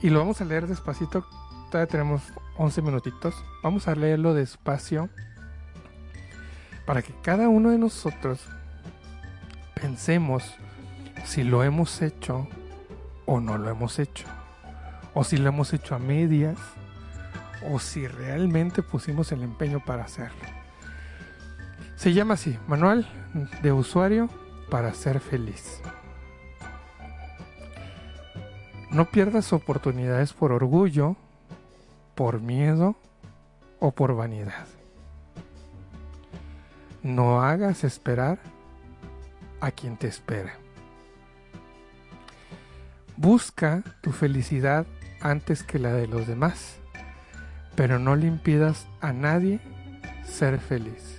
[0.00, 1.26] Y lo vamos a leer despacito.
[1.70, 2.22] Todavía tenemos
[2.56, 3.34] 11 minutitos.
[3.62, 5.10] Vamos a leerlo despacio
[6.86, 8.40] para que cada uno de nosotros
[9.74, 10.54] pensemos
[11.24, 12.48] si lo hemos hecho
[13.26, 14.24] o no lo hemos hecho.
[15.14, 16.58] O si lo hemos hecho a medias.
[17.68, 20.38] O si realmente pusimos el empeño para hacerlo.
[21.96, 23.08] Se llama así, Manual
[23.62, 24.30] de Usuario
[24.70, 25.80] para ser feliz.
[28.90, 31.16] No pierdas oportunidades por orgullo,
[32.14, 32.96] por miedo
[33.80, 34.66] o por vanidad.
[37.02, 38.38] No hagas esperar
[39.60, 40.54] a quien te espera.
[43.16, 44.86] Busca tu felicidad
[45.20, 46.76] antes que la de los demás,
[47.74, 49.60] pero no le impidas a nadie
[50.24, 51.17] ser feliz.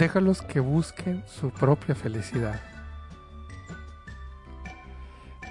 [0.00, 2.58] Déjalos que busquen su propia felicidad.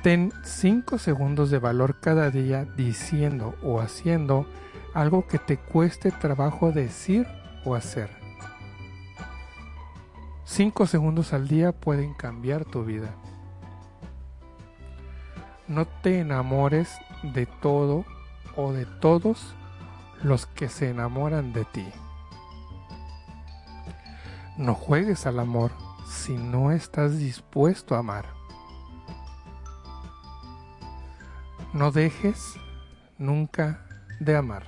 [0.01, 4.47] Ten 5 segundos de valor cada día diciendo o haciendo
[4.95, 7.27] algo que te cueste trabajo decir
[7.63, 8.09] o hacer.
[10.45, 13.13] 5 segundos al día pueden cambiar tu vida.
[15.67, 18.03] No te enamores de todo
[18.55, 19.53] o de todos
[20.23, 21.85] los que se enamoran de ti.
[24.60, 25.72] No juegues al amor
[26.06, 28.26] si no estás dispuesto a amar.
[31.72, 32.56] No dejes
[33.18, 33.86] nunca
[34.19, 34.64] de amar.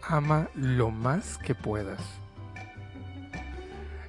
[0.00, 2.00] Ama lo más que puedas.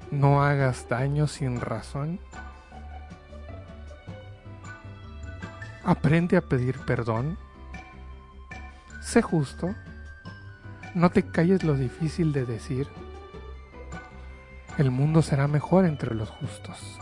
[0.10, 2.22] No hagas daño sin razón.
[5.84, 7.38] Aprende a pedir perdón.
[9.02, 9.76] Sé justo.
[10.94, 12.88] No te calles lo difícil de decir.
[14.78, 17.00] El mundo será mejor entre los justos.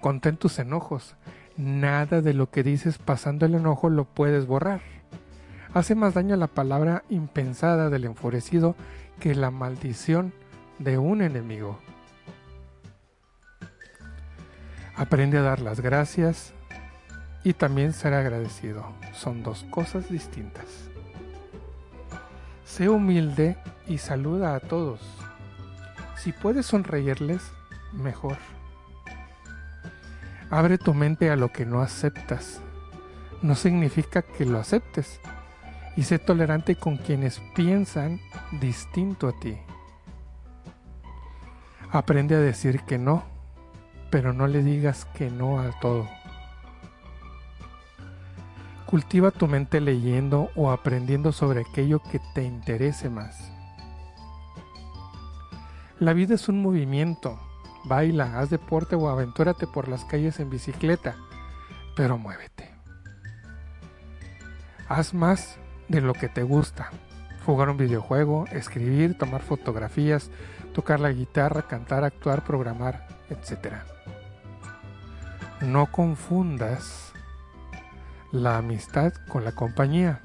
[0.00, 1.16] Contén tus enojos.
[1.56, 4.82] Nada de lo que dices pasando el enojo lo puedes borrar.
[5.72, 8.76] Hace más daño la palabra impensada del enfurecido
[9.20, 10.34] que la maldición
[10.78, 11.78] de un enemigo.
[14.96, 16.52] Aprende a dar las gracias
[17.42, 18.84] y también ser agradecido.
[19.14, 20.66] Son dos cosas distintas.
[22.64, 23.56] Sé humilde
[23.88, 25.00] y saluda a todos.
[26.24, 27.42] Si puedes sonreírles,
[27.92, 28.38] mejor.
[30.48, 32.62] Abre tu mente a lo que no aceptas.
[33.42, 35.20] No significa que lo aceptes.
[35.98, 38.22] Y sé tolerante con quienes piensan
[38.52, 39.58] distinto a ti.
[41.90, 43.24] Aprende a decir que no,
[44.08, 46.08] pero no le digas que no a todo.
[48.86, 53.53] Cultiva tu mente leyendo o aprendiendo sobre aquello que te interese más.
[56.00, 57.38] La vida es un movimiento.
[57.84, 61.14] Baila, haz deporte o aventúrate por las calles en bicicleta,
[61.94, 62.74] pero muévete.
[64.88, 65.56] Haz más
[65.88, 66.90] de lo que te gusta.
[67.46, 70.30] Jugar un videojuego, escribir, tomar fotografías,
[70.72, 73.74] tocar la guitarra, cantar, actuar, programar, etc.
[75.60, 77.12] No confundas
[78.32, 80.20] la amistad con la compañía.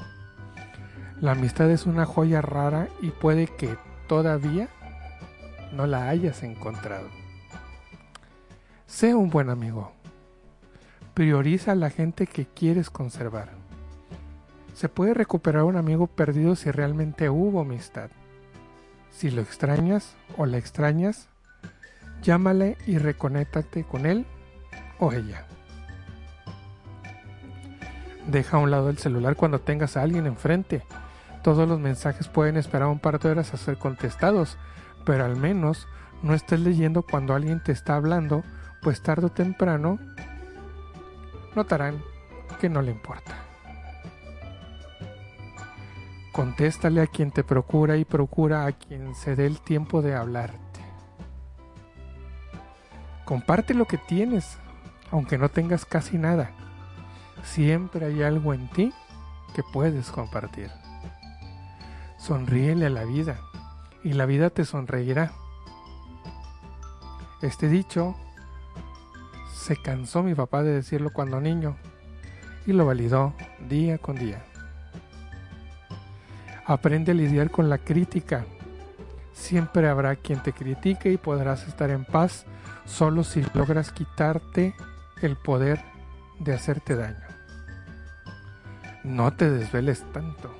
[1.21, 3.77] La amistad es una joya rara y puede que
[4.07, 4.69] todavía
[5.71, 7.07] no la hayas encontrado.
[8.85, 9.91] Sé un buen amigo.
[11.13, 13.49] Prioriza a la gente que quieres conservar.
[14.73, 18.09] Se puede recuperar un amigo perdido si realmente hubo amistad.
[19.11, 21.27] Si lo extrañas o la extrañas,
[22.21, 24.25] llámale y reconéctate con él
[24.99, 25.45] o ella.
[28.27, 30.83] Deja a un lado el celular cuando tengas a alguien enfrente.
[31.43, 34.57] Todos los mensajes pueden esperar un par de horas a ser contestados,
[35.05, 35.87] pero al menos
[36.21, 38.43] no estés leyendo cuando alguien te está hablando,
[38.81, 39.99] pues tarde o temprano
[41.55, 42.01] notarán
[42.59, 43.35] que no le importa.
[46.31, 50.59] Contéstale a quien te procura y procura a quien se dé el tiempo de hablarte.
[53.25, 54.57] Comparte lo que tienes,
[55.11, 56.51] aunque no tengas casi nada.
[57.43, 58.93] Siempre hay algo en ti
[59.55, 60.69] que puedes compartir.
[62.17, 63.39] Sonríele a la vida
[64.03, 65.31] y la vida te sonreirá.
[67.41, 68.15] Este dicho
[69.53, 71.77] se cansó mi papá de decirlo cuando niño
[72.65, 73.33] y lo validó
[73.67, 74.43] día con día.
[76.65, 78.45] Aprende a lidiar con la crítica.
[79.33, 82.45] Siempre habrá quien te critique y podrás estar en paz
[82.85, 84.75] solo si logras quitarte
[85.21, 85.79] el poder
[86.39, 87.25] de hacerte daño.
[89.03, 90.53] No te desveles tanto.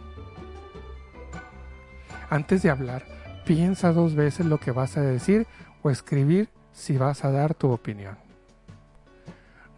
[2.30, 3.19] Antes de hablar,
[3.50, 5.48] Piensa dos veces lo que vas a decir
[5.82, 8.16] o escribir si vas a dar tu opinión.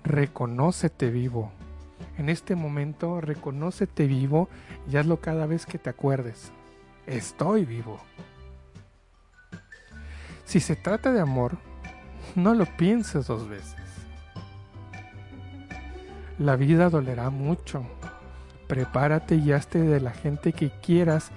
[0.04, 1.54] Reconócete vivo.
[2.18, 4.50] En este momento, reconócete vivo
[4.92, 6.52] y hazlo cada vez que te acuerdes.
[7.08, 8.02] Estoy vivo.
[10.44, 11.58] Si se trata de amor,
[12.36, 13.80] no lo pienses dos veces.
[16.38, 17.86] La vida dolerá mucho.
[18.68, 21.32] Prepárate y hazte de la gente que quieras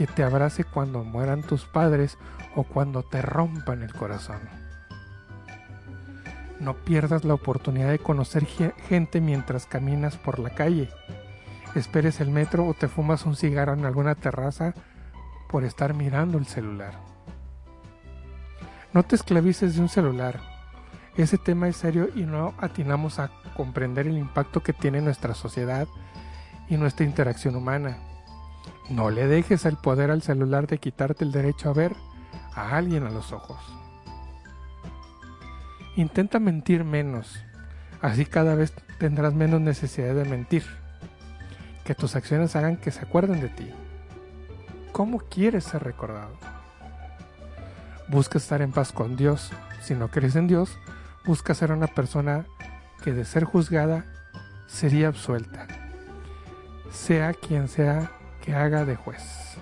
[0.00, 2.16] que te abrace cuando mueran tus padres
[2.56, 4.40] o cuando te rompan el corazón.
[6.58, 10.88] No pierdas la oportunidad de conocer gente mientras caminas por la calle.
[11.74, 14.72] Esperes el metro o te fumas un cigarro en alguna terraza
[15.50, 16.94] por estar mirando el celular.
[18.94, 20.40] No te esclavices de un celular.
[21.14, 25.86] Ese tema es serio y no atinamos a comprender el impacto que tiene nuestra sociedad
[26.70, 27.98] y nuestra interacción humana.
[28.90, 31.94] No le dejes el poder al celular de quitarte el derecho a ver
[32.54, 33.58] a alguien a los ojos.
[35.94, 37.40] Intenta mentir menos,
[38.02, 40.64] así cada vez tendrás menos necesidad de mentir.
[41.84, 43.70] Que tus acciones hagan que se acuerden de ti.
[44.92, 46.36] ¿Cómo quieres ser recordado?
[48.08, 49.52] Busca estar en paz con Dios.
[49.82, 50.76] Si no crees en Dios,
[51.24, 52.44] busca ser una persona
[53.04, 54.04] que de ser juzgada
[54.66, 55.68] sería absuelta.
[56.90, 58.10] Sea quien sea
[58.40, 59.56] que haga de juez.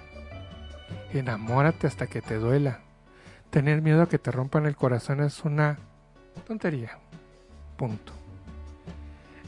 [1.12, 2.80] Enamórate hasta que te duela.
[3.50, 5.78] Tener miedo a que te rompan el corazón es una
[6.46, 6.98] tontería.
[7.76, 8.12] Punto.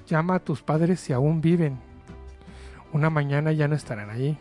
[0.06, 1.78] Llama a tus padres si aún viven.
[2.92, 4.38] Una mañana ya no estarán allí.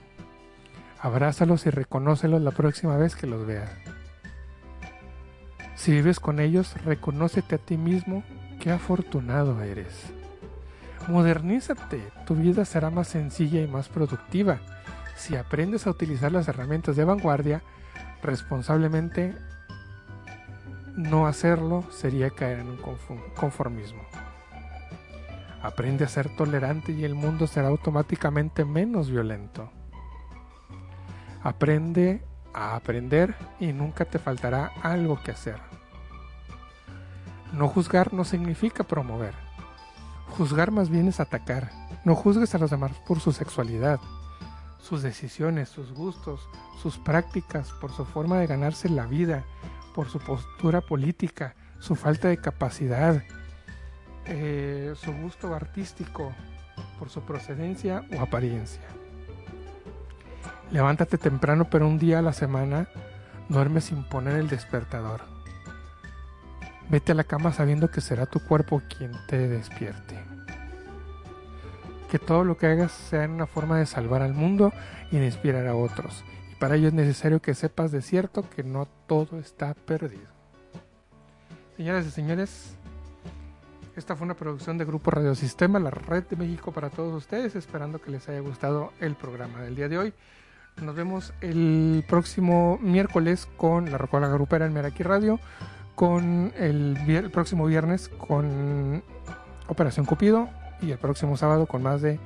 [1.01, 3.69] Abrázalos y reconócelos la próxima vez que los veas.
[5.75, 8.23] Si vives con ellos, reconócete a ti mismo
[8.59, 10.11] qué afortunado eres.
[11.07, 14.59] Modernízate, tu vida será más sencilla y más productiva
[15.19, 17.61] si aprendes a utilizar las herramientas de vanguardia
[18.23, 19.35] responsablemente,
[20.95, 22.79] No hacerlo sería caer en un
[23.35, 24.01] conformismo.
[25.61, 29.69] Aprende a ser tolerante y el mundo será automáticamente menos violento.
[31.43, 32.23] Aprende
[32.53, 35.57] a aprender y nunca te faltará algo que hacer.
[37.53, 39.48] No juzgar no significa promover.
[40.39, 41.69] Juzgar más bien es atacar.
[42.05, 43.99] No juzgues a los demás por su sexualidad,
[44.79, 46.47] sus decisiones, sus gustos,
[46.81, 49.43] sus prácticas, por su forma de ganarse la vida,
[49.93, 53.21] por su postura política, su falta de capacidad,
[54.27, 56.31] eh, su gusto artístico,
[56.97, 58.87] por su procedencia o apariencia.
[60.71, 62.87] Levántate temprano, pero un día a la semana
[63.49, 65.19] duerme sin poner el despertador.
[66.89, 70.28] Vete a la cama sabiendo que será tu cuerpo quien te despierte.
[72.09, 74.73] Que todo lo que hagas sea en una forma de salvar al mundo
[75.11, 76.23] y de inspirar a otros.
[76.51, 80.27] Y para ello es necesario que sepas de cierto que no todo está perdido.
[81.77, 82.75] Señoras y señores,
[83.95, 88.01] esta fue una producción de Grupo Radiosistema, la red de México para todos ustedes, esperando
[88.01, 90.13] que les haya gustado el programa del día de hoy.
[90.81, 95.39] Nos vemos el próximo miércoles con la Rocola Grupera en Meraki Radio,
[95.95, 99.03] con el próximo viernes con
[99.67, 100.49] Operación Cupido
[100.81, 102.19] y el próximo sábado con más de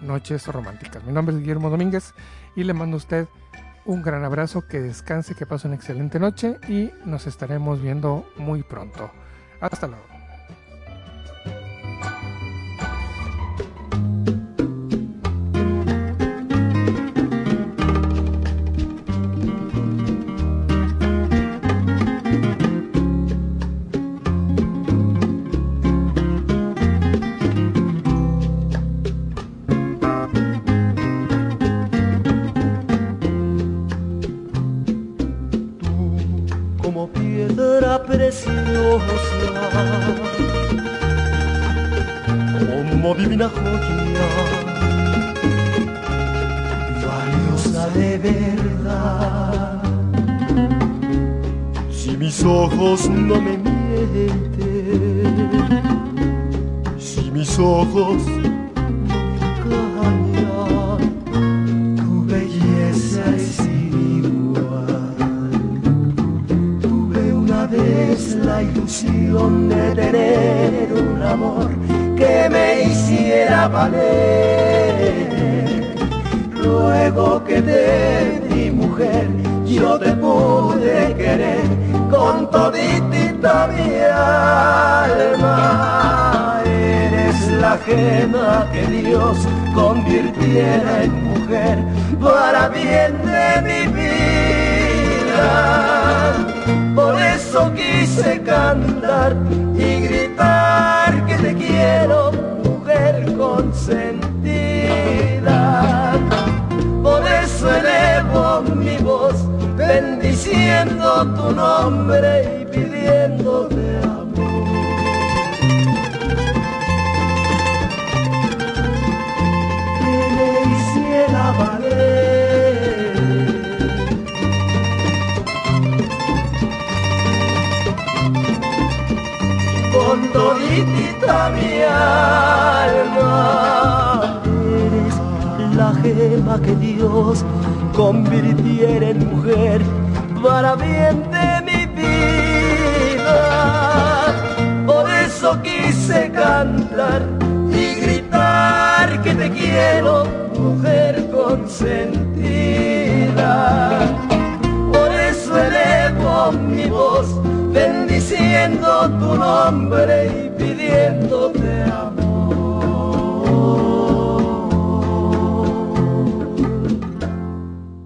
[0.00, 1.04] Noches Románticas.
[1.04, 2.14] Mi nombre es Guillermo Domínguez
[2.56, 3.28] y le mando a usted
[3.84, 8.62] un gran abrazo, que descanse, que pase una excelente noche y nos estaremos viendo muy
[8.62, 9.10] pronto.
[9.60, 10.09] Hasta luego.